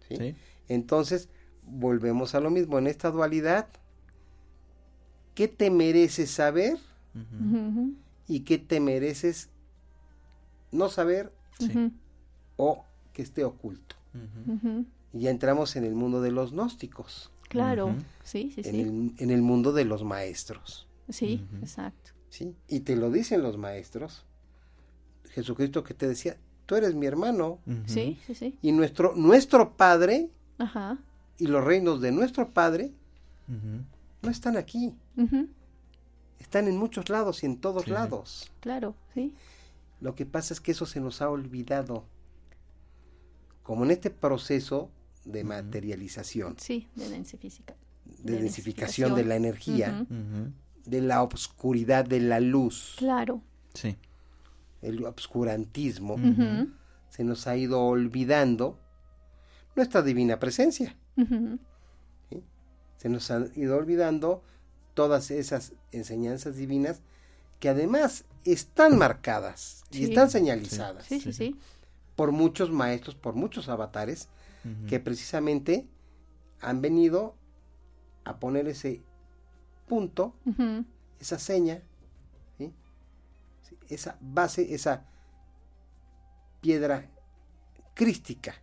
Sí. 0.10 0.36
Entonces, 0.67 1.30
volvemos 1.63 2.36
a 2.36 2.41
lo 2.41 2.49
mismo, 2.49 2.78
en 2.78 2.88
esta 2.88 3.10
dualidad, 3.10 3.69
¿qué 5.39 5.47
te 5.47 5.69
mereces 5.71 6.32
saber 6.32 6.78
y 8.28 8.41
qué 8.41 8.58
te 8.58 8.82
mereces 8.82 9.47
no 10.69 10.89
saber 10.89 11.32
Sí. 11.58 11.93
o 12.58 12.84
que 13.13 13.21
esté 13.21 13.45
oculto? 13.45 13.95
Y 15.13 15.21
ya 15.21 15.30
entramos 15.30 15.78
en 15.78 15.86
el 15.86 15.95
mundo 15.95 16.19
de 16.19 16.32
los 16.32 16.52
gnósticos. 16.52 17.32
Claro, 17.47 17.95
sí, 18.21 18.52
sí, 18.54 18.63
en, 18.65 18.73
sí. 18.73 18.82
el, 18.82 19.13
en 19.17 19.32
el 19.32 19.41
mundo 19.41 19.71
de 19.71 19.86
los 19.86 20.04
maestros. 20.04 20.89
Sí, 21.08 21.41
exacto. 21.62 22.12
¿sí? 22.30 22.54
Y 22.67 22.82
te 22.82 22.97
lo 22.97 23.10
dicen 23.10 23.41
los 23.41 23.58
maestros. 23.58 24.25
Jesucristo 25.32 25.86
que 25.86 25.93
te 25.93 26.06
decía, 26.06 26.36
tú 26.65 26.75
eres 26.75 26.95
mi 26.95 27.06
hermano. 27.06 27.60
Sí, 27.86 28.19
sí, 28.28 28.36
sí. 28.36 28.58
y 28.62 28.73
nuestro, 28.73 29.15
nuestro 29.15 29.78
Padre 29.78 30.32
Ajá. 30.58 30.97
y 31.38 31.47
los 31.47 31.63
reinos 31.63 32.02
de 32.02 32.12
nuestro 32.12 32.49
Padre. 32.49 32.91
No 34.21 34.29
están 34.29 34.58
aquí, 34.58 34.93
están 36.39 36.67
en 36.67 36.77
muchos 36.77 37.10
lados 37.10 37.43
y 37.43 37.45
en 37.45 37.58
todos 37.58 37.84
Sí. 37.86 37.91
lados. 37.91 38.51
Claro, 38.60 38.95
sí. 39.13 39.34
Lo 40.01 40.15
que 40.15 40.25
pasa 40.25 40.53
es 40.53 40.62
que 40.62 40.71
eso 40.71 40.86
se 40.86 40.99
nos 40.99 41.21
ha 41.21 41.29
olvidado. 41.29 42.05
Como 43.63 43.84
en 43.86 43.91
este 43.91 44.10
proceso 44.10 44.89
de 45.25 45.43
materialización, 45.43 46.55
Sí, 46.58 46.88
de 46.95 47.10
densificación. 47.10 47.77
de 48.23 48.34
densificación 48.41 49.15
de 49.15 49.25
la 49.25 49.36
energía, 49.36 50.05
de 50.86 51.01
la 51.01 51.21
obscuridad 51.21 52.05
de 52.05 52.19
la 52.21 52.39
luz, 52.39 52.95
Claro. 52.97 53.41
Sí. 53.73 53.97
el 54.82 55.03
obscurantismo, 55.05 56.15
se 57.10 57.23
nos 57.23 57.45
ha 57.47 57.58
ido 57.58 57.82
olvidando 57.84 58.79
nuestra 59.75 60.01
divina 60.01 60.39
presencia. 60.39 60.95
Se 62.99 63.09
nos 63.09 63.31
han 63.31 63.51
ido 63.55 63.75
olvidando 63.77 64.43
todas 64.93 65.31
esas 65.31 65.73
enseñanzas 65.91 66.55
divinas 66.55 67.01
que 67.59 67.69
además 67.69 68.25
están 68.45 68.97
marcadas 68.97 69.83
y 69.91 70.03
están 70.05 70.29
señalizadas 70.29 71.05
Sí, 71.05 71.19
sí, 71.19 71.33
sí. 71.33 71.55
por 72.15 72.31
muchos 72.31 72.69
maestros, 72.71 73.15
por 73.15 73.33
muchos 73.35 73.67
avatares 73.69 74.27
que 74.88 74.99
precisamente 74.99 75.88
han 76.62 76.81
venido 76.81 77.33
a 78.25 78.38
poner 78.39 78.67
ese 78.67 79.01
punto, 79.88 80.35
esa 81.19 81.39
seña, 81.39 81.81
¿sí? 82.57 82.73
Sí, 83.62 83.77
esa 83.89 84.17
base, 84.21 84.73
esa 84.75 85.05
piedra 86.62 87.09
crística, 87.93 88.53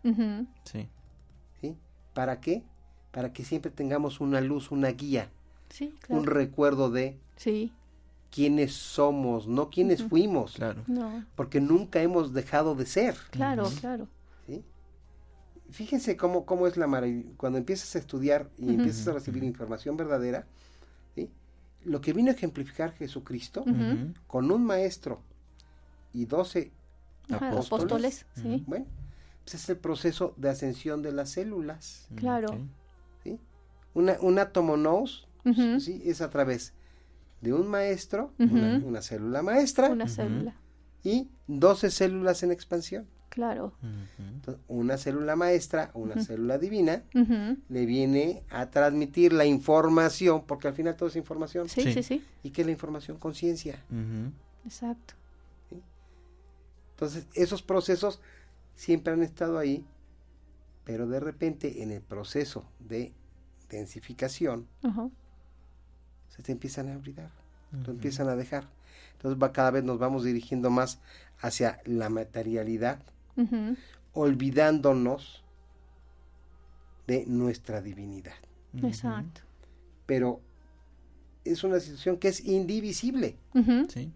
Sí. 0.64 0.88
¿sí? 1.60 1.76
¿Para 2.14 2.40
qué? 2.40 2.62
Para 3.16 3.32
que 3.32 3.44
siempre 3.46 3.70
tengamos 3.70 4.20
una 4.20 4.42
luz, 4.42 4.70
una 4.70 4.88
guía, 4.90 5.30
Sí, 5.70 5.94
claro. 6.02 6.20
un 6.20 6.26
recuerdo 6.26 6.90
de 6.90 7.18
Sí, 7.36 7.72
quiénes 8.30 8.74
somos, 8.74 9.48
no 9.48 9.70
quiénes 9.70 10.02
fuimos, 10.02 10.52
Claro. 10.52 10.82
no. 10.86 11.24
porque 11.34 11.62
nunca 11.62 12.02
hemos 12.02 12.34
dejado 12.34 12.74
de 12.74 12.84
ser. 12.84 13.16
Claro, 13.30 13.70
claro. 13.80 14.06
¿sí? 14.46 14.62
Fíjense 15.70 16.18
cómo, 16.18 16.44
cómo 16.44 16.66
es 16.66 16.76
la 16.76 16.86
maravilla. 16.86 17.30
Cuando 17.38 17.56
empiezas 17.58 17.96
a 17.96 18.00
estudiar 18.00 18.50
y 18.58 18.74
empiezas 18.74 19.08
a 19.08 19.12
recibir 19.14 19.44
información 19.44 19.96
verdadera, 19.96 20.46
¿sí? 21.14 21.30
lo 21.84 22.02
que 22.02 22.12
vino 22.12 22.30
a 22.30 22.34
ejemplificar 22.34 22.92
Jesucristo 22.92 23.64
con 24.26 24.50
un 24.50 24.62
maestro 24.66 25.22
y 26.12 26.26
doce, 26.26 26.70
Apóstoles. 27.30 27.66
apóstoles, 27.66 28.26
sí. 28.34 28.62
bueno, 28.66 28.84
pues 29.42 29.54
es 29.54 29.68
el 29.70 29.78
proceso 29.78 30.34
de 30.36 30.50
ascensión 30.50 31.00
de 31.00 31.12
las 31.12 31.30
células. 31.30 32.08
Claro. 32.14 32.58
Una, 33.96 34.16
un 34.20 34.38
átomo 34.38 34.76
nous 34.76 35.26
Ujú, 35.44 35.80
¿sí? 35.80 36.02
es 36.04 36.20
a 36.20 36.28
través 36.28 36.74
de 37.40 37.52
un 37.54 37.66
maestro, 37.66 38.32
una, 38.38 38.76
una 38.84 39.00
célula 39.00 39.40
maestra, 39.42 39.88
Una 39.90 40.06
célula. 40.08 40.54
y 41.02 41.28
12 41.46 41.90
células 41.90 42.42
en 42.42 42.52
expansión. 42.52 43.06
Claro. 43.30 43.72
Entonces, 44.18 44.62
una 44.68 44.96
célula 44.98 45.34
maestra, 45.36 45.90
una 45.94 46.22
célula 46.22 46.58
divina, 46.58 47.04
le 47.68 47.86
viene 47.86 48.42
a 48.50 48.70
transmitir 48.70 49.32
la 49.32 49.44
información, 49.44 50.44
porque 50.46 50.68
al 50.68 50.74
final 50.74 50.96
todo 50.96 51.08
es 51.08 51.16
información. 51.16 51.68
Sí, 51.68 51.82
Sí. 51.82 51.92
sí, 51.94 52.02
sí. 52.02 52.24
¿Y 52.42 52.50
qué 52.50 52.62
es 52.62 52.66
la 52.66 52.72
información? 52.72 53.18
Conciencia. 53.18 53.78
Exacto. 54.64 55.14
Entonces, 56.94 57.26
esos 57.34 57.62
procesos 57.62 58.20
siempre 58.74 59.12
han 59.12 59.22
estado 59.22 59.58
ahí, 59.58 59.84
pero 60.84 61.06
de 61.06 61.20
repente 61.20 61.82
en 61.82 61.90
el 61.92 62.00
proceso 62.02 62.64
de 62.80 63.12
densificación 63.68 64.66
se 66.28 66.42
te 66.42 66.52
empiezan 66.52 66.90
a 66.90 66.96
olvidar, 66.96 67.30
te 67.70 67.76
Ujú. 67.78 67.90
empiezan 67.92 68.28
a 68.28 68.36
dejar. 68.36 68.68
Entonces 69.12 69.42
va, 69.42 69.52
cada 69.52 69.70
vez 69.70 69.84
nos 69.84 69.98
vamos 69.98 70.24
dirigiendo 70.24 70.70
más 70.70 71.00
hacia 71.40 71.80
la 71.84 72.08
materialidad, 72.08 73.00
olvidándonos 74.12 75.42
de 77.06 77.24
nuestra 77.26 77.80
divinidad. 77.80 78.34
Exacto. 78.82 79.42
Pero 80.06 80.40
es 81.44 81.64
una 81.64 81.80
situación 81.80 82.18
que 82.18 82.28
es 82.28 82.44
indivisible. 82.44 83.36
Sí. 83.88 84.12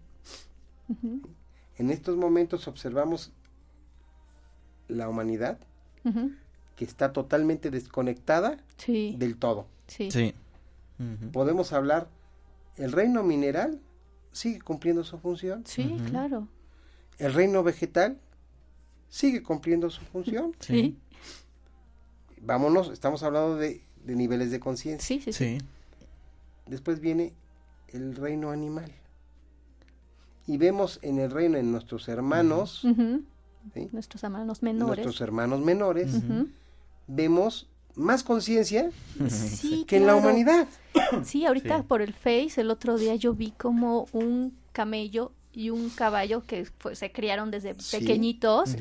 En 1.77 1.89
estos 1.89 2.17
momentos 2.17 2.67
observamos 2.67 3.31
la 4.87 5.09
humanidad. 5.09 5.59
Que 6.75 6.85
está 6.85 7.13
totalmente 7.13 7.69
desconectada 7.71 8.57
Sí, 8.77 9.15
del 9.17 9.37
todo. 9.37 9.67
sí. 9.87 10.09
Sí. 10.11 10.33
Podemos 11.33 11.73
hablar, 11.73 12.09
el 12.75 12.91
reino 12.91 13.23
mineral 13.23 13.79
sigue 14.31 14.61
cumpliendo 14.61 15.03
su 15.03 15.17
función, 15.17 15.63
Sí, 15.65 15.97
claro. 16.07 16.47
el 17.17 17.33
reino 17.33 17.63
vegetal 17.63 18.19
sigue 19.09 19.41
cumpliendo 19.41 19.89
su 19.89 20.01
función. 20.01 20.55
Sí. 20.59 20.97
Vámonos, 22.39 22.89
estamos 22.89 23.23
hablando 23.23 23.55
de, 23.55 23.83
de 24.05 24.15
niveles 24.15 24.51
de 24.51 24.59
conciencia. 24.59 25.05
Sí, 25.05 25.19
sí, 25.21 25.33
sí. 25.33 25.57
Sí. 25.59 25.65
Después 26.67 26.99
viene 26.99 27.33
el 27.89 28.15
reino 28.15 28.51
animal. 28.51 28.91
Y 30.47 30.57
vemos 30.57 30.99
en 31.01 31.19
el 31.19 31.31
reino, 31.31 31.57
en 31.57 31.71
nuestros 31.71 32.07
hermanos. 32.09 32.85
Nuestros 33.91 34.23
hermanos 34.23 34.63
menores. 34.63 35.03
nuestros 35.05 35.21
hermanos 35.21 35.59
menores. 35.61 36.13
Vemos 37.07 37.67
más 37.95 38.23
conciencia 38.23 38.89
Sí, 39.29 39.85
que 39.87 39.97
en 39.97 40.07
la 40.07 40.15
humanidad. 40.15 40.67
Sí, 41.23 41.45
ahorita 41.45 41.77
Sí. 41.79 41.83
por 41.87 42.01
el 42.01 42.13
Face, 42.13 42.53
el 42.61 42.69
otro 42.71 42.97
día 42.97 43.15
yo 43.15 43.33
vi 43.33 43.51
como 43.51 44.07
un 44.13 44.57
camello 44.71 45.31
y 45.53 45.69
un 45.69 45.89
caballo 45.89 46.41
que 46.41 46.67
pues, 46.77 46.99
se 46.99 47.11
criaron 47.11 47.51
desde 47.51 47.75
Sí. 47.79 47.97
pequeñitos, 47.99 48.75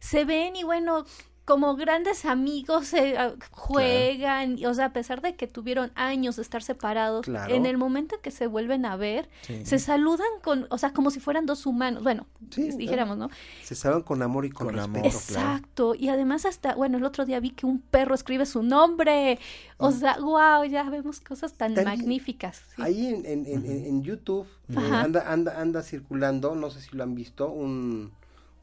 se 0.00 0.24
ven 0.26 0.56
y 0.56 0.64
bueno, 0.64 1.04
como 1.44 1.74
grandes 1.74 2.24
amigos 2.26 2.86
se 2.88 3.18
ah, 3.18 3.34
juegan, 3.50 4.58
y, 4.58 4.66
o 4.66 4.74
sea, 4.74 4.86
a 4.86 4.92
pesar 4.92 5.20
de 5.20 5.34
que 5.34 5.46
tuvieron 5.46 5.90
años 5.94 6.36
de 6.36 6.42
estar 6.42 6.62
separados, 6.62 7.24
Claro. 7.24 7.52
en 7.54 7.66
el 7.66 7.76
momento 7.76 8.14
en 8.16 8.20
que 8.22 8.30
se 8.30 8.46
vuelven 8.46 8.84
a 8.86 8.94
ver, 8.96 9.28
Sí. 9.42 9.64
se 9.66 9.78
saludan 9.78 10.28
con, 10.42 10.66
o 10.70 10.78
sea, 10.78 10.92
como 10.92 11.10
si 11.10 11.18
fueran 11.18 11.46
dos 11.46 11.66
humanos, 11.66 12.02
bueno, 12.04 12.26
Sí, 12.50 12.70
dijéramos, 12.76 13.16
¿no? 13.18 13.30
Se 13.64 13.74
saben 13.74 14.02
con 14.02 14.22
amor 14.22 14.44
y 14.44 14.50
con, 14.50 14.66
Con 14.68 14.76
respeto. 14.76 14.98
amor. 14.98 15.06
Exacto, 15.12 15.94
y 15.96 16.08
además 16.08 16.44
hasta, 16.46 16.74
bueno, 16.74 16.98
el 16.98 17.04
otro 17.04 17.24
día 17.24 17.40
vi 17.40 17.50
que 17.50 17.66
un 17.66 17.80
perro 17.80 18.14
escribe 18.14 18.46
su 18.46 18.62
nombre, 18.62 19.38
o 19.78 19.90
sea, 19.90 20.18
wow, 20.20 20.64
ya 20.64 20.88
vemos 20.88 21.20
cosas 21.20 21.54
tan 21.54 21.74
También 21.74 21.98
magníficas. 21.98 22.62
sí. 22.76 22.82
Ahí 22.82 23.06
en, 23.08 23.26
en, 23.26 23.46
en- 23.46 23.66
en- 23.66 23.84
en 23.86 24.02
YouTube 24.02 24.46
eh, 24.68 24.76
anda, 24.92 25.24
anda, 25.32 25.60
anda 25.60 25.82
circulando, 25.82 26.54
no 26.54 26.70
sé 26.70 26.80
si 26.80 26.96
lo 26.96 27.02
han 27.02 27.14
visto, 27.16 27.50
un, 27.50 28.12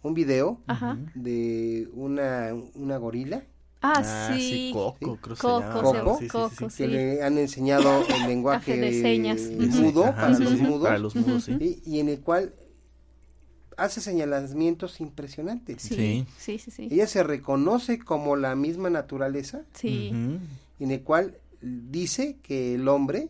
un 0.03 0.13
video 0.13 0.61
Ajá. 0.67 0.97
de 1.15 1.89
una, 1.93 2.53
una 2.75 2.97
gorila 2.97 3.43
Ah, 3.81 4.03
sí. 4.35 4.71
Coco, 4.73 5.17
creo 5.21 5.35
que 5.35 5.41
Coco, 5.41 5.91
se 5.91 5.97
llama. 5.97 6.03
Coco. 6.03 6.17
Sí, 6.19 6.19
sí, 6.19 6.25
sí, 6.25 6.29
Coco, 6.31 6.49
sí. 6.49 6.65
que 6.65 6.69
Sí. 6.71 6.87
le 6.87 7.23
han 7.23 7.37
enseñado 7.37 8.03
el 8.07 8.27
lenguaje 8.27 8.75
de 8.75 9.01
señas. 9.01 9.41
mudo 9.51 10.05
Ajá, 10.05 10.15
para 10.15 10.39
los 10.39 10.59
mudos 10.59 10.83
Para 10.83 10.97
los 10.97 11.15
mudos, 11.15 11.43
sí. 11.43 11.57
y, 11.85 11.95
y 11.95 11.99
en 11.99 12.09
el 12.09 12.19
cual 12.21 12.53
hace 13.77 14.01
señalamientos 14.01 14.99
impresionantes. 14.99 15.83
Sí, 15.83 16.25
Sí. 16.39 16.57
sí, 16.57 16.71
sí. 16.71 16.87
Ella 16.89 17.05
se 17.05 17.21
reconoce 17.21 17.99
como 17.99 18.35
la 18.35 18.55
misma 18.55 18.89
naturaleza, 18.89 19.61
Sí, 19.73 20.09
en 20.79 20.91
el 20.91 21.01
cual 21.03 21.37
dice 21.61 22.37
que 22.41 22.73
el 22.75 22.87
hombre 22.87 23.29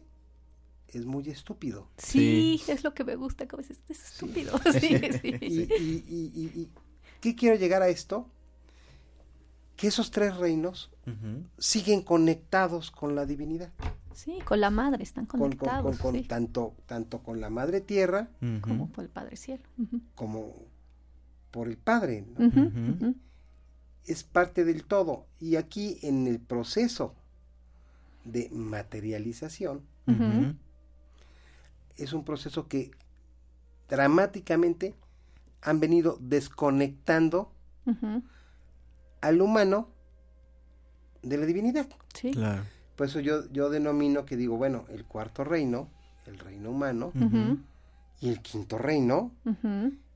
es 0.90 1.06
muy 1.06 1.30
estúpido. 1.30 1.90
sí, 1.98 2.62
es 2.68 2.84
lo 2.84 2.94
que 2.94 3.04
me 3.04 3.16
gusta, 3.16 3.48
como 3.48 3.62
dices, 3.62 3.80
es 3.90 4.04
estúpido. 4.04 4.58
Sí, 4.80 4.98
sí. 5.22 5.36
Y, 5.42 5.62
y- 5.64 6.04
y- 6.08 6.32
y- 6.36 6.62
y- 6.62 6.70
¿Qué 7.22 7.36
quiero 7.36 7.56
llegar 7.58 7.82
a 7.82 7.90
esto? 7.90 8.30
Que 9.76 9.88
esos 9.88 10.12
tres 10.12 10.36
reinos 10.38 10.90
siguen 11.58 12.02
conectados 12.02 12.92
con 12.92 13.16
la 13.16 13.26
divinidad, 13.26 13.72
Sí, 14.14 14.40
con 14.44 14.60
la 14.60 14.72
madre 14.72 15.04
están 15.04 15.26
con, 15.28 15.40
con- 15.40 15.50
conectados, 15.52 15.98
con- 16.00 16.14
con 16.14 16.22
sí, 16.22 16.28
tanto, 16.28 16.74
tanto 16.88 17.20
con 17.20 17.40
la 17.40 17.52
Madre 17.52 17.82
Tierra 17.82 18.30
como 18.62 18.90
por 18.90 19.04
el 19.04 19.10
Padre 19.12 19.38
Cielo. 19.38 19.62
Como 20.16 20.56
por 21.52 21.68
el 21.68 21.78
Padre. 21.78 22.26
Es 24.06 24.24
parte 24.24 24.66
del 24.66 24.86
todo. 24.86 25.28
Y 25.40 25.56
aquí 25.58 26.00
en 26.02 26.26
el 26.28 26.40
proceso 26.40 27.14
de 28.26 28.50
materialización. 28.52 29.82
Es 31.98 32.14
un 32.14 32.24
proceso 32.24 32.68
que 32.68 32.92
dramáticamente 33.90 34.96
han 35.62 35.80
venido 35.80 36.18
desconectando 36.22 37.52
al 39.22 39.42
humano 39.42 39.90
de 41.24 41.38
la 41.38 41.46
divinidad. 41.46 41.88
Sí, 42.14 42.32
Claro. 42.32 42.64
Por 42.96 43.06
eso 43.08 43.20
yo, 43.20 43.48
yo 43.52 43.70
denomino 43.70 44.26
que 44.26 44.36
digo, 44.36 44.58
bueno, 44.58 44.86
el 44.90 45.06
cuarto 45.06 45.44
reino, 45.44 45.88
el 46.26 46.40
reino 46.40 46.72
humano, 46.72 47.12
y 48.20 48.30
el 48.30 48.42
quinto 48.42 48.78
reino, 48.80 49.32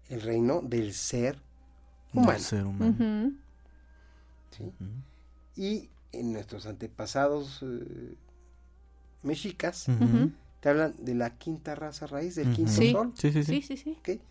el 0.10 0.22
reino 0.22 0.62
del 0.64 0.94
ser 0.94 1.36
Del 2.14 2.24
humano. 2.24 2.40
ser 2.40 2.66
humano. 2.66 3.34
¿sí? 4.50 4.74
Y 5.56 5.90
en 6.12 6.34
nuestros 6.34 6.66
antepasados 6.66 7.62
eh, 7.62 8.16
mexicas. 9.22 9.88
Te 10.62 10.70
hablan 10.70 10.94
de 11.00 11.14
la 11.16 11.32
quinta 11.38 11.76
raza 11.76 12.08
raíz, 12.08 12.36
del 12.36 12.54
quinto 12.54 12.72
Sí. 12.72 12.92
sol. 12.94 13.12
Sí, 13.18 13.32
sí, 13.34 13.44
sí. 13.44 13.62
Sí, 13.62 13.62
sí, 13.62 13.78
sí. 13.78 13.98
¿ok? 14.00 14.22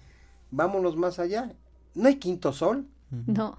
Vámonos 0.51 0.97
más 0.97 1.19
allá. 1.19 1.53
No 1.95 2.09
hay 2.09 2.17
quinto 2.17 2.53
sol. 2.55 2.87
No, 3.27 3.59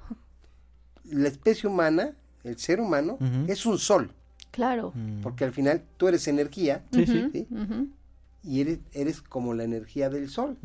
La 1.03 1.27
especie 1.27 1.69
humana, 1.69 2.15
el 2.43 2.57
ser 2.57 2.79
humano, 2.79 3.17
es 3.47 3.65
un 3.65 3.77
sol. 3.77 4.12
claro. 4.51 4.91
Mm. 4.95 5.21
Porque 5.21 5.43
al 5.43 5.51
final 5.53 5.84
tú 5.97 6.07
eres 6.07 6.27
energía 6.27 6.84
Sí, 6.93 7.05
sí. 7.05 7.47
Y 8.43 8.62
eres, 8.62 8.79
eres 8.93 9.21
como 9.21 9.53
la 9.53 9.63
energía 9.65 10.10
del 10.10 10.27
sol. 10.29 10.57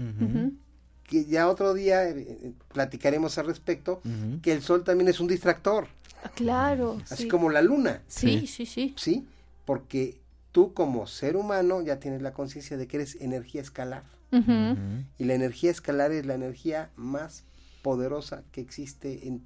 Que 1.04 1.24
ya 1.24 1.48
otro 1.48 1.72
día 1.74 2.08
eh, 2.08 2.14
eh, 2.18 2.52
platicaremos 2.72 3.36
al 3.38 3.46
respecto, 3.46 4.00
que 4.42 4.52
el 4.52 4.62
sol 4.62 4.82
también 4.84 5.08
es 5.08 5.20
un 5.20 5.26
distractor, 5.28 5.86
Claro. 6.34 6.98
así 7.10 7.24
sí. 7.24 7.28
como 7.28 7.50
la 7.50 7.62
luna, 7.62 8.02
Sí, 8.08 8.46
sí, 8.48 8.66
sí. 8.66 8.94
¿sí? 8.96 9.26
Porque 9.64 10.18
tú 10.56 10.72
como 10.72 11.06
ser 11.06 11.36
humano 11.36 11.82
ya 11.82 11.98
tienes 12.00 12.22
la 12.22 12.32
conciencia 12.32 12.78
de 12.78 12.86
que 12.88 12.96
eres 12.96 13.16
energía 13.20 13.60
escalar. 13.60 14.04
Y 14.32 15.24
la 15.24 15.34
energía 15.34 15.70
escalar 15.70 16.12
es 16.12 16.24
la 16.24 16.32
energía 16.32 16.88
más 16.96 17.44
poderosa 17.82 18.42
que 18.52 18.62
existe 18.62 19.28
en, 19.28 19.44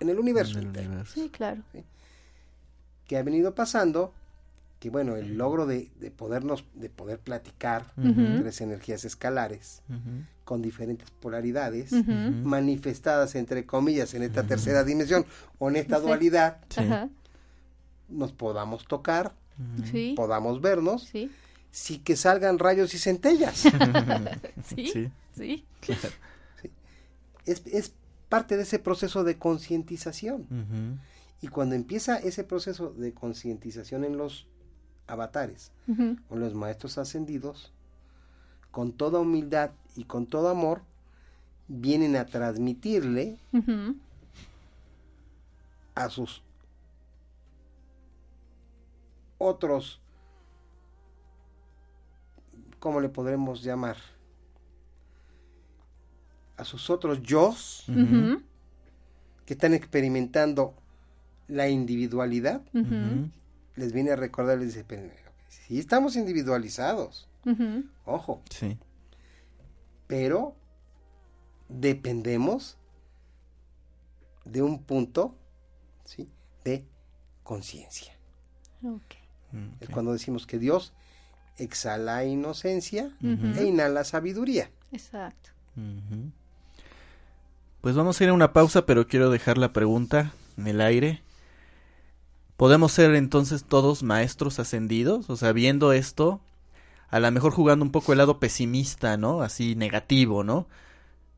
en 0.00 0.08
el 0.08 0.18
universo 0.18 0.52
En 0.54 0.58
el 0.60 0.66
entero. 0.68 0.86
universo. 0.88 1.12
Sí, 1.20 1.28
claro. 1.28 1.62
que 3.06 3.18
ha 3.18 3.22
venido 3.22 3.54
pasando, 3.54 4.14
que 4.78 4.88
bueno, 4.88 5.16
el 5.16 5.36
logro 5.36 5.66
de, 5.66 5.90
de 6.00 6.10
podernos, 6.10 6.64
de 6.72 6.88
poder 6.88 7.18
platicar 7.18 7.92
Ujú. 7.98 8.38
tres 8.40 8.62
energías 8.62 9.04
escalares 9.04 9.82
con 10.46 10.62
diferentes 10.62 11.10
polaridades, 11.10 11.92
manifestadas 12.42 13.34
entre 13.34 13.66
comillas 13.66 14.14
en 14.14 14.22
esta 14.22 14.44
tercera 14.44 14.82
dimensión 14.82 15.26
o 15.58 15.68
en 15.68 15.76
esta 15.76 15.98
Sí. 15.98 16.02
dualidad, 16.06 16.56
Sí. 16.70 16.88
Nos 18.08 18.32
podamos 18.32 18.86
tocar, 18.86 19.34
Sí. 19.90 20.14
podamos 20.16 20.60
vernos, 20.60 21.04
Sí. 21.04 21.30
sí 21.70 21.98
que 21.98 22.16
salgan 22.16 22.58
rayos 22.58 22.94
y 22.94 22.98
centellas. 22.98 23.64
Sí. 24.64 24.86
Sí. 24.92 25.12
Sí. 25.36 25.64
es, 27.46 27.62
es 27.66 27.92
parte 28.28 28.56
de 28.56 28.62
ese 28.64 28.78
proceso 28.78 29.24
de 29.24 29.36
concientización. 29.38 30.46
Y 31.42 31.48
cuando 31.48 31.74
empieza 31.74 32.16
ese 32.18 32.44
proceso 32.44 32.90
de 32.92 33.12
concientización 33.14 34.04
en 34.04 34.16
los 34.18 34.46
avatares, 35.06 35.72
Ujú. 35.88 36.16
o 36.28 36.36
los 36.36 36.54
maestros 36.54 36.98
ascendidos, 36.98 37.72
con 38.70 38.92
toda 38.92 39.18
humildad 39.20 39.70
y 39.96 40.04
con 40.04 40.26
todo 40.26 40.48
amor, 40.48 40.82
vienen 41.66 42.14
a 42.16 42.26
transmitirle 42.26 43.36
a 45.94 46.08
sus 46.08 46.42
otros, 49.40 50.00
¿cómo 52.78 53.00
le 53.00 53.08
podremos 53.08 53.62
llamar? 53.62 53.96
A 56.56 56.64
sus 56.64 56.90
otros 56.90 57.22
yo 57.22 57.54
que 59.46 59.54
están 59.54 59.72
experimentando 59.72 60.74
la 61.48 61.68
individualidad, 61.68 62.60
les 63.76 63.92
viene 63.92 64.10
a 64.10 64.16
recordar, 64.16 64.58
les 64.58 64.68
dice, 64.74 64.84
"Pero, 64.84 65.10
sí 65.48 65.78
estamos 65.78 66.16
individualizados, 66.16 67.28
ojo, 68.04 68.42
Sí. 68.50 68.78
pero 70.06 70.54
dependemos 71.68 72.76
de 74.44 74.60
un 74.62 74.82
punto 74.82 75.34
¿sí? 76.04 76.28
de 76.64 76.84
conciencia. 77.42 78.12
Ok. 78.84 79.14
Mm, 79.52 79.68
Es 79.80 79.88
ok. 79.88 79.94
cuando 79.94 80.12
decimos 80.12 80.46
que 80.46 80.58
Dios 80.58 80.92
exhala 81.56 82.24
inocencia 82.24 83.10
e 83.22 83.64
inhala 83.64 84.04
sabiduría. 84.04 84.70
Exacto. 84.92 85.50
Pues 87.80 87.94
vamos 87.94 88.20
a 88.20 88.24
ir 88.24 88.30
a 88.30 88.34
una 88.34 88.52
pausa, 88.52 88.84
pero 88.86 89.06
quiero 89.06 89.30
dejar 89.30 89.56
la 89.58 89.72
pregunta 89.72 90.32
en 90.58 90.66
el 90.66 90.80
aire. 90.80 91.22
¿Podemos 92.56 92.92
ser 92.92 93.14
entonces 93.14 93.64
todos 93.64 94.02
maestros 94.02 94.58
ascendidos? 94.58 95.30
O 95.30 95.36
sea, 95.36 95.52
viendo 95.52 95.92
esto, 95.94 96.40
a 97.08 97.18
lo 97.20 97.30
mejor 97.30 97.52
jugando 97.52 97.84
un 97.84 97.90
poco 97.90 98.12
el 98.12 98.18
lado 98.18 98.38
pesimista, 98.38 99.16
¿no? 99.16 99.40
Así 99.40 99.74
negativo, 99.76 100.44
¿no? 100.44 100.66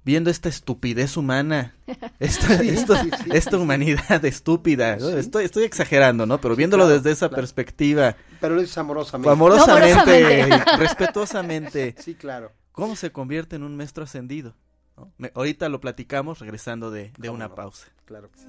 Viendo 0.05 0.31
esta 0.31 0.49
estupidez 0.49 1.17
humana, 1.17 1.75
esta, 2.19 2.59
Sí, 2.59 2.69
esto- 2.71 2.97
sí, 2.97 3.11
sí, 3.23 3.31
esta 3.33 3.51
sí. 3.53 3.57
humanidad 3.57 4.25
estúpida. 4.25 4.97
¿no? 4.97 5.11
Sí. 5.11 5.17
Estoy, 5.19 5.45
estoy 5.45 5.63
exagerando, 5.65 6.27
¿no? 6.27 6.41
Pero 6.41 6.57
viéndolo 6.57 6.85
Claro, 6.85 6.97
desde 6.97 7.13
esa 7.13 7.29
claro. 7.29 7.41
perspectiva, 7.41 8.17
Pero 8.41 8.57
lo 8.57 8.61
dices 8.63 8.77
amorosamente. 8.79 9.31
amorosamente, 9.31 10.49
respetuosamente, 10.79 11.95
Sí, 12.03 12.15
claro. 12.17 12.53
¿Cómo 12.73 12.97
se 12.97 13.13
convierte 13.13 13.55
en 13.57 13.63
un 13.63 13.77
maestro 13.77 14.03
ascendido? 14.05 14.55
¿No? 14.97 15.13
Me- 15.19 15.31
ahorita 15.35 15.69
lo 15.69 15.81
platicamos 15.81 16.41
regresando 16.41 16.91
de, 16.91 17.13
de 17.19 17.31
una 17.31 17.49
no. 17.49 17.55
pausa. 17.55 17.87
Claro 18.05 18.31
que 18.33 18.39
sí. 18.41 18.47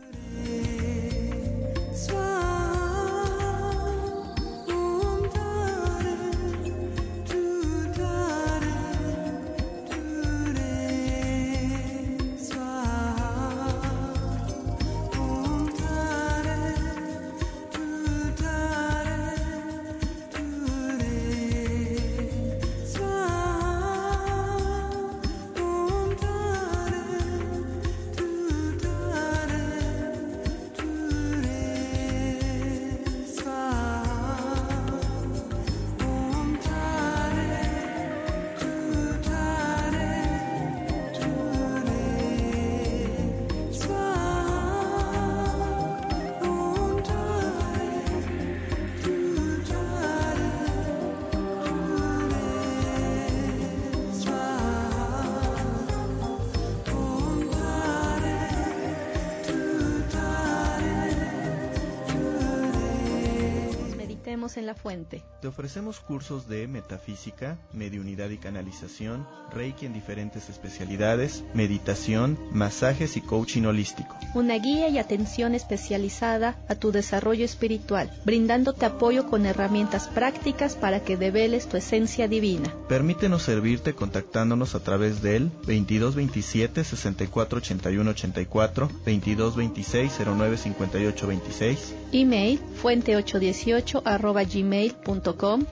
Fuente. 64.74 65.24
Te 65.44 65.50
ofrecemos 65.50 66.00
cursos 66.00 66.48
de 66.48 66.70
metafísica, 66.70 67.58
mediunidad 67.74 68.30
y 68.30 68.38
canalización, 68.38 69.28
reiki 69.52 69.86
en 69.86 69.92
diferentes 69.92 70.48
especialidades, 70.48 71.44
meditación, 71.54 72.40
masajes 72.54 73.18
y 73.18 73.22
coaching 73.22 73.64
holístico. 73.64 74.16
Una 74.36 74.58
guía 74.58 74.88
y 74.88 75.00
atención 75.00 75.54
especializada 75.54 76.56
a 76.70 76.76
tu 76.76 76.94
desarrollo 76.94 77.44
espiritual, 77.44 78.10
brindándote 78.24 78.86
apoyo 78.86 79.30
con 79.30 79.46
herramientas 79.46 80.08
prácticas 80.08 80.78
para 80.78 81.02
que 81.02 81.18
develes 81.18 81.68
tu 81.68 81.76
esencia 81.76 82.30
divina. 82.30 82.74
Permítenos 82.88 83.44
servirte 83.44 83.94
contactándonos 83.94 84.76
a 84.76 84.80
través 84.80 85.22
del 85.22 85.50
2227 85.68 86.86
64 86.86 87.58
81 87.58 88.12
84, 88.12 88.88
2226 88.88 90.20
09 90.26 90.56
58 90.56 91.28
26, 91.28 91.96
Email 92.14 92.62
fuente818 92.82 94.04
arroba 94.06 94.44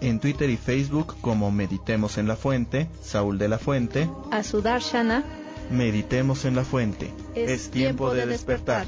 en 0.01 0.19
Twitter 0.19 0.49
y 0.49 0.57
Facebook 0.57 1.15
como 1.21 1.51
Meditemos 1.51 2.17
en 2.17 2.27
la 2.27 2.35
Fuente, 2.35 2.87
Saúl 3.01 3.37
de 3.37 3.47
la 3.47 3.57
Fuente, 3.57 4.09
a 4.31 4.43
Sudarshana 4.43 5.23
Meditemos 5.69 6.45
en 6.45 6.55
la 6.55 6.63
Fuente. 6.63 7.11
Es 7.35 7.69
tiempo 7.69 8.13
de 8.13 8.25
despertar. 8.25 8.85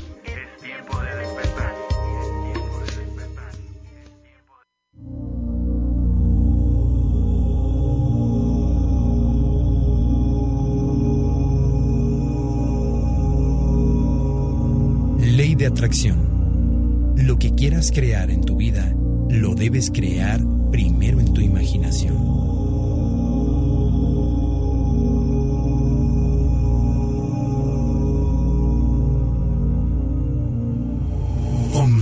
Ley 15.19 15.55
de 15.55 15.67
atracción. 15.67 17.13
Lo 17.15 17.37
que 17.37 17.55
quieras 17.55 17.91
crear 17.91 18.29
en 18.29 18.41
tu 18.41 18.57
vida 18.57 18.93
lo 19.33 19.55
debes 19.55 19.89
crear 19.89 20.41
primero 20.73 21.19
en 21.19 21.31
tu 21.33 21.39
imaginación. 21.39 22.17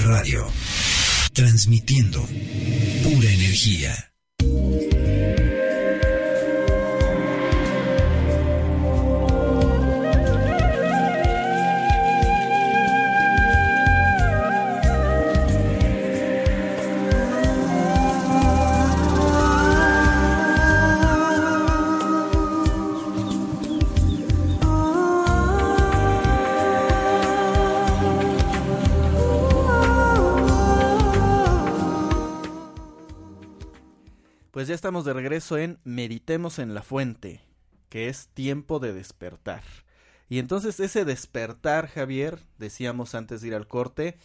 Radio, 0.04 0.46
transmitiendo 1.34 2.22
pura 2.22 3.32
energía. 3.32 4.11
Ya 34.72 34.76
estamos 34.76 35.04
de 35.04 35.12
regreso 35.12 35.58
en 35.58 35.80
Meditemos 35.84 36.58
en 36.58 36.74
la 36.74 36.82
Fuente, 36.82 37.42
que 37.90 38.08
es 38.08 38.30
tiempo 38.30 38.80
de 38.80 38.94
despertar. 38.94 39.64
Y 40.30 40.40
entonces 40.40 40.80
ese 40.80 41.04
despertar, 41.04 41.90
Javier, 41.90 42.40
decíamos 42.58 43.14
antes 43.14 43.42
de 43.42 43.50
ir 43.50 43.56
al 43.56 43.68
corte, 43.68 44.18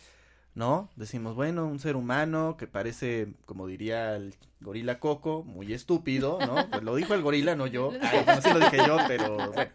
¿no? 0.55 0.89
Decimos, 0.95 1.35
bueno, 1.35 1.67
un 1.67 1.81
ser 1.81 1.97
humano 1.97 2.57
que 2.57 2.69
parece, 2.69 3.35
como 3.45 3.67
diría 3.67 4.15
el 4.15 4.37
gorila 4.61 5.01
Coco, 5.01 5.43
muy 5.43 5.73
estúpido, 5.73 6.39
¿no? 6.39 6.55
Pues 6.71 6.85
lo 6.85 6.95
dijo 6.95 7.15
el 7.15 7.23
gorila, 7.23 7.57
no 7.57 7.67
yo. 7.67 7.91
Ay, 8.01 8.25
no 8.25 8.41
sí 8.41 8.49
lo 8.53 8.61
dije 8.61 8.79
yo, 8.87 8.99
pero 9.09 9.35
bueno. 9.35 9.73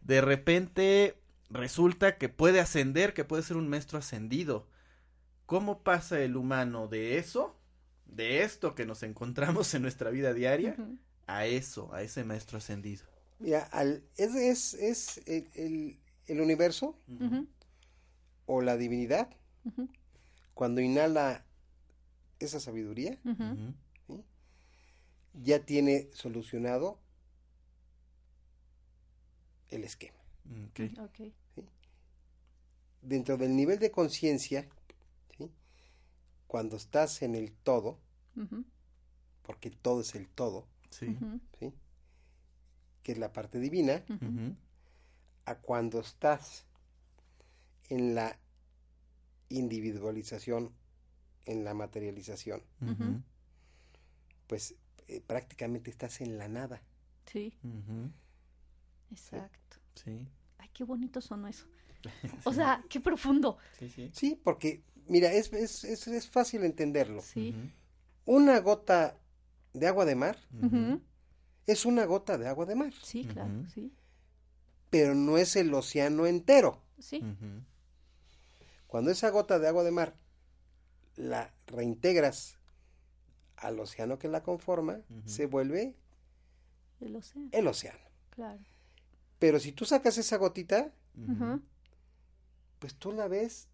De 0.00 0.20
repente 0.20 1.16
resulta 1.48 2.18
que 2.18 2.28
puede 2.28 2.58
ascender, 2.58 3.14
que 3.14 3.22
puede 3.22 3.44
ser 3.44 3.56
un 3.56 3.68
maestro 3.68 4.00
ascendido. 4.00 4.66
¿Cómo 5.46 5.84
pasa 5.84 6.18
el 6.18 6.36
humano 6.36 6.88
de 6.88 7.18
eso, 7.18 7.55
de 8.06 8.42
esto 8.42 8.74
que 8.74 8.86
nos 8.86 9.02
encontramos 9.02 9.74
en 9.74 9.82
nuestra 9.82 10.10
vida 10.10 10.32
diaria, 10.32 10.76
a 11.26 11.46
eso, 11.46 11.92
a 11.92 12.02
ese 12.02 12.24
maestro 12.24 12.58
ascendido? 12.58 13.04
Mira, 13.38 13.64
al, 13.64 14.02
es, 14.16 14.34
es, 14.34 14.74
es 14.74 15.18
el, 15.26 15.48
el- 15.54 15.98
el 16.26 16.40
universo 16.40 16.98
o 18.46 18.60
la 18.62 18.76
divinidad, 18.76 19.30
cuando 20.54 20.80
inhala 20.80 21.44
esa 22.38 22.58
sabiduría, 22.60 23.18
ya 25.34 25.64
tiene 25.64 26.08
solucionado 26.12 26.98
el 29.68 29.84
esquema. 29.84 30.18
Ok. 30.70 30.80
Ok. 31.00 31.32
Dentro 33.02 33.36
del 33.36 33.54
nivel 33.54 33.78
de 33.78 33.90
conciencia. 33.90 34.68
Cuando 36.46 36.76
estás 36.76 37.22
en 37.22 37.34
el 37.34 37.52
todo, 37.52 37.98
porque 39.42 39.70
todo 39.70 40.00
es 40.00 40.14
el 40.14 40.28
todo, 40.28 40.66
Sí. 40.90 41.06
ujú, 41.08 41.40
¿sí? 41.58 41.72
que 43.02 43.12
es 43.12 43.18
la 43.18 43.32
parte 43.32 43.58
divina, 43.60 44.02
a 45.44 45.54
cuando 45.58 46.00
estás 46.00 46.66
en 47.88 48.14
la 48.16 48.36
individualización, 49.48 50.72
en 51.44 51.64
la 51.64 51.74
materialización, 51.74 52.62
pues 54.48 54.74
eh, 55.08 55.20
prácticamente 55.24 55.90
estás 55.90 56.20
en 56.20 56.36
la 56.38 56.48
nada. 56.48 56.82
Sí, 57.26 57.52
exacto. 59.10 59.76
Sí. 59.94 60.26
Ay, 60.58 60.68
qué 60.72 60.84
bonito 60.84 61.20
sonó 61.20 61.46
eso. 61.48 61.66
O 62.44 62.52
sea, 62.52 62.84
qué 62.88 63.00
profundo. 63.00 63.58
Sí, 63.78 63.88
sí. 63.88 64.10
Sí, 64.12 64.40
porque, 64.42 64.82
mira, 65.08 65.32
es, 65.32 65.52
es, 65.52 65.84
es, 65.84 66.06
es 66.08 66.28
fácil 66.28 66.64
entenderlo. 66.64 67.22
Sí. 67.22 67.54
Una 68.24 68.58
gota 68.60 69.16
de 69.72 69.86
agua 69.86 70.04
de 70.04 70.14
mar 70.14 70.38
es 71.66 71.84
una 71.86 72.04
gota 72.04 72.38
de 72.38 72.48
agua 72.48 72.64
de 72.66 72.74
mar, 72.74 72.92
Sí, 73.02 73.24
claro, 73.24 73.50
sí. 73.74 73.92
pero 74.90 75.14
no 75.14 75.36
es 75.38 75.56
el 75.56 75.72
océano 75.74 76.26
entero. 76.26 76.82
Sí. 76.98 77.22
Cuando 78.86 79.10
esa 79.10 79.30
gota 79.30 79.58
de 79.58 79.68
agua 79.68 79.82
de 79.84 79.90
mar 79.90 80.14
la 81.16 81.52
reintegras 81.66 82.56
al 83.56 83.78
océano 83.80 84.18
que 84.18 84.28
la 84.28 84.42
conforma, 84.42 85.00
se 85.24 85.46
vuelve 85.46 85.94
El 87.00 87.16
océano, 87.16 87.48
el 87.52 87.66
océano. 87.68 88.00
claro. 88.30 88.60
Pero 89.38 89.60
si 89.60 89.72
tú 89.72 89.84
sacas 89.84 90.16
esa 90.18 90.36
gotita, 90.38 90.90
pues 92.78 92.94
tú 92.94 93.12
la 93.12 93.28
ves 93.28 93.68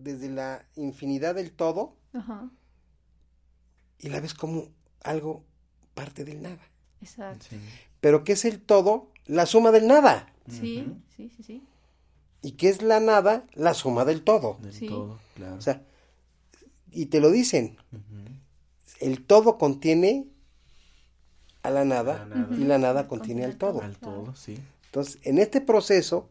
desde 0.00 0.28
la 0.28 0.64
infinidad 0.76 1.34
del 1.34 1.52
todo 1.52 1.96
Ajá, 2.12 2.50
y 3.98 4.08
la 4.08 4.20
ves 4.20 4.34
como 4.34 4.68
algo 5.02 5.44
parte 5.94 6.24
del 6.24 6.42
nada. 6.42 6.60
exacto. 7.00 7.46
Sí. 7.50 7.56
Pero 8.00 8.24
¿qué 8.24 8.32
es 8.32 8.44
el 8.44 8.60
todo? 8.60 9.10
La 9.26 9.46
suma 9.46 9.70
del 9.70 9.86
nada. 9.86 10.32
Sí, 10.50 10.86
sí, 11.16 11.30
sí, 11.36 11.42
sí. 11.42 11.62
¿Y 12.42 12.52
qué 12.52 12.70
es 12.70 12.80
la 12.82 12.98
nada? 13.00 13.46
La 13.52 13.74
suma 13.74 14.04
del 14.06 14.22
todo. 14.22 14.56
Del 14.62 14.72
Sí. 14.72 14.86
todo, 14.88 15.18
claro. 15.34 15.56
O 15.56 15.60
sea, 15.60 15.82
y 16.90 17.06
te 17.06 17.20
lo 17.20 17.30
dicen, 17.30 17.76
el 19.00 19.24
todo 19.24 19.58
contiene 19.58 20.26
a 21.62 21.70
la 21.70 21.84
nada, 21.84 22.24
la 22.26 22.36
nada. 22.36 22.56
y 22.56 22.64
la 22.64 22.78
nada 22.78 23.06
contiene 23.06 23.44
al 23.44 23.56
todo. 23.58 23.82
Al 23.82 23.98
todo, 23.98 24.34
sí. 24.34 24.58
Entonces, 24.86 25.18
en 25.24 25.38
este 25.38 25.60
proceso, 25.60 26.30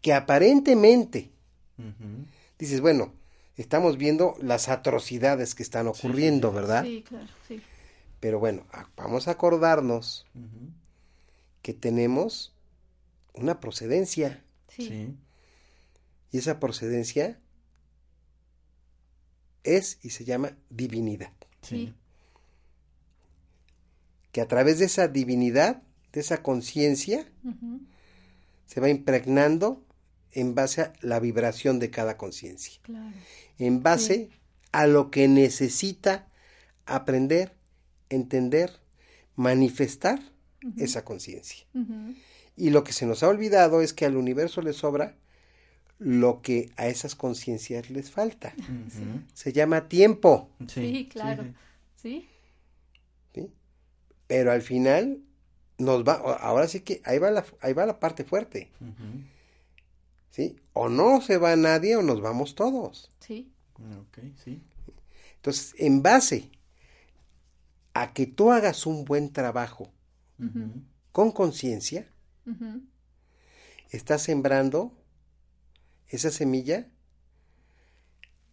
que 0.00 0.14
aparentemente 0.14 1.30
Dices, 2.58 2.80
bueno, 2.80 3.12
estamos 3.56 3.96
viendo 3.98 4.36
las 4.42 4.68
atrocidades 4.68 5.54
que 5.54 5.62
están 5.62 5.86
sí, 5.86 5.90
ocurriendo, 6.06 6.48
sí. 6.50 6.54
¿verdad? 6.54 6.84
Sí, 6.84 7.04
claro, 7.06 7.26
sí. 7.48 7.60
Pero 8.20 8.38
bueno, 8.38 8.66
a- 8.72 8.86
vamos 8.96 9.28
a 9.28 9.32
acordarnos 9.32 10.26
que 11.62 11.72
tenemos 11.74 12.52
una 13.34 13.60
procedencia 13.60 14.42
Sí. 14.68 14.86
Sí. 14.88 15.14
y 16.32 16.38
esa 16.38 16.60
procedencia 16.60 17.38
es 19.64 19.98
y 20.02 20.10
se 20.10 20.24
llama 20.24 20.52
divinidad. 20.70 21.32
Sí. 21.62 21.94
Que 24.32 24.40
a 24.40 24.48
través 24.48 24.78
de 24.78 24.84
esa 24.86 25.08
divinidad, 25.08 25.82
de 26.12 26.20
esa 26.20 26.42
conciencia, 26.42 27.26
se 28.66 28.80
va 28.80 28.88
impregnando 28.88 29.82
en 30.32 30.54
base 30.54 30.82
a 30.82 30.92
la 31.00 31.18
vibración 31.20 31.78
de 31.78 31.90
cada 31.90 32.16
conciencia, 32.16 32.80
Claro. 32.82 33.12
en 33.58 33.82
base 33.82 34.30
a 34.72 34.86
lo 34.86 35.10
que 35.10 35.26
necesita 35.28 36.26
aprender, 36.86 37.52
entender, 38.08 38.70
manifestar 39.36 40.20
esa 40.76 41.04
conciencia. 41.04 41.66
Y 42.56 42.70
lo 42.70 42.84
que 42.84 42.92
se 42.92 43.06
nos 43.06 43.22
ha 43.22 43.28
olvidado 43.28 43.80
es 43.80 43.92
que 43.94 44.04
al 44.04 44.16
universo 44.16 44.60
le 44.62 44.72
sobra 44.72 45.16
lo 45.98 46.40
que 46.42 46.70
a 46.76 46.86
esas 46.88 47.14
conciencias 47.14 47.90
les 47.90 48.10
falta. 48.10 48.54
Se 49.34 49.52
llama 49.52 49.88
tiempo, 49.88 50.48
Sí, 50.68 51.08
claro. 51.10 51.44
sí. 51.96 52.26
Sí. 53.34 53.48
pero 54.26 54.50
al 54.52 54.62
final 54.62 55.20
nos 55.78 56.04
va, 56.04 56.14
ahora 56.14 56.68
sí 56.68 56.80
que 56.80 57.00
ahí 57.04 57.18
va 57.18 57.30
la, 57.30 57.44
ahí 57.60 57.72
va 57.72 57.86
la 57.86 57.98
parte 58.00 58.24
fuerte. 58.24 58.68
¿Sí? 60.30 60.56
O 60.72 60.88
no 60.88 61.20
se 61.20 61.36
va 61.36 61.54
nadie 61.56 61.96
o 61.96 62.02
nos 62.02 62.20
vamos 62.20 62.54
todos. 62.54 63.10
Sí. 63.20 63.52
Ok, 64.00 64.18
sí. 64.42 64.62
Entonces, 65.36 65.74
en 65.78 66.02
base 66.02 66.50
a 67.94 68.12
que 68.12 68.26
tú 68.26 68.52
hagas 68.52 68.86
un 68.86 69.04
buen 69.04 69.32
trabajo 69.32 69.92
con 71.12 71.32
conciencia, 71.32 72.10
estás 73.90 74.22
sembrando 74.22 74.92
esa 76.08 76.30
semilla 76.30 76.88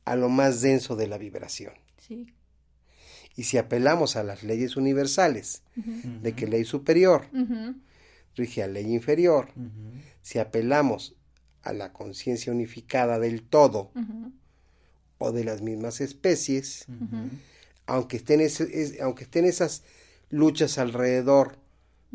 a 0.05 0.15
lo 0.15 0.29
más 0.29 0.61
denso 0.61 0.95
de 0.95 1.07
la 1.07 1.17
vibración. 1.17 1.73
Sí. 1.97 2.33
Y 3.35 3.43
si 3.43 3.57
apelamos 3.57 4.15
a 4.15 4.23
las 4.23 4.43
leyes 4.43 4.77
universales, 4.77 5.61
de 5.75 6.33
que 6.33 6.47
ley 6.47 6.63
superior 6.63 7.27
rige 8.35 8.63
a 8.63 8.67
ley 8.67 8.93
inferior, 8.93 9.49
si 10.21 10.39
apelamos 10.39 11.16
a 11.67 11.73
la 11.73 11.91
conciencia 11.93 12.51
unificada 12.53 13.19
del 13.19 13.41
todo 13.43 13.91
o 15.17 15.31
de 15.31 15.43
las 15.43 15.61
mismas 15.61 15.99
especies, 16.01 16.85
aunque 17.85 18.17
estén, 18.17 18.39
es- 18.41 18.99
aunque 19.01 19.23
estén 19.25 19.45
esas 19.45 19.83
luchas 20.29 20.77
alrededor 20.77 21.57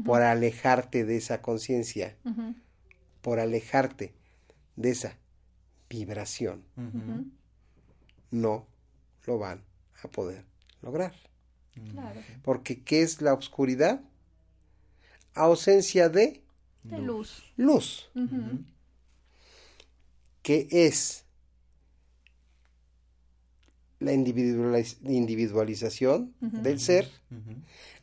por 0.04 0.22
alejarte 0.22 1.04
de 1.04 1.16
esa 1.16 1.42
conciencia, 1.42 2.16
por 3.20 3.38
alejarte 3.40 4.12
de 4.76 4.90
esa 4.90 5.16
vibración, 5.90 6.64
no 8.30 8.66
lo 9.26 9.38
van 9.38 9.60
a 10.02 10.08
poder 10.08 10.44
lograr. 10.80 11.14
Claro. 11.92 12.20
Porque 12.42 12.82
¿qué 12.82 13.02
es 13.02 13.20
la 13.22 13.34
oscuridad? 13.34 14.00
Ausencia 15.34 16.08
de 16.08 16.42
De 16.84 16.98
luz. 16.98 17.52
luz. 17.56 18.10
¿Qué 20.42 20.66
es 20.70 21.24
la 24.00 24.12
individualiz- 24.12 24.98
individualización 25.04 26.34
del 26.40 26.80
ser? 26.80 27.08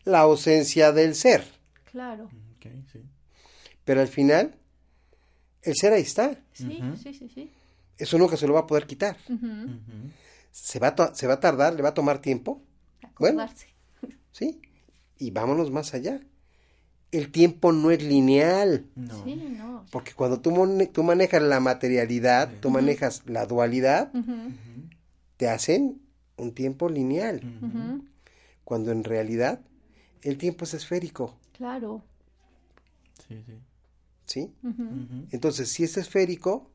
La 0.05 0.21
ausencia 0.21 0.91
del 0.91 1.15
ser. 1.15 1.43
Claro. 1.91 2.29
Sí. 2.91 3.01
Pero 3.83 4.01
al 4.01 4.07
final, 4.07 4.55
el 5.63 5.75
ser 5.75 5.93
ahí 5.93 6.01
está. 6.03 6.39
Sí, 6.53 6.79
sí, 7.01 7.13
sí, 7.13 7.29
sí. 7.33 7.51
Eso 7.97 8.17
nunca 8.17 8.37
se 8.37 8.47
lo 8.47 8.53
va 8.53 8.61
a 8.61 8.67
poder 8.67 8.85
quitar. 8.87 9.17
Se 10.51 10.79
va 10.79 10.89
a, 10.89 11.15
se 11.15 11.27
va 11.27 11.33
a 11.33 11.39
tardar, 11.39 11.73
le 11.73 11.81
va 11.81 11.89
a 11.89 11.93
tomar 11.93 12.21
tiempo. 12.21 12.61
Bueno. 13.17 13.41
Acordarse. 13.41 13.67
¿Sí? 14.31 14.61
Y 15.17 15.31
vámonos 15.31 15.69
más 15.71 15.93
allá. 15.93 16.21
El 17.11 17.31
tiempo 17.31 17.71
no 17.71 17.89
es 17.91 18.03
lineal. 18.03 18.85
No. 18.95 19.23
Sí, 19.23 19.35
no. 19.35 19.85
Porque 19.91 20.13
cuando 20.13 20.39
tú, 20.41 20.51
tú 20.93 21.03
manejas 21.03 21.41
la 21.41 21.59
materialidad, 21.59 22.51
tú 22.61 22.69
manejas 22.69 23.23
la 23.25 23.45
dualidad, 23.45 24.11
te 25.37 25.49
hacen 25.49 26.01
un 26.37 26.53
tiempo 26.53 26.87
lineal. 26.89 27.41
Cuando 28.63 28.91
en 28.91 29.03
realidad 29.03 29.61
el 30.21 30.37
tiempo 30.37 30.65
es 30.65 30.73
esférico. 30.75 31.37
Claro. 31.57 32.03
Sí, 33.27 33.43
sí. 33.45 33.53
¿Sí? 34.25 34.53
Entonces, 35.31 35.69
si 35.69 35.83
es 35.83 35.97
esférico, 35.97 36.69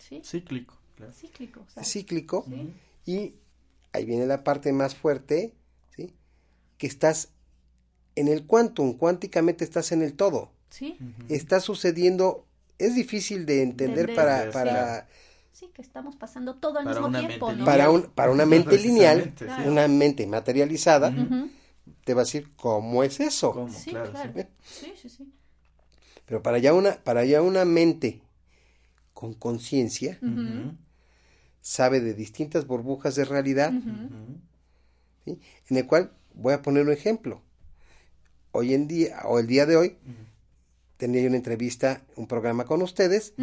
Sí. 0.00 0.20
Cíclico, 0.24 0.76
claro. 0.96 1.12
Cíclico. 1.12 1.64
cíclico. 1.82 2.44
Sí. 2.48 2.74
Y 3.06 3.34
ahí 3.92 4.04
viene 4.04 4.26
la 4.26 4.44
parte 4.44 4.72
más 4.72 4.94
fuerte, 4.94 5.54
¿sí? 5.96 6.14
Que 6.76 6.86
estás 6.86 7.30
en 8.16 8.28
el 8.28 8.46
quantum, 8.46 8.96
cuánticamente 8.96 9.64
estás 9.64 9.92
en 9.92 10.02
el 10.02 10.14
todo. 10.14 10.50
Sí. 10.70 10.98
Está 11.28 11.60
sucediendo, 11.60 12.46
es 12.78 12.94
difícil 12.94 13.46
de 13.46 13.62
entender 13.62 14.10
Entender, 14.10 14.16
para, 14.16 14.42
sí. 14.46 14.52
para, 14.52 15.08
Sí, 15.52 15.70
que 15.72 15.82
estamos 15.82 16.16
pasando 16.16 16.56
todo 16.56 16.78
al 16.78 16.84
Para 16.84 16.96
mismo 16.96 17.08
una 17.08 17.18
tiempo, 17.20 17.46
mente 17.46 17.58
¿no? 17.60 17.64
para, 17.64 17.88
un, 17.90 18.02
para 18.10 18.32
una 18.32 18.44
mente 18.44 18.76
lineal, 18.76 19.18
Precisamente, 19.32 19.62
sí. 19.62 19.68
una 19.68 19.86
mente 19.86 20.26
materializada, 20.26 21.10
Ujú. 21.10 21.48
te 22.04 22.12
va 22.14 22.22
a 22.22 22.24
decir 22.24 22.50
cómo 22.56 23.04
es 23.04 23.20
eso. 23.20 23.52
¿Cómo? 23.52 23.68
Sí, 23.68 23.90
claro, 23.90 24.10
claro. 24.10 24.32
sí. 24.34 24.44
Sí, 24.86 24.92
sí, 25.00 25.08
sí. 25.08 25.32
Pero 26.26 26.42
para 26.42 26.56
allá 26.56 26.74
una, 26.74 26.96
para 27.04 27.20
allá 27.20 27.40
una 27.40 27.64
mente 27.64 28.20
con 29.12 29.34
conciencia 29.34 30.18
Ujú. 30.22 30.74
sabe 31.60 32.00
de 32.00 32.14
distintas 32.14 32.66
burbujas 32.66 33.14
de 33.14 33.24
realidad, 33.24 33.72
Ujú. 33.74 33.90
Ujú. 33.90 34.38
¿sí? 35.24 35.40
en 35.70 35.76
el 35.76 35.86
cual 35.86 36.12
voy 36.34 36.52
a 36.54 36.62
poner 36.62 36.84
un 36.84 36.92
ejemplo. 36.92 37.42
Hoy 38.56 38.72
en 38.72 38.86
día, 38.86 39.20
o 39.24 39.40
el 39.40 39.46
día 39.48 39.66
de 39.66 39.76
hoy, 39.76 39.96
tenía 40.96 41.20
yo 41.22 41.26
una 41.28 41.36
entrevista, 41.36 42.02
un 42.14 42.26
programa 42.28 42.64
con 42.64 42.82
ustedes, 42.82 43.34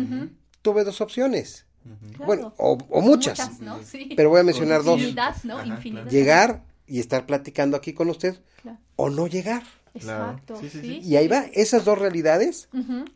tuve 0.62 0.84
dos 0.86 1.02
opciones. 1.02 1.66
Claro. 2.14 2.26
Bueno, 2.26 2.54
o, 2.58 2.78
o 2.90 3.02
muchas, 3.02 3.60
¿no? 3.60 3.84
Sí. 3.84 4.14
pero 4.16 4.30
voy 4.30 4.40
a 4.40 4.44
mencionar 4.44 4.84
dos. 4.84 5.00
Infinidad, 5.00 5.36
¿no? 5.44 5.58
Ajá. 5.58 5.82
Llegar 6.10 6.64
y 6.88 7.00
estar 7.00 7.26
platicando 7.26 7.76
aquí 7.76 7.92
con 7.94 8.10
usted, 8.10 8.40
Claro. 8.62 8.78
o 8.96 9.10
no 9.10 9.28
llegar. 9.28 9.64
Exacto. 9.94 10.58
Sí, 10.62 10.70
sí, 10.70 10.80
Sí, 10.82 10.88
sí. 11.02 11.10
Y 11.10 11.16
ahí 11.18 11.28
va, 11.28 11.46
esas 11.54 11.84
dos 11.84 11.98
realidades 11.98 12.70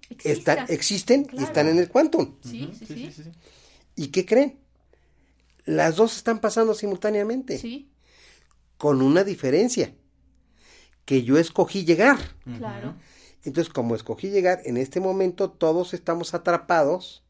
Exista. 0.09 0.65
existen 0.67 1.27
y 1.31 1.43
están 1.43 1.67
en 1.69 1.77
el 1.79 1.87
quantum. 1.89 2.35
Sí, 2.43 2.63
Ujú. 2.65 2.73
sí, 2.75 2.85
sí. 2.87 3.11
sí, 3.15 3.23
sí. 3.23 3.31
¿Y 3.95 4.07
qué 4.07 4.25
creen? 4.25 4.57
Las 5.63 5.95
dos 5.95 6.17
están 6.17 6.39
pasando 6.39 6.73
simultáneamente, 6.73 7.57
Sí, 7.57 7.89
con 8.77 9.01
una 9.01 9.23
diferencia, 9.23 9.93
que 11.05 11.23
yo 11.23 11.37
escogí 11.37 11.85
llegar. 11.85 12.17
claro. 12.57 12.95
Entonces, 13.43 13.71
como 13.71 13.95
escogí 13.95 14.31
llegar, 14.31 14.61
en 14.65 14.75
este 14.75 14.99
momento 14.99 15.51
todos 15.51 15.93
estamos 15.93 16.33
atrapados 16.33 17.23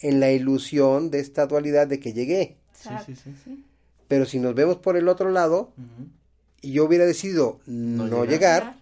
en 0.00 0.20
la 0.20 0.30
ilusión 0.30 1.10
de 1.10 1.20
esta 1.20 1.46
dualidad 1.46 1.86
de 1.86 2.00
que 2.00 2.12
llegué. 2.12 2.58
Sí, 2.74 2.90
sí. 3.06 3.14
sí. 3.42 3.64
Pero 4.08 4.26
si 4.26 4.38
nos 4.38 4.54
vemos 4.54 4.76
por 4.76 4.98
el 4.98 5.08
otro 5.08 5.30
lado 5.30 5.72
y 6.60 6.72
yo 6.72 6.84
hubiera 6.84 7.06
decidido 7.06 7.60
no, 7.64 8.06
No 8.08 8.24
llegar, 8.26 8.76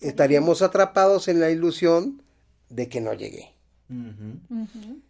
estaríamos 0.00 0.62
atrapados 0.62 1.28
en 1.28 1.40
la 1.40 1.50
ilusión 1.50 2.22
de 2.70 2.88
que 2.88 3.02
no 3.02 3.12
llegué. 3.12 3.52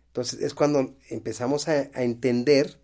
Entonces 0.08 0.40
es 0.40 0.52
cuando 0.54 0.96
empezamos 1.10 1.68
a, 1.68 1.90
a 1.94 2.02
entender 2.02 2.80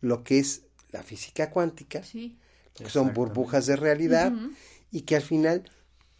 lo 0.00 0.24
que 0.24 0.40
es 0.40 0.62
la 0.90 1.04
física 1.04 1.50
cuántica, 1.50 2.02
Sí. 2.02 2.36
Que 2.74 2.88
son 2.88 3.12
burbujas 3.14 3.66
de 3.66 3.76
realidad 3.76 4.32
y 4.90 5.02
que 5.02 5.16
al 5.16 5.22
final 5.22 5.70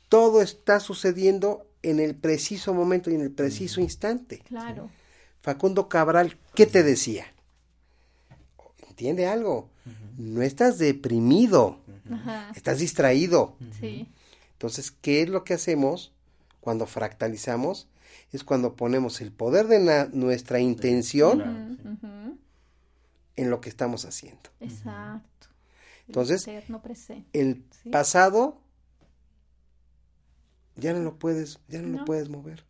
todo 0.09 0.42
está 0.42 0.80
sucediendo 0.80 1.66
en 1.82 1.98
el 2.01 2.14
preciso 2.14 2.74
momento 2.74 3.11
y 3.11 3.14
en 3.14 3.22
el 3.22 3.30
preciso 3.30 3.80
instante. 3.80 4.40
Claro. 4.40 4.90
Facundo 5.42 5.88
Cabral, 5.88 6.36
¿qué 6.55 6.66
te 6.66 6.82
decía? 6.82 7.26
¿Entiende 8.88 9.26
algo? 9.26 9.70
No 10.18 10.42
estás 10.42 10.76
deprimido, 10.78 11.78
Ajá. 12.11 12.51
estás 12.55 12.78
distraído. 12.80 13.57
Sí. 13.80 14.09
Entonces, 14.53 14.90
¿qué 14.90 15.22
es 15.22 15.30
lo 15.30 15.42
que 15.44 15.55
hacemos 15.55 16.12
cuando 16.61 16.86
fractalizamos? 16.86 17.88
Es 18.32 18.44
cuando 18.44 18.74
ponemos 18.76 19.22
el 19.22 19.32
poder 19.32 19.66
de 19.68 19.78
na- 19.80 20.09
nuestra 20.12 20.61
intención 20.61 21.78
en 23.36 23.48
lo 23.51 23.61
que 23.62 23.70
estamos 23.70 24.05
haciendo. 24.05 24.51
Exacto. 24.61 25.26
El 26.11 26.16
Entonces. 26.16 26.48
El 27.32 27.64
Sí. 27.82 27.90
pasado 27.90 28.61
ya 30.76 30.92
no 30.92 31.00
lo 31.00 31.18
puedes, 31.18 31.58
ya 31.68 31.82
no, 31.82 31.98
lo 31.98 32.04
puedes 32.04 32.28
mover. 32.28 32.64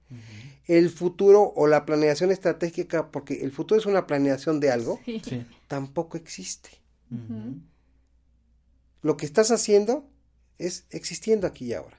El 0.66 0.90
futuro 0.90 1.52
o 1.54 1.66
la 1.66 1.84
planeación 1.86 2.30
estratégica, 2.32 3.10
porque 3.10 3.42
el 3.42 3.52
futuro 3.52 3.80
es 3.80 3.86
una 3.86 4.06
planeación 4.06 4.58
de 4.60 4.70
algo, 4.70 4.98
Sí. 5.04 5.20
Sí. 5.24 5.46
tampoco 5.68 6.16
existe. 6.16 6.70
Lo 9.02 9.16
que 9.16 9.26
estás 9.26 9.50
haciendo 9.50 10.04
es 10.58 10.84
existiendo 10.90 11.46
aquí 11.46 11.66
y 11.66 11.74
ahora. 11.74 11.98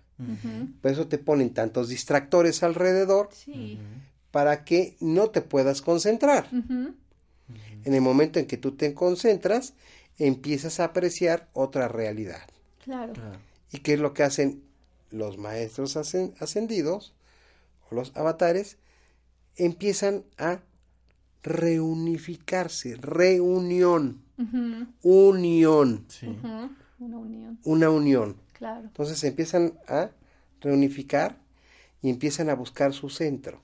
Por 0.82 0.92
eso 0.92 1.08
te 1.08 1.18
ponen 1.18 1.52
tantos 1.54 1.89
distractores 1.89 2.62
alrededor 2.62 3.30
Sí. 3.34 3.80
para 4.30 4.64
que 4.66 4.96
no 5.00 5.30
te 5.32 5.42
puedas 5.42 5.82
concentrar. 5.82 6.48
En 6.52 7.94
el 7.96 8.02
momento 8.02 8.38
en 8.39 8.46
que 8.46 8.58
tú 8.58 8.74
te 8.74 8.94
concentras, 8.94 9.74
empiezas 10.18 10.80
a 10.80 10.86
apreciar 10.86 11.49
otra 11.53 11.88
realidad. 11.88 12.41
Claro. 12.84 13.14
¿Y 13.72 13.80
qué 13.80 13.93
es 13.93 13.99
lo 13.99 14.14
que 14.14 14.24
hacen 14.24 14.64
los 15.12 15.38
maestros 15.38 15.95
ascen- 15.97 16.34
ascendidos 16.39 17.14
o 17.89 17.95
los 17.95 18.16
avatares? 18.16 18.78
Empiezan 19.55 20.24
a 20.38 20.59
reunificarse, 21.43 22.95
reunión, 22.97 24.22
unión, 25.01 26.05
Sí. 26.07 26.28
Una 26.99 27.18
unión. 27.18 27.59
una 27.64 27.89
unión. 27.89 28.38
Claro. 28.53 28.82
Entonces 28.82 29.18
se 29.18 29.30
empiezan 29.30 29.74
a 29.88 30.12
reunificar 30.62 31.38
y 32.01 32.09
empiezan 32.09 32.49
a 32.49 32.53
buscar 32.55 32.93
su 32.93 33.09
centro. 33.09 33.62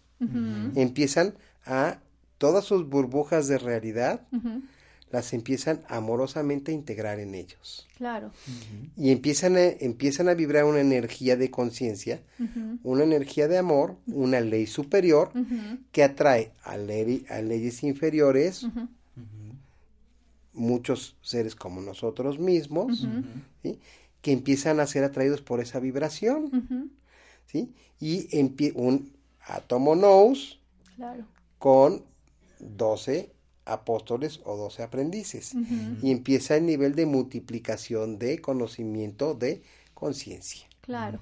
Empiezan 0.75 1.35
a 1.65 1.99
todas 2.39 2.65
sus 2.65 2.89
burbujas 2.89 3.47
de 3.47 3.59
realidad. 3.59 4.21
Las 5.11 5.31
empiezan 5.33 5.81
amorosamente 5.87 6.71
a 6.71 6.75
integrar 6.75 7.19
en 7.19 7.33
ellos. 7.33 7.87
Claro. 7.97 8.31
Y 8.97 9.11
empiezan 9.11 9.55
a, 9.55 9.63
empiezan 9.63 10.27
a 10.29 10.33
vibrar 10.33 10.65
una 10.65 10.81
energía 10.81 11.35
de 11.37 11.49
conciencia, 11.49 12.21
una 12.83 13.03
energía 13.03 13.47
de 13.47 13.57
amor, 13.57 13.95
una 14.07 14.41
ley 14.41 14.67
superior 14.67 15.31
que 15.91 16.03
atrae 16.03 16.51
a, 16.63 16.75
ley- 16.77 17.25
a 17.29 17.41
leyes 17.41 17.83
inferiores, 17.83 18.65
muchos 20.53 21.15
seres 21.21 21.55
como 21.55 21.81
nosotros 21.81 22.39
mismos, 22.39 23.07
que 24.21 24.31
empiezan 24.31 24.79
a 24.79 24.87
ser 24.87 25.03
atraídos 25.03 25.41
por 25.41 25.59
esa 25.61 25.79
vibración. 25.79 26.91
¿sí? 27.45 27.71
Y 27.99 28.27
un 28.75 29.11
átomo 29.47 29.95
nous 29.95 30.59
Claro. 30.97 31.25
con 31.59 32.01
12 32.59 33.31
apóstoles 33.67 34.39
o 34.43 34.55
12 34.57 34.83
aprendices. 34.83 35.53
Y 36.01 36.11
empieza 36.11 36.55
el 36.55 36.65
nivel 36.65 36.95
de 36.95 37.05
multiplicación 37.05 38.17
de 38.19 38.39
conocimiento 38.39 39.33
de 39.35 39.61
conciencia. 39.93 40.67
Claro. 40.81 41.19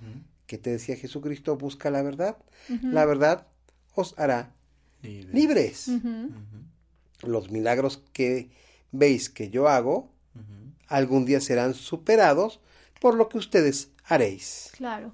que 0.48 0.60
te 0.60 0.70
decía 0.70 0.96
Jesucristo, 0.96 1.58
busca 1.58 1.89
la 1.89 2.04
verdad. 2.04 2.38
La 2.84 3.06
verdad 3.06 3.48
os 3.96 4.14
hará 4.18 4.54
Libre. 5.02 5.34
libres. 5.34 5.89
Los 7.24 7.50
milagros 7.50 8.04
que 8.14 8.50
veis 8.91 9.30
que 9.30 9.50
yo 9.50 9.68
hago, 9.68 10.12
algún 10.88 11.26
día 11.26 11.41
serán 11.41 11.74
superados 11.74 12.60
por 13.02 13.16
lo 13.16 13.28
que 13.28 13.39
ustedes 13.39 13.89
haréis. 14.04 14.70
Claro. 14.78 15.14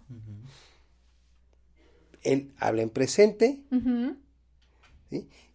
Él 2.24 2.52
habla 2.60 2.82
en 2.82 2.90
presente 2.90 3.62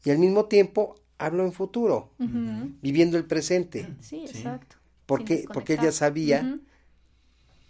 y 0.05 0.11
al 0.11 0.19
mismo 0.19 0.47
tiempo 0.47 0.97
hablo 1.19 1.45
en 1.45 1.53
futuro, 1.53 2.11
viviendo 2.19 3.17
el 3.17 3.25
presente. 3.25 3.89
Sí, 4.01 4.25
Sí. 4.27 4.37
exacto. 4.39 4.77
Porque, 5.07 5.45
porque 5.53 5.75
ella 5.75 5.93
sabía 5.93 6.59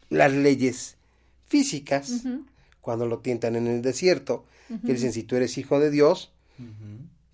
las 0.09 0.33
leyes 0.33 0.97
físicas 1.47 2.23
cuando 2.81 3.07
lo 3.07 3.19
tientan 3.19 3.57
en 3.57 3.67
el 3.67 3.83
desierto. 3.83 4.45
Que 4.85 4.95
dicen, 4.95 5.13
si 5.13 5.23
tú 5.23 5.37
eres 5.37 5.59
hijo 5.59 5.79
de 5.79 5.91
Dios, 5.91 6.33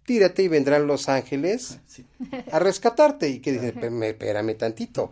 tírate 0.04 0.42
y 0.42 0.48
vendrán 0.48 0.86
los 0.86 1.08
ángeles 1.08 1.78
Sí. 1.86 2.04
a 2.50 2.58
rescatarte. 2.58 3.28
Y 3.28 3.38
que 3.40 3.52
dicen, 3.52 3.68
"Espérame, 3.68 4.02
espérame 4.10 4.54
tantito. 4.56 5.10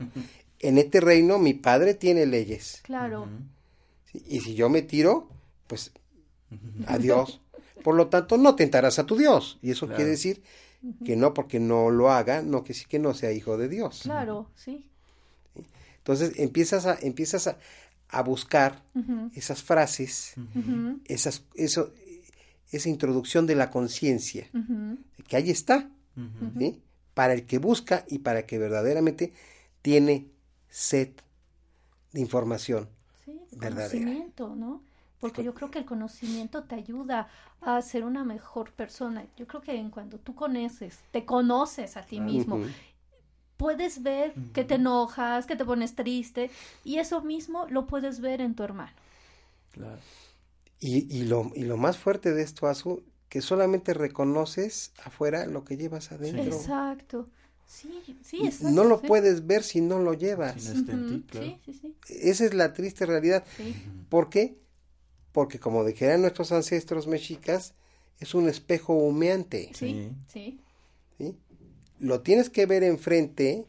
En 0.59 0.77
este 0.79 1.01
reino 1.01 1.39
mi 1.39 1.55
padre 1.55 1.95
tiene 1.95 2.27
leyes. 2.27 2.81
Claro. 2.83 3.27
Y 4.13 4.41
si 4.41 4.55
yo 4.55 4.69
me 4.69 4.83
tiro, 4.83 5.29
pues 5.67 5.93
adiós. 6.87 7.41
Por 7.85 7.95
lo 7.95 8.09
tanto, 8.09 8.37
no 8.37 8.57
tentarás 8.57 8.99
a 8.99 9.07
tu 9.07 9.17
Dios. 9.17 9.59
Y 9.63 9.71
eso 9.71 9.87
Claro. 9.87 9.97
quiere 9.97 10.11
decir 10.11 10.43
que 11.05 11.17
no 11.17 11.35
porque 11.35 11.61
no 11.61 11.91
lo 11.91 12.11
haga, 12.11 12.43
no 12.43 12.65
que 12.65 12.75
sí 12.75 12.87
que 12.89 12.99
no 12.99 13.15
sea 13.15 13.33
hijo 13.33 13.57
de 13.57 13.69
Dios. 13.69 14.01
Claro, 14.03 14.51
sí. 14.55 14.87
Entonces 15.99 16.39
empiezas 16.39 16.87
a, 16.87 16.99
empiezas 17.01 17.47
a, 17.47 17.59
a 18.09 18.23
buscar 18.23 18.83
esas 19.35 19.63
frases, 19.63 20.35
esas, 21.07 21.45
eso, 21.55 21.93
esa 22.73 22.89
introducción 22.89 23.47
de 23.47 23.55
la 23.55 23.71
conciencia, 23.71 24.49
que 25.29 25.37
ahí 25.37 25.51
está, 25.51 25.91
para 27.15 27.35
el 27.35 27.45
que 27.45 27.59
busca 27.59 28.05
y 28.09 28.21
para 28.21 28.41
el 28.41 28.47
que 28.47 28.59
verdaderamente 28.59 29.33
tiene 29.83 30.29
sed 30.69 31.11
de 32.13 32.21
información. 32.21 32.89
Sí, 33.25 33.41
verdadera. 33.53 33.91
conocimiento, 33.91 34.57
¿no? 34.57 34.83
Porque 35.21 35.45
yo 35.45 35.55
creo 35.55 35.71
que 35.71 35.79
el 35.79 35.85
conocimiento 35.85 36.65
te 36.65 36.75
ayuda 36.75 37.29
a 37.61 37.81
ser 37.83 38.05
una 38.05 38.25
mejor 38.25 38.73
persona. 38.73 39.27
Yo 39.37 39.47
creo 39.47 39.61
que 39.61 39.77
en 39.77 39.91
cuando 39.91 40.19
tú 40.19 40.35
conoces, 40.35 40.99
te 41.11 41.27
conoces 41.27 41.97
a 41.99 42.03
ti 42.03 42.21
mismo, 42.21 42.61
puedes 43.59 44.03
ver 44.03 44.33
que 44.55 44.65
te 44.65 44.77
enojas, 44.77 45.47
que 45.47 45.57
te 45.57 45.65
pones 45.67 45.95
triste, 45.95 46.51
y 46.85 46.99
eso 46.99 47.21
mismo 47.21 47.67
lo 47.69 47.87
puedes 47.87 48.21
ver 48.21 48.41
en 48.41 48.55
tu 48.55 48.63
hermano. 48.63 48.93
Claro. 49.73 49.99
Y, 50.81 51.15
y, 51.15 51.25
lo, 51.25 51.53
y 51.55 51.65
lo 51.65 51.77
más 51.77 51.99
fuerte 51.99 52.33
de 52.33 52.43
esto, 52.43 52.67
Azu, 52.67 53.03
que 53.29 53.43
solamente 53.43 53.93
reconoces 53.93 54.93
afuera 55.05 55.45
lo 55.47 55.65
que 55.65 55.77
llevas 55.77 56.11
adentro. 56.13 56.43
Exacto. 56.43 57.29
Sí, 57.67 58.03
sí, 58.25 58.45
exacto. 58.45 58.75
no 58.75 58.85
lo 58.85 58.99
sí. 58.99 59.07
puedes 59.07 59.47
ver 59.47 59.63
si 59.63 59.81
no 59.81 60.01
lo 60.01 60.15
llevas. 60.15 60.61
Si 60.61 60.69
no 60.71 60.81
está 60.81 60.93
en 60.93 61.07
ti, 61.07 61.27
claro. 61.29 61.47
Sí, 61.47 61.61
sí, 61.67 61.75
sí. 61.75 61.97
Esa 62.09 62.45
es 62.47 62.55
la 62.55 62.73
triste 62.73 63.07
realidad. 63.07 63.45
sí. 63.57 63.77
¿Por 64.09 64.29
qué? 64.29 64.59
Porque 65.33 65.59
como 65.59 65.85
dijeran 65.85 66.23
nuestros 66.23 66.53
ancestros 66.53 67.07
mexicas, 67.07 67.75
es 68.19 68.35
un 68.35 68.49
espejo 68.49 68.95
humeante. 68.95 69.71
Sí, 69.75 70.13
sí. 70.29 70.61
¿sí? 71.19 71.37
Lo 71.99 72.21
tienes 72.21 72.51
que 72.51 72.67
ver 72.67 72.83
enfrente 72.83 73.67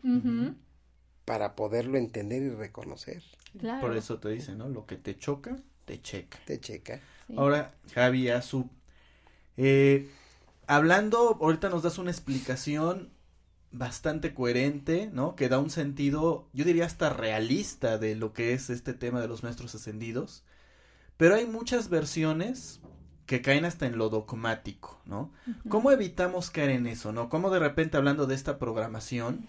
para 1.25 1.55
poderlo 1.55 1.97
entender 1.97 2.41
y 2.41 2.49
reconocer. 2.49 3.23
Claro. 3.59 3.81
Por 3.81 3.97
eso 3.97 4.19
te 4.19 4.29
dice, 4.29 4.55
¿no? 4.55 4.69
Lo 4.69 4.85
que 4.85 4.95
te 4.95 5.17
choca, 5.17 5.57
te 5.85 6.01
checa. 6.01 6.39
Te 6.45 6.59
checa. 6.59 6.99
sí. 7.27 7.35
Ahora, 7.37 7.75
Javi, 7.93 8.29
Azu, 8.29 8.69
eh, 9.57 10.09
hablando, 10.67 11.37
ahorita 11.41 11.69
nos 11.69 11.83
das 11.83 11.97
una 11.97 12.11
explicación 12.11 13.09
bastante 13.71 14.33
coherente, 14.33 15.09
¿no? 15.11 15.35
Que 15.35 15.49
da 15.49 15.59
un 15.59 15.69
sentido, 15.69 16.47
yo 16.53 16.65
diría 16.65 16.85
hasta 16.85 17.09
realista 17.09 17.97
de 17.97 18.15
lo 18.15 18.33
que 18.33 18.53
es 18.53 18.69
este 18.69 18.93
tema 18.93 19.21
de 19.21 19.27
los 19.27 19.43
maestros 19.43 19.75
ascendidos. 19.75 20.43
Pero 21.21 21.35
hay 21.35 21.45
muchas 21.45 21.89
versiones 21.89 22.79
que 23.27 23.43
caen 23.43 23.63
hasta 23.63 23.85
en 23.85 23.99
lo 23.99 24.09
dogmático, 24.09 24.99
¿no? 25.05 25.31
¿Cómo 25.69 25.91
evitamos 25.91 26.49
caer 26.49 26.71
en 26.71 26.87
eso, 26.87 27.11
no? 27.11 27.29
¿Cómo 27.29 27.51
de 27.51 27.59
repente 27.59 27.95
hablando 27.95 28.25
de 28.25 28.33
esta 28.33 28.57
programación, 28.57 29.47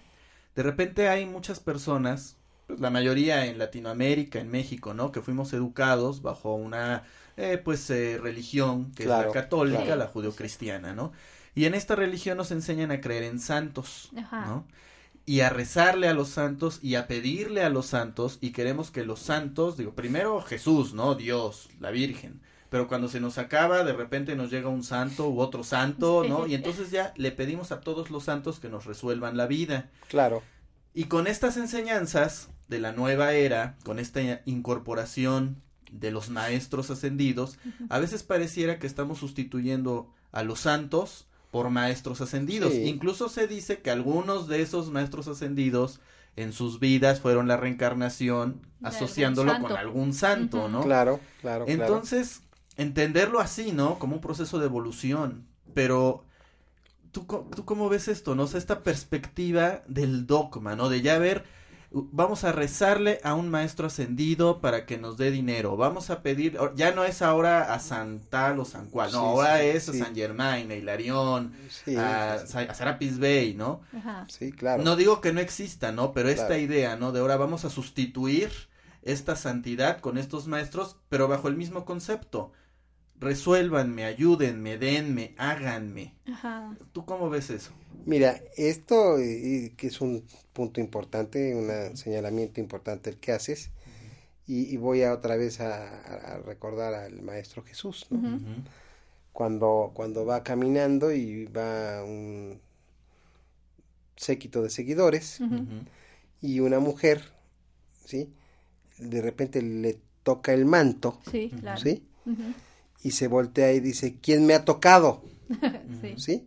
de 0.54 0.64
repente 0.64 1.08
hay 1.08 1.24
muchas 1.24 1.60
personas, 1.60 2.36
pues 2.66 2.78
la 2.78 2.90
mayoría 2.90 3.46
en 3.46 3.56
Latinoamérica, 3.56 4.38
en 4.38 4.50
México, 4.50 4.92
¿no? 4.92 5.12
Que 5.12 5.22
fuimos 5.22 5.54
educados 5.54 6.20
bajo 6.20 6.54
una, 6.54 7.04
eh, 7.38 7.56
pues, 7.56 7.88
eh, 7.88 8.18
religión 8.22 8.92
que 8.92 9.04
es 9.04 9.08
la 9.08 9.30
católica, 9.30 9.82
claro. 9.82 9.96
la 9.96 10.08
judeocristiana, 10.08 10.92
¿no? 10.92 11.12
Y 11.54 11.64
en 11.64 11.72
esta 11.72 11.96
religión 11.96 12.36
nos 12.36 12.50
enseñan 12.50 12.90
a 12.90 13.00
creer 13.00 13.22
en 13.22 13.40
santos, 13.40 14.10
Ajá. 14.14 14.44
¿no? 14.44 14.66
Y 15.24 15.40
a 15.40 15.50
rezarle 15.50 16.08
a 16.08 16.14
los 16.14 16.28
santos 16.28 16.80
y 16.82 16.96
a 16.96 17.06
pedirle 17.06 17.62
a 17.62 17.70
los 17.70 17.86
santos 17.86 18.38
y 18.40 18.50
queremos 18.50 18.90
que 18.90 19.04
los 19.04 19.20
santos, 19.20 19.76
digo, 19.76 19.94
primero 19.94 20.40
Jesús, 20.42 20.94
¿no? 20.94 21.14
Dios, 21.14 21.68
la 21.78 21.90
Virgen. 21.90 22.40
Pero 22.70 22.88
cuando 22.88 23.08
se 23.08 23.20
nos 23.20 23.38
acaba, 23.38 23.84
de 23.84 23.92
repente 23.92 24.34
nos 24.34 24.50
llega 24.50 24.68
un 24.68 24.82
santo 24.82 25.28
u 25.28 25.40
otro 25.40 25.62
santo, 25.62 26.24
¿no? 26.26 26.46
Y 26.46 26.54
entonces 26.54 26.90
ya 26.90 27.12
le 27.16 27.30
pedimos 27.30 27.70
a 27.70 27.80
todos 27.80 28.10
los 28.10 28.24
santos 28.24 28.60
que 28.60 28.70
nos 28.70 28.86
resuelvan 28.86 29.36
la 29.36 29.46
vida. 29.46 29.90
Claro. 30.08 30.42
Y 30.94 31.04
con 31.04 31.26
estas 31.26 31.56
enseñanzas 31.56 32.48
de 32.68 32.80
la 32.80 32.92
nueva 32.92 33.34
era, 33.34 33.76
con 33.84 33.98
esta 33.98 34.40
incorporación 34.46 35.62
de 35.90 36.10
los 36.10 36.30
maestros 36.30 36.90
ascendidos, 36.90 37.58
a 37.90 37.98
veces 37.98 38.22
pareciera 38.22 38.78
que 38.78 38.86
estamos 38.86 39.18
sustituyendo 39.18 40.10
a 40.32 40.42
los 40.42 40.60
santos 40.60 41.26
por 41.52 41.70
maestros 41.70 42.20
ascendidos. 42.20 42.72
Sí. 42.72 42.84
Incluso 42.86 43.28
se 43.28 43.46
dice 43.46 43.80
que 43.82 43.92
algunos 43.92 44.48
de 44.48 44.62
esos 44.62 44.90
maestros 44.90 45.28
ascendidos 45.28 46.00
en 46.34 46.52
sus 46.52 46.80
vidas 46.80 47.20
fueron 47.20 47.46
la 47.46 47.56
reencarnación 47.58 48.62
De 48.80 48.88
algún 48.88 48.96
asociándolo 49.04 49.52
con 49.60 49.72
algún 49.76 50.14
santo. 50.14 50.68
¿no? 50.68 50.82
Claro, 50.82 51.20
claro, 51.42 51.66
claro. 51.66 51.84
Entonces, 51.84 52.42
entenderlo 52.76 53.38
así, 53.40 53.70
¿no? 53.72 54.00
Como 54.00 54.16
un 54.16 54.20
proceso 54.22 54.58
de 54.58 54.66
evolución. 54.66 55.46
Pero, 55.74 56.24
¿tú, 57.12 57.26
co- 57.26 57.48
¿tú 57.54 57.64
cómo 57.64 57.88
ves 57.88 58.08
esto, 58.08 58.34
no? 58.34 58.44
O 58.44 58.46
sea, 58.46 58.58
esta 58.58 58.82
perspectiva 58.82 59.82
del 59.88 60.26
dogma, 60.26 60.76
¿no? 60.76 60.88
De 60.88 61.02
ya 61.02 61.18
ver, 61.18 61.44
vamos 61.92 62.44
a 62.44 62.52
rezarle 62.52 63.20
a 63.22 63.34
un 63.34 63.48
maestro 63.50 63.86
ascendido 63.86 64.60
para 64.60 64.86
que 64.86 64.98
nos 64.98 65.16
dé 65.16 65.30
dinero. 65.30 65.76
Vamos 65.76 66.10
a 66.10 66.22
pedir, 66.22 66.58
ya 66.74 66.92
no 66.92 67.04
es 67.04 67.22
ahora 67.22 67.74
a 67.74 67.78
San 67.80 68.20
tal 68.28 68.58
o 68.60 68.64
San 68.64 68.88
cual, 68.88 69.12
no, 69.12 69.18
Sí, 69.20 69.26
ahora 69.26 69.58
sí, 69.60 69.66
es 69.66 69.88
a 69.88 69.92
sí. 69.92 69.98
San 69.98 70.14
Germain, 70.14 70.70
a 70.70 70.74
Hilarión, 70.74 71.52
Sí, 71.68 71.96
a, 71.96 72.34
a 72.34 72.74
Serapis 72.74 73.18
Bey, 73.18 73.54
¿no? 73.54 73.82
Ajá. 73.92 74.26
sí, 74.28 74.52
claro. 74.52 74.82
No 74.82 74.96
digo 74.96 75.20
que 75.20 75.32
no 75.32 75.40
exista, 75.40 75.92
¿no? 75.92 76.12
Pero 76.12 76.28
esta 76.28 76.58
idea, 76.58 76.96
¿no? 76.96 77.12
De 77.12 77.20
ahora 77.20 77.36
vamos 77.36 77.64
a 77.64 77.70
sustituir 77.70 78.50
esta 79.02 79.36
santidad 79.36 80.00
con 80.00 80.18
estos 80.18 80.46
maestros, 80.46 80.96
pero 81.08 81.28
bajo 81.28 81.48
el 81.48 81.56
mismo 81.56 81.84
concepto. 81.84 82.52
Resuélvanme, 83.22 84.04
ayúdenme, 84.04 84.78
denme, 84.78 85.34
háganme. 85.38 86.14
Ajá. 86.26 86.76
¿Tú 86.92 87.04
cómo 87.04 87.30
ves 87.30 87.50
eso? 87.50 87.70
Mira, 88.04 88.40
esto 88.56 89.18
eh, 89.18 89.72
que 89.76 89.86
es 89.86 90.00
un 90.00 90.24
punto 90.52 90.80
importante, 90.80 91.54
un 91.54 91.96
señalamiento 91.96 92.60
importante 92.60 93.10
el 93.10 93.18
que 93.18 93.30
haces, 93.32 93.70
y, 94.46 94.74
y 94.74 94.76
voy 94.76 95.02
a 95.02 95.12
otra 95.12 95.36
vez 95.36 95.60
a, 95.60 96.40
recordar 96.44 96.94
al 96.94 97.22
Maestro 97.22 97.62
Jesús, 97.62 98.06
¿no? 98.10 98.40
Cuando, 99.32 99.92
cuando 99.94 100.26
va 100.26 100.42
caminando 100.42 101.12
y 101.12 101.46
va 101.46 102.04
un 102.04 102.60
séquito 104.16 104.62
de 104.62 104.70
seguidores 104.70 105.40
y 106.40 106.60
una 106.60 106.80
mujer, 106.80 107.22
¿sí? 108.04 108.28
De 108.98 109.22
repente 109.22 109.62
le 109.62 109.98
toca 110.22 110.52
el 110.52 110.66
manto, 110.66 111.20
Sí, 111.30 111.50
claro. 111.60 111.80
¿sí? 111.80 112.02
Y 113.02 113.10
se 113.12 113.26
voltea 113.28 113.72
y 113.72 113.80
dice, 113.80 114.16
¿quién 114.20 114.46
me 114.46 114.54
ha 114.54 114.64
tocado? 114.64 115.22
Sí. 116.00 116.14
¿Sí? 116.18 116.46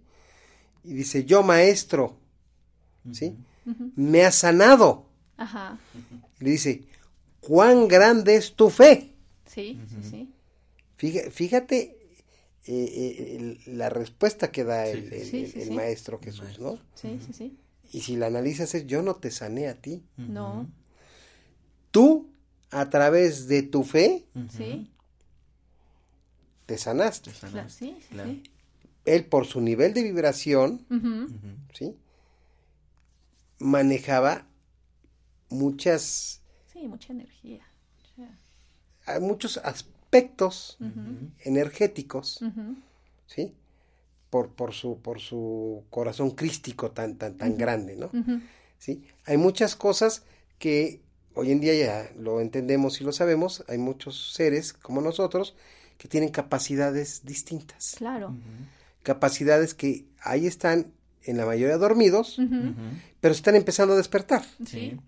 Y 0.83 0.93
dice, 0.93 1.25
yo 1.25 1.41
maestro, 1.43 2.17
¿sí? 3.11 3.35
Me 3.95 4.23
ha 4.23 4.31
sanado. 4.31 5.07
Ajá. 5.37 5.79
Y 6.39 6.43
le 6.43 6.51
dice, 6.51 6.83
¿cuán 7.39 7.87
grande 7.87 8.35
es 8.35 8.53
tu 8.55 8.69
fe? 8.69 9.13
Sí, 9.45 9.79
sí, 9.89 10.09
sí. 10.09 10.33
Fíjate, 10.97 11.31
fíjate 11.31 11.97
eh, 12.67 12.85
eh, 13.47 13.57
la 13.67 13.89
respuesta 13.89 14.51
que 14.51 14.63
da 14.63 14.87
el, 14.87 15.09
Sí. 15.09 15.15
el- 15.15 15.25
Sí, 15.25 15.37
el- 15.45 15.51
sí, 15.51 15.59
el 15.61 15.67
sí. 15.69 15.73
maestro 15.73 16.19
Jesús, 16.21 16.59
¿no? 16.59 16.79
Sí, 16.95 17.19
sí, 17.25 17.33
sí. 17.33 17.57
Y 17.91 18.01
si 18.01 18.15
la 18.15 18.27
analizas 18.27 18.73
es, 18.75 18.85
yo 18.87 19.01
no 19.01 19.15
te 19.15 19.29
sané 19.31 19.67
a 19.67 19.75
ti. 19.81 20.03
No. 20.17 20.67
Tú, 21.91 22.29
a 22.71 22.89
través 22.89 23.47
de 23.47 23.63
tu 23.63 23.83
fe, 23.83 24.25
Sí. 24.55 24.89
Te 26.65 26.77
sanaste. 26.77 27.31
Claro, 27.31 27.69
sí, 27.69 27.95
sí, 28.01 28.07
Claro. 28.09 28.29
sí. 28.31 28.43
Él, 29.05 29.25
por 29.25 29.45
su 29.45 29.61
nivel 29.61 29.93
de 29.93 30.03
vibración. 30.03 30.85
¿sí? 31.73 31.95
Manejaba 33.59 34.45
muchas, 35.49 36.41
Sí, 36.73 36.87
mucha 36.87 37.13
energía. 37.13 37.61
Ya. 38.17 38.37
a- 39.05 39.19
muchos 39.19 39.57
aspectos 39.57 40.77
energéticos. 41.39 42.39
¿sí? 43.27 43.53
Por, 44.29 44.49
por 44.49 44.73
su, 44.73 44.99
por 44.99 45.19
su 45.21 45.83
corazón 45.89 46.31
crístico 46.31 46.91
tan, 46.91 47.15
tan, 47.17 47.37
tan 47.37 47.57
grande, 47.57 47.95
¿no? 47.95 48.11
¿sí? 48.79 49.05
Hay 49.25 49.37
muchas 49.37 49.75
cosas 49.75 50.23
que 50.59 51.01
hoy 51.35 51.51
en 51.51 51.59
día 51.61 51.73
ya 51.75 52.11
lo 52.17 52.41
entendemos 52.41 52.99
y 52.99 53.03
lo 53.03 53.11
sabemos, 53.13 53.63
hay 53.67 53.77
muchos 53.77 54.33
seres 54.33 54.73
como 54.73 54.99
nosotros 55.01 55.55
que 55.97 56.07
tienen 56.07 56.29
capacidades 56.29 57.21
distintas, 57.25 57.95
Claro. 57.97 58.35
capacidades 59.03 59.73
que 59.73 60.05
ahí 60.21 60.45
están 60.47 60.91
en 61.23 61.37
la 61.37 61.45
mayoría 61.45 61.77
dormidos, 61.77 62.37
Ujú. 62.39 62.73
pero 63.21 63.33
se 63.33 63.39
están 63.39 63.55
empezando 63.55 63.93
a 63.93 63.97
despertar. 63.97 64.43
Sí. 64.65 64.99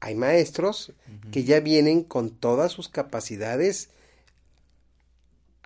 Hay 0.00 0.14
maestros 0.14 0.92
que 1.32 1.44
ya 1.44 1.60
vienen 1.60 2.04
con 2.04 2.30
todas 2.30 2.72
sus 2.72 2.88
capacidades 2.88 3.90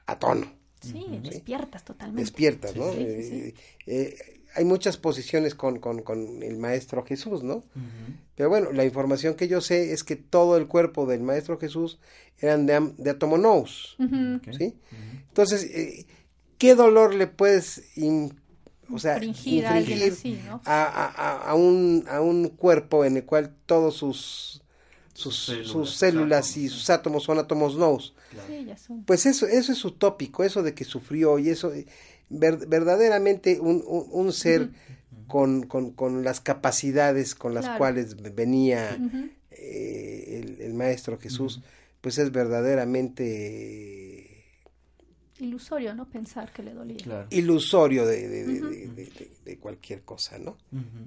a 0.07 0.19
tono, 0.19 0.53
Sí, 0.81 1.05
despiertas 1.23 1.85
totalmente. 1.85 2.23
despiertas, 2.23 2.75
¿no? 2.77 2.91
Sí, 2.93 2.99
sí, 2.99 3.35
Eh, 3.35 3.55
eh, 3.87 4.41
hay 4.55 4.65
muchas 4.65 4.97
posiciones 4.97 5.55
con, 5.55 5.79
con, 5.79 6.03
con 6.03 6.43
el 6.43 6.57
Maestro 6.59 7.05
Jesús, 7.05 7.43
¿no? 7.43 7.65
Pero 8.35 8.49
bueno, 8.49 8.73
la 8.73 8.85
información 8.85 9.35
que 9.35 9.49
yo 9.49 9.61
sé 9.61 9.93
es 9.93 10.05
que 10.05 10.17
todo 10.17 10.57
el 10.57 10.67
cuerpo 10.67 11.07
del 11.07 11.23
Maestro 11.23 11.59
Jesús 11.59 11.99
eran 12.39 12.67
de, 12.67 12.93
de 12.99 13.11
atomonous. 13.11 13.97
¿sí? 14.59 14.75
Entonces, 15.29 15.65
eh, 15.65 16.07
¿qué 16.59 16.75
dolor 16.75 17.15
le 17.15 17.27
puedes 17.27 17.97
in- 17.97 18.39
o 18.93 18.99
sea, 18.99 19.15
Infringir 19.17 19.65
a 19.67 19.75
alguien 19.75 19.99
infligir 20.03 20.39
así, 20.43 20.49
¿no? 20.49 20.61
a, 20.67 21.51
a- 21.51 21.55
un, 21.55 22.05
a 22.09 22.21
un 22.21 22.49
cuerpo 22.51 23.05
en 23.05 23.17
el 23.17 23.25
cual 23.25 23.55
todos 23.67 23.97
sus 23.97 24.59
sus, 25.15 25.35
Sus 25.37 25.47
células, 25.47 25.67
sus 25.67 25.73
sus 25.91 25.99
células 25.99 26.47
átomos, 26.51 26.57
y 26.57 26.69
sus 26.71 26.91
átomos 26.91 27.23
son 27.25 27.39
átomos 27.39 27.77
nous. 27.77 28.15
Sí. 28.47 28.67
Pues 29.07 29.27
eso, 29.27 29.47
eso 29.47 29.71
es 29.73 29.85
utópico, 29.85 30.43
eso 30.43 30.63
de 30.63 30.73
que 30.75 30.85
sufrió 30.85 31.39
y 31.39 31.51
eso, 31.51 31.73
eh, 31.75 31.87
ver- 32.33 32.67
verdaderamente 32.67 33.61
un, 33.61 33.83
un, 33.87 34.07
un 34.11 34.33
ser 34.33 34.71
con, 35.29 35.63
con, 35.67 35.93
con 35.93 36.25
las 36.25 36.41
capacidades 36.41 37.35
con 37.35 37.55
las 37.55 37.65
Claro. 37.65 37.79
cuales 37.79 38.17
venía 38.35 38.99
eh, 39.51 40.41
el, 40.43 40.61
el 40.61 40.75
Maestro 40.75 41.19
Jesús, 41.19 41.63
pues 42.01 42.19
es 42.19 42.33
verdaderamente 42.33 44.29
Ilusorio, 45.39 45.95
¿no? 45.95 46.09
Pensar 46.09 46.53
que 46.53 46.63
le 46.63 46.73
dolía. 46.73 46.99
Claro. 47.03 47.27
ilusorio 47.31 48.07
de, 48.07 48.29
de- 48.29 48.45
de- 48.45 48.61
de- 48.61 48.87
de- 48.89 49.05
de- 49.07 49.31
de 49.45 49.59
cualquier 49.59 50.03
cosa, 50.03 50.39
¿no? 50.39 50.57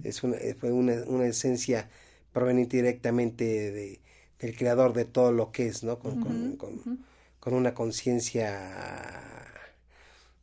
Es 0.03 0.23
una, 0.23 0.35
eh, 0.37 0.55
fue 0.59 0.71
una, 0.73 0.93
una 1.07 1.25
esencia 1.25 1.89
proveniente 2.33 2.75
directamente 2.77 3.45
de, 3.71 3.99
del 4.39 4.55
creador 4.57 4.91
de 4.93 5.05
todo 5.05 5.31
lo 5.31 5.51
que 5.51 5.67
es, 5.67 5.83
¿no? 5.83 5.99
Con, 5.99 6.19
con- 6.19 6.57
con- 6.57 7.05
con 7.39 7.53
una 7.53 7.73
conciencia 7.73 8.59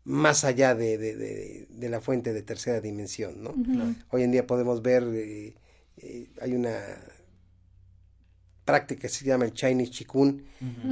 más 0.05 0.45
allá 0.45 0.75
de, 0.75 0.99
de- 0.99 1.17
de- 1.17 1.67
de 1.71 1.89
la 1.89 2.01
fuente 2.01 2.33
de 2.33 2.43
tercera 2.43 2.81
dimensión, 2.81 3.43
¿no? 3.43 3.55
Hoy 4.11 4.23
en 4.25 4.33
día 4.33 4.47
podemos 4.47 4.83
ver, 4.83 5.05
eh, 5.15 5.55
eh, 5.99 6.29
hay 6.41 6.55
una 6.55 6.77
práctica 8.65 9.03
que 9.03 9.09
se 9.09 9.25
llama 9.25 9.45
el 9.45 9.53
Chinese 9.53 9.91
Chikun, 9.91 10.45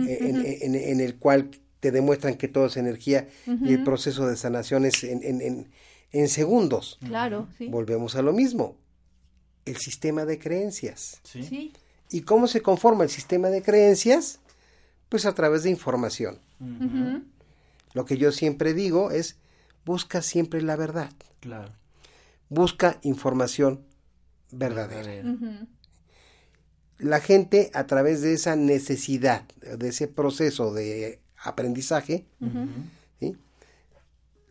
eh, 0.09 0.19
en, 0.21 0.37
en- 0.45 0.75
en 0.75 1.01
el 1.01 1.17
cual 1.17 1.51
te 1.81 1.91
demuestran 1.91 2.35
que 2.37 2.49
todo 2.49 2.67
es 2.67 2.77
energía 2.77 3.29
y 3.47 3.73
el 3.73 3.85
proceso 3.85 4.27
de 4.27 4.37
sanación 4.37 4.85
es 4.85 5.03
en, 5.05 5.23
en- 5.23 5.41
en- 5.41 5.69
en 6.13 6.29
segundos. 6.29 6.99
Claro, 7.07 7.49
sí. 7.57 7.69
Volvemos 7.69 8.17
a 8.17 8.23
lo 8.23 8.33
mismo, 8.33 8.77
el 9.65 9.77
sistema 9.77 10.25
de 10.25 10.39
creencias. 10.39 11.21
Sí. 11.23 11.43
Sí. 11.45 11.73
¿Y 12.11 12.23
cómo 12.23 12.49
se 12.49 12.61
conforma 12.61 13.05
el 13.05 13.11
sistema 13.11 13.49
de 13.51 13.63
creencias? 13.63 14.41
Pues 15.09 15.25
a 15.27 15.35
través 15.35 15.63
de 15.63 15.71
información. 15.71 16.39
Ujú. 16.61 17.23
Lo 17.93 18.05
que 18.05 18.17
yo 18.17 18.33
siempre 18.33 18.75
digo 18.75 19.11
es, 19.11 19.37
busca 19.85 20.23
siempre 20.23 20.63
la 20.63 20.77
verdad, 20.77 21.11
Claro. 21.41 21.73
busca 22.49 22.99
información 23.03 23.81
verdadera. 24.53 25.23
La 26.99 27.21
gente 27.21 27.71
a 27.75 27.87
través 27.87 28.21
de 28.21 28.35
esa 28.35 28.57
necesidad, 28.57 29.45
de 29.79 29.89
ese 29.89 30.07
proceso 30.09 30.73
de 30.75 31.21
aprendizaje, 31.43 32.27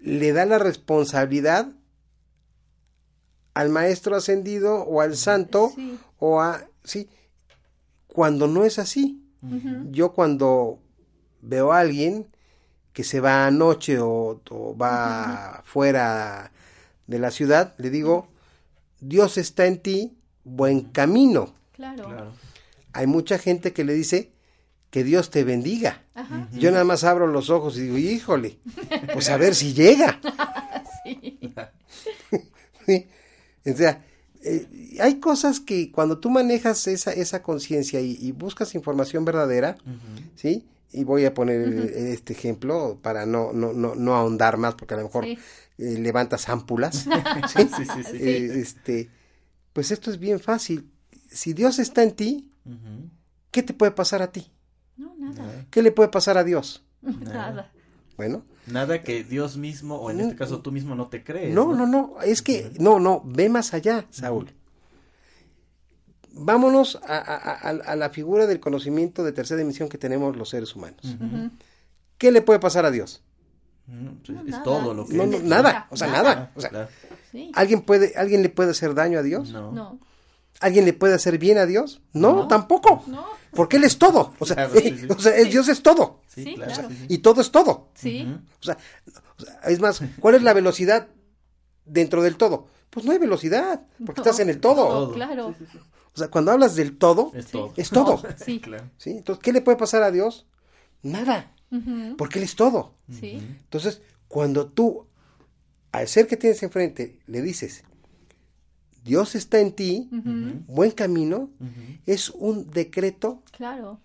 le 0.01 0.33
da 0.33 0.45
la 0.45 0.57
responsabilidad 0.59 1.69
al 3.53 3.69
maestro 3.69 4.15
ascendido 4.15 4.83
o 4.83 5.01
al 5.01 5.15
santo 5.17 5.71
Sí. 5.75 5.99
o 6.19 6.41
a 6.41 6.65
sí 6.83 7.09
cuando 8.07 8.47
no 8.47 8.63
es 8.65 8.79
así. 8.79 9.21
Yo 9.91 10.13
cuando 10.13 10.79
veo 11.41 11.71
a 11.71 11.79
alguien 11.79 12.27
que 12.93 13.03
se 13.03 13.19
va 13.19 13.45
anoche 13.47 13.99
o, 13.99 14.41
o 14.49 14.77
va 14.77 15.61
fuera 15.65 16.51
de 17.07 17.19
la 17.19 17.31
ciudad 17.31 17.73
le 17.77 17.89
digo 17.89 18.27
Dios 18.99 19.37
está 19.37 19.65
en 19.65 19.79
ti 19.79 20.17
buen 20.43 20.81
camino 20.81 21.53
Claro. 21.73 22.05
Claro. 22.07 22.31
hay 22.93 23.07
mucha 23.07 23.37
gente 23.37 23.71
que 23.73 23.83
le 23.85 23.93
dice 23.93 24.31
que 24.89 25.03
Dios 25.03 25.29
te 25.29 25.43
bendiga 25.43 26.01
Ajá. 26.15 26.47
yo 26.51 26.71
nada 26.71 26.83
más 26.83 27.03
abro 27.03 27.27
los 27.27 27.49
ojos 27.49 27.77
y 27.77 27.81
digo, 27.83 27.97
híjole, 27.97 28.57
pues 29.13 29.29
a 29.29 29.37
ver 29.37 29.55
si 29.55 29.73
llega. 29.73 30.19
Sí. 31.05 31.39
¿sí? 32.85 33.07
O 33.65 33.73
sea, 33.77 34.03
eh, 34.43 34.97
hay 34.99 35.19
cosas 35.19 35.59
que 35.61 35.91
cuando 35.91 36.17
tú 36.19 36.29
manejas 36.29 36.87
esa, 36.87 37.13
esa 37.13 37.41
conciencia 37.41 38.01
y, 38.01 38.17
y 38.19 38.31
buscas 38.33 38.75
información 38.75 39.23
verdadera, 39.23 39.77
¿sí? 40.35 40.65
Y 40.91 41.03
voy 41.03 41.25
a 41.25 41.33
poner 41.33 41.61
este 41.61 42.33
ejemplo 42.33 42.99
para 43.01 43.25
no, 43.25 43.53
no, 43.53 43.73
no, 43.73 43.93
no 43.95 44.15
ahondar 44.15 44.57
más, 44.57 44.75
porque 44.75 44.95
a 44.95 44.97
lo 44.97 45.03
mejor 45.03 45.25
Sí. 45.25 45.37
eh, 45.77 45.97
levantas 45.99 46.49
ámpulas, 46.49 47.05
¿sí? 47.53 47.69
Sí, 47.77 47.85
sí, 47.85 48.03
sí. 48.03 48.17
Eh, 48.19 48.59
este, 48.59 49.09
pues 49.73 49.91
esto 49.91 50.09
es 50.09 50.17
bien 50.19 50.39
fácil. 50.39 50.89
Si 51.29 51.53
Dios 51.53 51.79
está 51.79 52.03
en 52.03 52.11
ti. 52.13 52.45
¿qué 53.51 53.63
te 53.63 53.73
puede 53.73 53.91
pasar 53.91 54.21
a 54.21 54.31
ti? 54.31 54.51
No, 54.95 55.15
nada. 55.17 55.65
¿Qué 55.71 55.81
le 55.81 55.91
puede 55.91 56.09
pasar 56.09 56.37
a 56.37 56.43
Dios? 56.43 56.83
Nada. 57.01 57.71
Bueno, 58.17 58.43
Nada 58.67 59.01
que 59.01 59.23
Dios 59.23 59.57
mismo, 59.57 59.95
o 59.95 60.11
en 60.11 60.19
este 60.19 60.35
caso 60.35 60.59
tú 60.61 60.71
mismo, 60.71 60.93
no 60.93 61.07
te 61.07 61.23
crees. 61.23 61.53
No, 61.55 61.73
no, 61.73 61.87
no, 61.87 62.15
es 62.23 62.41
que, 62.43 62.71
no, 62.79 62.99
no, 62.99 63.23
ve 63.25 63.49
más 63.49 63.73
allá, 63.73 64.05
Saúl. 64.11 64.51
Vámonos 66.41 66.95
a, 67.05 67.17
a- 67.17 67.69
a- 67.69 67.91
a 67.91 67.95
la 67.95 68.09
figura 68.09 68.47
del 68.47 68.59
conocimiento 68.59 69.23
de 69.23 69.31
tercera 69.31 69.57
dimensión 69.57 69.89
que 69.89 69.97
tenemos 69.97 70.35
los 70.37 70.49
seres 70.49 70.75
humanos. 70.75 71.01
¿Qué 72.17 72.31
le 72.31 72.41
puede 72.41 72.59
pasar 72.59 72.85
a 72.85 72.91
Dios? 72.91 73.21
Ujú, 73.87 74.17
pues 74.25 74.29
No, 74.29 74.41
es 74.43 74.49
nada. 74.51 74.63
todo 74.63 74.93
lo 74.93 75.05
que 75.07 75.13
No, 75.15 75.23
es. 75.23 75.43
nada, 75.43 75.87
o 75.89 75.97
sea, 75.97 76.07
nada. 76.07 76.51
O 76.55 76.61
sea, 76.61 76.69
Claro. 76.69 76.89
¿alguien, 77.55 77.81
puede, 77.81 78.13
¿Alguien 78.15 78.41
le 78.43 78.49
puede 78.49 78.71
hacer 78.71 78.93
daño 78.93 79.19
a 79.19 79.23
Dios? 79.23 79.49
No. 79.51 79.71
No. 79.71 79.99
¿Alguien 80.61 80.85
le 80.85 80.93
puede 80.93 81.13
hacer 81.13 81.37
bien 81.37 81.57
a 81.57 81.65
Dios? 81.65 82.01
No, 82.13 82.47
tampoco. 82.47 83.03
No. 83.07 83.25
Porque 83.51 83.77
Él 83.77 83.83
es 83.85 83.97
todo. 83.97 84.33
O 84.39 84.45
sea, 84.45 84.55
Claro, 84.55 84.73
sí, 84.79 84.97
sí. 84.99 85.07
o 85.09 85.19
sea, 85.19 85.35
el 85.37 85.49
Dios 85.49 85.67
es 85.69 85.81
todo. 85.81 86.21
Claro. 86.35 86.89
Y 87.07 87.17
todo 87.19 87.41
es 87.41 87.51
todo. 87.51 87.89
Sí. 87.95 88.27
O 88.61 88.63
sea, 88.63 88.77
o 89.37 89.41
sea, 89.43 89.59
es 89.67 89.79
más, 89.79 90.01
¿cuál 90.19 90.35
es 90.35 90.43
la 90.43 90.53
velocidad 90.53 91.07
dentro 91.85 92.21
del 92.21 92.35
todo? 92.37 92.67
Pues 92.89 93.05
no 93.05 93.11
hay 93.11 93.17
velocidad, 93.19 93.81
porque 94.05 94.21
No. 94.21 94.23
estás 94.25 94.39
en 94.39 94.49
el 94.49 94.59
todo. 94.59 94.87
Todo, 94.87 95.13
claro. 95.13 95.55
O 96.15 96.17
sea, 96.17 96.29
cuando 96.29 96.51
hablas 96.51 96.75
del 96.75 96.97
todo, 96.97 97.31
Es 97.33 97.47
todo. 97.47 97.73
es 97.77 97.89
todo. 97.89 98.21
Sí. 98.37 98.59
Claro. 98.59 98.89
¿sí? 98.97 99.11
Entonces, 99.11 99.41
¿qué 99.43 99.53
le 99.53 99.61
puede 99.61 99.77
pasar 99.77 100.03
a 100.03 100.11
Dios? 100.11 100.45
Nada, 101.03 101.53
porque 102.17 102.39
Él 102.39 102.45
es 102.45 102.55
todo. 102.55 102.95
Sí. 103.11 103.33
Entonces, 103.33 104.01
cuando 104.27 104.67
tú, 104.67 105.07
al 105.91 106.07
ser 106.07 106.27
que 106.27 106.35
tienes 106.37 106.61
enfrente, 106.63 107.19
le 107.27 107.41
dices, 107.41 107.83
Dios 109.03 109.35
está 109.35 109.59
en 109.59 109.71
ti, 109.73 110.09
buen 110.67 110.91
camino, 110.91 111.51
es 112.05 112.29
un 112.31 112.69
decreto 112.69 113.43
Claro. 113.51 113.99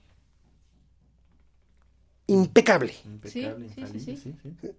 impecable. 2.26 2.94
Impecable, 3.04 3.68
Sí, 3.68 3.74
sí, 3.74 3.80
infalible, 3.80 4.16
sí, 4.16 4.16
sí, 4.42 4.54
sí. 4.60 4.70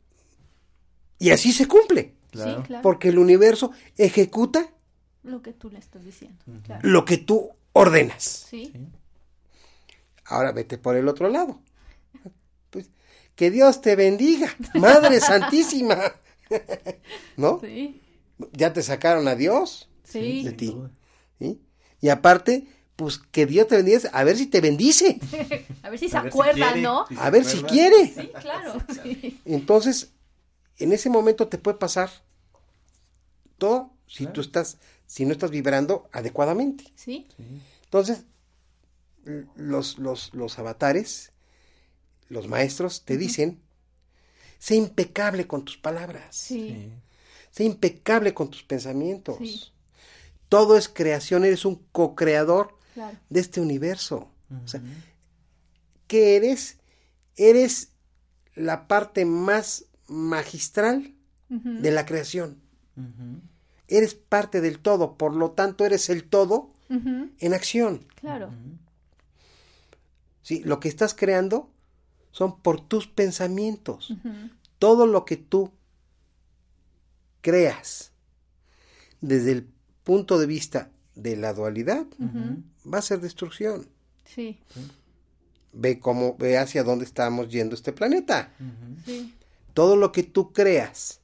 Y 1.19 1.29
así 1.31 1.51
se 1.53 1.67
cumple, 1.67 2.13
claro. 2.31 2.63
porque 2.81 3.09
el 3.09 3.17
universo 3.19 3.71
ejecuta 3.97 4.69
Lo 5.25 5.41
que 5.41 5.53
tú 5.53 5.69
le 5.69 5.79
estás 5.79 6.03
diciendo. 6.05 6.37
Claro. 6.63 6.87
lo 6.87 7.03
que 7.03 7.17
tú 7.17 7.49
ordenas. 7.73 8.23
Sí. 8.49 8.71
Ahora 10.25 10.51
vete 10.51 10.77
por 10.77 10.95
el 10.95 11.07
otro 11.07 11.29
lado. 11.29 11.59
Pues, 12.69 12.89
que 13.35 13.51
Dios 13.51 13.81
te 13.81 13.95
bendiga, 13.95 14.53
Madre 14.75 15.19
Santísima. 15.21 15.97
¿No? 17.37 17.59
Sí. 17.61 18.01
Ya 18.53 18.71
te 18.73 18.81
sacaron 18.83 19.27
a 19.27 19.35
Dios 19.35 19.89
Sí. 20.03 20.43
de 20.43 20.51
ti. 20.51 20.75
¿sí? 21.39 21.59
Y 22.01 22.09
aparte, 22.09 22.67
pues 22.95 23.17
que 23.17 23.45
Dios 23.45 23.67
te 23.67 23.77
bendiga, 23.77 24.09
a 24.13 24.23
ver 24.23 24.37
si 24.37 24.45
te 24.47 24.61
bendice, 24.61 25.19
A 25.83 25.89
ver 25.89 25.99
si 25.99 26.07
se 26.09 26.17
A 26.17 26.23
si 26.23 26.29
quiere. 26.29 26.81
¿no? 26.81 27.05
A 27.17 27.29
ver 27.29 27.43
si 27.45 27.57
acuerda? 27.57 27.73
quiere. 27.73 28.07
Sí, 28.07 28.31
claro. 28.39 28.73
Sí. 29.03 29.41
Entonces, 29.45 30.11
en 30.77 30.91
ese 30.91 31.09
momento 31.09 31.47
te 31.47 31.57
puede 31.57 31.77
pasar 31.77 32.09
todo 33.57 33.91
si 34.07 34.19
Claro. 34.25 34.33
tú 34.33 34.41
estás, 34.41 34.77
si 35.07 35.25
no 35.25 35.31
estás 35.31 35.51
vibrando 35.51 36.09
adecuadamente. 36.11 36.85
Sí. 36.95 37.27
Entonces, 37.83 38.23
los, 39.55 39.97
los, 39.97 40.33
los 40.33 40.59
avatares, 40.59 41.31
los 42.29 42.47
maestros, 42.47 43.03
te 43.05 43.17
dicen, 43.17 43.61
sé 44.59 44.75
impecable 44.75 45.47
con 45.47 45.65
tus 45.65 45.77
palabras, 45.77 46.35
Sí. 46.35 46.91
Sé 47.51 47.63
impecable 47.63 48.33
con 48.33 48.49
tus 48.49 48.63
pensamientos. 48.63 49.37
Sí. 49.37 49.61
Todo 50.49 50.77
es 50.77 50.89
creación, 50.89 51.45
eres 51.45 51.63
un 51.65 51.75
co-creador 51.91 52.77
Claro. 52.93 53.17
de 53.29 53.39
este 53.39 53.59
universo. 53.61 54.29
O 54.63 54.67
sea. 54.67 54.81
¿qué 56.07 56.35
eres? 56.35 56.77
Eres 57.35 57.89
la 58.55 58.87
parte 58.87 59.25
más 59.25 59.85
magistral 60.07 61.13
de 61.49 61.91
la 61.91 62.05
creación. 62.05 62.61
Eres 63.87 64.15
parte 64.15 64.61
del 64.61 64.79
todo, 64.79 65.17
por 65.17 65.35
lo 65.35 65.51
tanto 65.51 65.85
eres 65.85 66.09
el 66.09 66.23
todo 66.23 66.69
en 66.89 67.53
acción. 67.53 68.05
Claro. 68.15 68.51
¿sí? 70.41 70.61
Lo 70.63 70.79
que 70.79 70.87
estás 70.87 71.13
creando 71.13 71.69
son 72.31 72.59
por 72.59 72.81
tus 72.81 73.07
pensamientos. 73.07 74.13
Todo 74.79 75.07
lo 75.07 75.25
que 75.25 75.37
tú 75.37 75.71
creas 77.41 78.11
desde 79.21 79.51
el 79.51 79.67
punto 80.03 80.37
de 80.37 80.45
vista 80.45 80.91
de 81.15 81.37
la 81.37 81.53
dualidad 81.53 82.05
va 82.91 82.97
a 82.99 83.01
ser 83.01 83.21
destrucción. 83.21 83.87
Sí, 84.25 84.59
Ve 85.77 85.99
cómo, 85.99 86.35
ve 86.37 86.57
hacia 86.57 86.83
dónde 86.83 87.03
estamos 87.05 87.49
yendo 87.49 87.75
este 87.75 87.91
planeta. 87.91 88.53
sí. 89.05 89.33
Todo 89.73 89.97
lo 89.97 90.13
que 90.13 90.23
tú 90.23 90.53
creas 90.53 91.19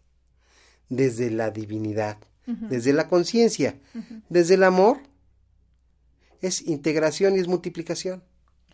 desde 0.89 1.32
la 1.32 1.51
divinidad, 1.51 2.18
Desde 2.45 2.91
la 2.93 3.07
conciencia, 3.07 3.79
desde 4.29 4.55
el 4.55 4.63
amor, 4.63 4.97
es 6.41 6.61
integración 6.67 7.35
y 7.35 7.39
es 7.39 7.47
multiplicación. 7.47 8.23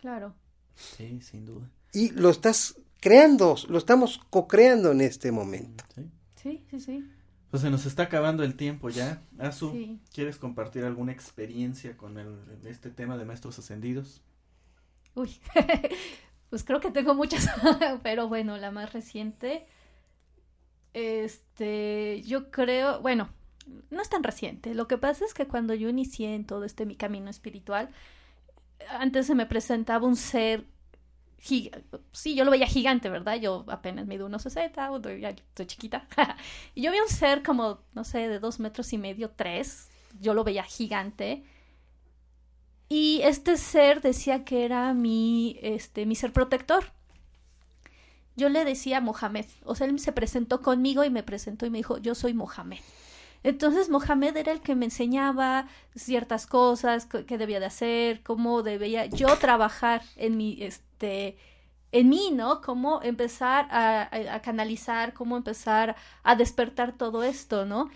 Claro. 0.00 0.34
Sí, 0.74 1.20
sin 1.22 1.44
duda. 1.44 1.68
Y 1.92 2.10
lo 2.10 2.30
estás 2.30 2.76
creando, 3.00 3.56
lo 3.68 3.78
estamos 3.78 4.20
co-creando 4.30 4.90
en 4.92 5.00
este 5.02 5.30
momento. 5.32 5.84
Sí. 5.94 6.10
Sí, 6.42 6.64
sí, 6.70 6.80
sí. 6.80 7.10
Pues 7.50 7.62
se 7.62 7.70
nos 7.70 7.86
está 7.86 8.04
acabando 8.04 8.42
el 8.42 8.54
tiempo 8.56 8.90
ya. 8.90 9.22
Azu, 9.38 9.72
Sí. 9.72 10.00
¿quieres 10.12 10.36
compartir 10.38 10.84
alguna 10.84 11.12
experiencia 11.12 11.96
con 11.96 12.18
el, 12.18 12.36
este 12.66 12.90
tema 12.90 13.16
de 13.16 13.24
maestros 13.24 13.58
ascendidos? 13.58 14.22
Uy, 15.14 15.38
pues 16.50 16.62
creo 16.64 16.80
que 16.80 16.90
tengo 16.90 17.14
muchas, 17.14 17.48
pero 18.02 18.28
bueno, 18.28 18.56
la 18.56 18.70
más 18.70 18.92
reciente, 18.92 19.66
este, 20.94 22.22
yo 22.22 22.50
creo, 22.50 23.00
bueno, 23.00 23.28
no 23.90 24.02
es 24.02 24.08
tan 24.10 24.22
reciente. 24.22 24.74
Lo 24.74 24.88
que 24.88 24.98
pasa 24.98 25.24
es 25.24 25.34
que 25.34 25.46
cuando 25.46 25.74
yo 25.74 25.88
inicié 25.88 26.34
en 26.34 26.46
todo 26.46 26.64
este 26.64 26.86
mi 26.86 26.96
camino 26.96 27.30
espiritual, 27.30 27.90
antes 28.90 29.26
se 29.26 29.34
me 29.34 29.46
presentaba 29.46 30.06
un 30.06 30.16
ser, 30.16 30.64
gi- 31.40 31.70
sí, 32.12 32.34
yo 32.36 32.44
lo 32.44 32.50
veía 32.52 32.66
gigante, 32.66 33.10
¿verdad? 33.10 33.36
Yo 33.40 33.64
apenas 33.68 34.06
mido 34.06 34.26
unos 34.26 34.42
60, 34.42 34.92
o 34.92 35.00
ya 35.00 35.30
estoy 35.30 35.66
chiquita. 35.66 36.08
y 36.74 36.82
yo 36.82 36.92
vi 36.92 37.00
un 37.00 37.08
ser 37.08 37.42
como, 37.42 37.80
no 37.94 38.04
sé, 38.04 38.28
de 38.28 38.40
dos 38.40 38.60
metros 38.60 38.92
y 38.92 38.98
medio, 38.98 39.30
tres. 39.30 39.90
Yo 40.20 40.34
lo 40.34 40.44
veía 40.44 40.64
gigante. 40.64 41.44
Y 42.90 43.20
este 43.22 43.56
ser 43.56 44.00
decía 44.02 44.44
que 44.44 44.64
era 44.64 44.92
mi, 44.94 45.58
este, 45.62 46.06
mi 46.06 46.14
ser 46.14 46.32
protector. 46.32 46.84
Yo 48.36 48.48
le 48.48 48.64
decía 48.64 49.00
Mohamed, 49.00 49.46
o 49.64 49.74
sea, 49.74 49.86
él 49.86 49.98
se 49.98 50.12
presentó 50.12 50.62
conmigo 50.62 51.02
y 51.04 51.10
me 51.10 51.22
presentó 51.24 51.66
y 51.66 51.70
me 51.70 51.78
dijo, 51.78 51.98
yo 51.98 52.14
soy 52.14 52.34
Mohamed. 52.34 52.78
Entonces 53.42 53.88
Mohamed 53.88 54.36
era 54.36 54.52
el 54.52 54.60
que 54.60 54.74
me 54.74 54.86
enseñaba 54.86 55.68
ciertas 55.94 56.46
cosas 56.46 57.06
que, 57.06 57.38
debía 57.38 57.60
de 57.60 57.66
hacer, 57.66 58.22
cómo 58.22 58.62
debía 58.62 59.06
yo 59.06 59.36
trabajar 59.38 60.02
en 60.16 60.36
mi, 60.36 60.62
este, 60.62 61.36
en 61.92 62.08
mí, 62.08 62.30
¿no? 62.32 62.60
Cómo 62.60 63.00
empezar 63.02 63.68
a, 63.70 64.40
canalizar, 64.42 65.14
cómo 65.14 65.36
empezar 65.36 65.96
a 66.22 66.34
despertar 66.34 66.96
todo 66.96 67.22
esto, 67.22 67.64
¿no? 67.64 67.90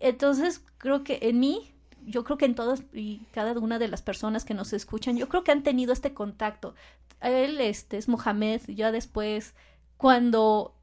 Entonces 0.00 0.62
creo 0.78 1.04
que 1.04 1.18
en 1.22 1.40
mí, 1.40 1.72
yo 2.04 2.24
creo 2.24 2.38
que 2.38 2.46
en 2.46 2.54
todas 2.54 2.82
y 2.92 3.20
cada 3.32 3.52
una 3.58 3.78
de 3.78 3.88
las 3.88 4.02
personas 4.02 4.44
que 4.44 4.54
nos 4.54 4.72
escuchan, 4.72 5.16
yo 5.16 5.28
creo 5.28 5.44
que 5.44 5.52
han 5.52 5.62
tenido 5.62 5.92
este 5.92 6.14
contacto. 6.14 6.74
Él 7.20 7.60
este, 7.60 7.96
es 7.96 8.08
Mohamed, 8.08 8.62
ya 8.68 8.92
después, 8.92 9.54
cuando, 9.96 10.74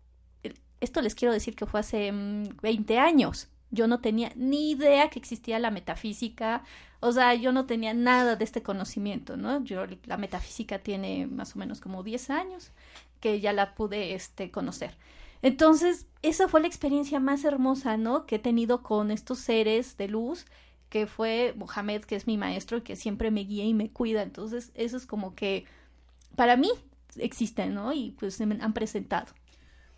esto 0.82 1.01
les 1.01 1.16
quiero 1.16 1.34
decir 1.34 1.55
que 1.55 1.66
fue 1.66 1.80
hace 1.80 2.11
mm, 2.11 2.57
20 2.61 2.99
años, 2.99 3.49
yo 3.74 3.88
no 3.88 3.99
tenía 3.99 4.32
ni 4.36 4.71
idea 4.71 5.09
que 5.09 5.19
existía 5.19 5.57
la 5.59 5.71
metafísica, 5.71 6.63
o 6.99 7.11
sea, 7.11 7.34
yo 7.34 7.51
no 7.51 7.65
tenía 7.65 7.93
nada 7.93 8.36
de 8.36 8.45
este 8.45 8.61
conocimiento, 8.61 9.36
¿no? 9.36 9.63
Yo, 9.63 9.86
la 10.05 10.17
metafísica 10.17 10.80
tiene 10.80 11.28
más 11.28 11.55
o 11.55 11.59
menos 11.59 11.82
como 11.82 12.03
10 12.03 12.30
años 12.30 12.71
que 13.19 13.41
ya 13.41 13.51
la 13.51 13.74
pude 13.74 14.13
este, 14.13 14.51
conocer. 14.51 14.95
Entonces, 15.41 16.07
esa 16.21 16.47
fue 16.47 16.61
la 16.61 16.67
experiencia 16.67 17.19
más 17.19 17.43
hermosa, 17.43 17.97
¿no? 17.97 18.26
Que 18.26 18.36
he 18.36 18.39
tenido 18.39 18.84
con 18.84 19.11
estos 19.11 19.39
seres 19.39 19.97
de 19.97 20.07
luz, 20.07 20.45
que 20.89 21.07
fue 21.07 21.53
Mohamed, 21.57 22.03
que 22.03 22.15
es 22.15 22.28
mi 22.28 22.38
maestro 22.38 22.78
y 22.78 22.82
que 22.82 22.95
siempre 22.95 23.32
me 23.32 23.41
guía 23.41 23.65
y 23.65 23.74
me 23.74 23.89
cuida. 23.89 24.21
Entonces, 24.21 24.71
eso 24.76 24.95
es 24.95 25.05
como 25.07 25.36
que 25.36 25.65
para 26.36 26.55
mí 26.57 26.69
existen, 27.17 27.74
¿no? 27.74 27.91
Y 27.91 28.11
pues 28.11 28.36
se 28.36 28.45
me 28.45 28.61
han 28.61 28.74
presentado. 28.74 29.34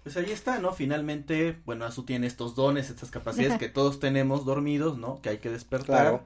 Pues 0.06 0.18
ahí 0.18 0.30
está, 0.32 0.60
¿no? 0.60 0.72
Finalmente, 0.72 1.58
bueno, 1.66 1.84
Azu 1.84 2.03
tiene 2.03 2.28
estos 2.28 2.53
dones, 2.53 2.91
estas 2.91 3.10
capacidades 3.10 3.58
que 3.58 3.70
todos 3.70 3.99
tenemos 3.99 4.45
dormidos, 4.45 4.99
¿no? 4.99 5.20
Que 5.20 5.30
hay 5.30 5.38
que 5.39 5.49
despertar. 5.49 5.86
Claro. 6.01 6.24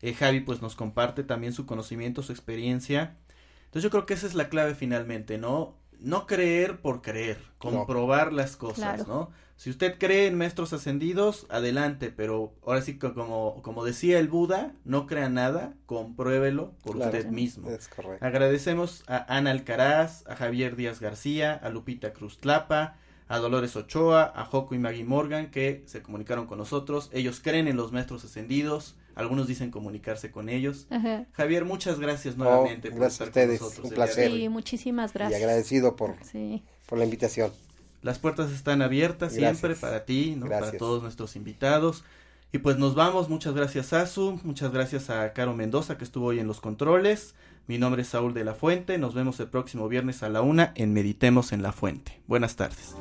Eh, 0.00 0.14
Javi 0.14 0.38
pues 0.38 0.62
nos 0.62 0.76
comparte 0.76 1.24
también 1.24 1.52
su 1.52 1.66
conocimiento, 1.66 2.22
su 2.22 2.30
experiencia. 2.30 3.16
Entonces 3.64 3.82
yo 3.82 3.90
creo 3.90 4.06
que 4.06 4.14
esa 4.14 4.28
es 4.28 4.34
la 4.34 4.48
clave 4.48 4.76
finalmente, 4.76 5.38
¿no? 5.38 5.74
No 5.98 6.26
creer 6.28 6.80
por 6.80 7.02
creer, 7.02 7.38
comprobar 7.58 8.32
las 8.32 8.56
cosas, 8.56 8.76
Claro. 9.02 9.04
¿no? 9.08 9.30
Si 9.56 9.70
usted 9.70 9.98
cree 9.98 10.28
en 10.28 10.38
maestros 10.38 10.72
ascendidos, 10.72 11.46
adelante, 11.48 12.12
pero 12.16 12.52
ahora 12.64 12.80
sí 12.80 12.96
que 12.96 13.12
como, 13.12 13.60
como 13.62 13.84
decía 13.84 14.20
el 14.20 14.28
Buda, 14.28 14.72
no 14.84 15.08
crea 15.08 15.30
nada, 15.30 15.74
compruébelo 15.86 16.74
por 16.84 16.94
Claro. 16.94 17.10
usted 17.10 17.26
mismo. 17.30 17.68
Es 17.70 17.88
correcto. 17.88 18.24
Agradecemos 18.24 19.02
a 19.08 19.34
Ana 19.36 19.50
Alcaraz, 19.50 20.24
a 20.28 20.36
Javier 20.36 20.76
Díaz 20.76 21.00
García, 21.00 21.54
a 21.54 21.70
Lupita 21.70 22.12
Cruz 22.12 22.38
Tlapa, 22.38 22.98
a 23.28 23.38
Dolores 23.38 23.74
Ochoa, 23.76 24.32
a 24.34 24.44
Joco 24.44 24.74
y 24.74 24.78
Maggie 24.78 25.04
Morgan 25.04 25.50
que 25.50 25.82
se 25.86 26.02
comunicaron 26.02 26.46
con 26.46 26.58
nosotros. 26.58 27.10
Ellos 27.12 27.40
creen 27.42 27.66
en 27.68 27.76
los 27.76 27.90
maestros 27.92 28.24
ascendidos, 28.24 28.94
algunos 29.14 29.46
dicen 29.48 29.70
comunicarse 29.70 30.30
con 30.30 30.48
ellos. 30.48 30.86
Ajá. 30.90 31.26
Javier, 31.32 31.64
muchas 31.64 31.98
gracias 31.98 32.36
nuevamente 32.36 32.90
por 32.90 33.00
gracias 33.00 33.20
a 33.20 33.24
estar 33.24 33.32
con 33.32 33.42
ustedes, 33.54 33.60
nosotros. 33.60 33.84
un 33.86 33.94
placer. 33.94 34.30
Sí, 34.32 34.48
muchísimas 34.48 35.10
Y 35.10 35.14
gracias. 35.14 35.40
agradecido 35.40 35.96
por, 35.96 36.14
Sí. 36.22 36.62
por 36.86 36.98
la 36.98 37.04
invitación. 37.04 37.50
Las 38.02 38.18
puertas 38.20 38.52
están 38.52 38.82
abiertas 38.82 39.32
Gracias. 39.34 39.58
siempre 39.58 39.74
para 39.80 40.04
ti, 40.04 40.36
¿no? 40.38 40.46
para 40.48 40.70
todos 40.72 41.02
nuestros 41.02 41.34
invitados. 41.34 42.04
Y 42.56 42.58
pues 42.58 42.78
nos 42.78 42.94
vamos, 42.94 43.28
muchas 43.28 43.52
gracias 43.52 43.92
Azu, 43.92 44.40
muchas 44.42 44.72
gracias 44.72 45.10
a 45.10 45.34
Caro 45.34 45.52
Mendoza 45.52 45.98
que 45.98 46.04
estuvo 46.04 46.28
hoy 46.28 46.38
en 46.38 46.46
los 46.46 46.62
controles. 46.62 47.34
Mi 47.66 47.76
nombre 47.76 48.00
es 48.00 48.08
Saúl 48.08 48.32
de 48.32 48.44
la 48.44 48.54
Fuente, 48.54 48.96
nos 48.96 49.12
vemos 49.12 49.38
el 49.40 49.48
próximo 49.48 49.90
viernes 49.90 50.22
a 50.22 50.30
la 50.30 50.40
una 50.40 50.72
en 50.74 50.94
Meditemos 50.94 51.52
en 51.52 51.62
la 51.62 51.72
Fuente. 51.72 52.18
Buenas 52.26 52.56
tardes. 52.56 52.96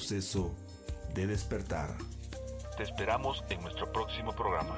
Proceso 0.00 0.50
de 1.12 1.26
despertar. 1.26 1.90
Te 2.78 2.84
esperamos 2.84 3.44
en 3.50 3.60
nuestro 3.60 3.92
próximo 3.92 4.32
programa. 4.32 4.74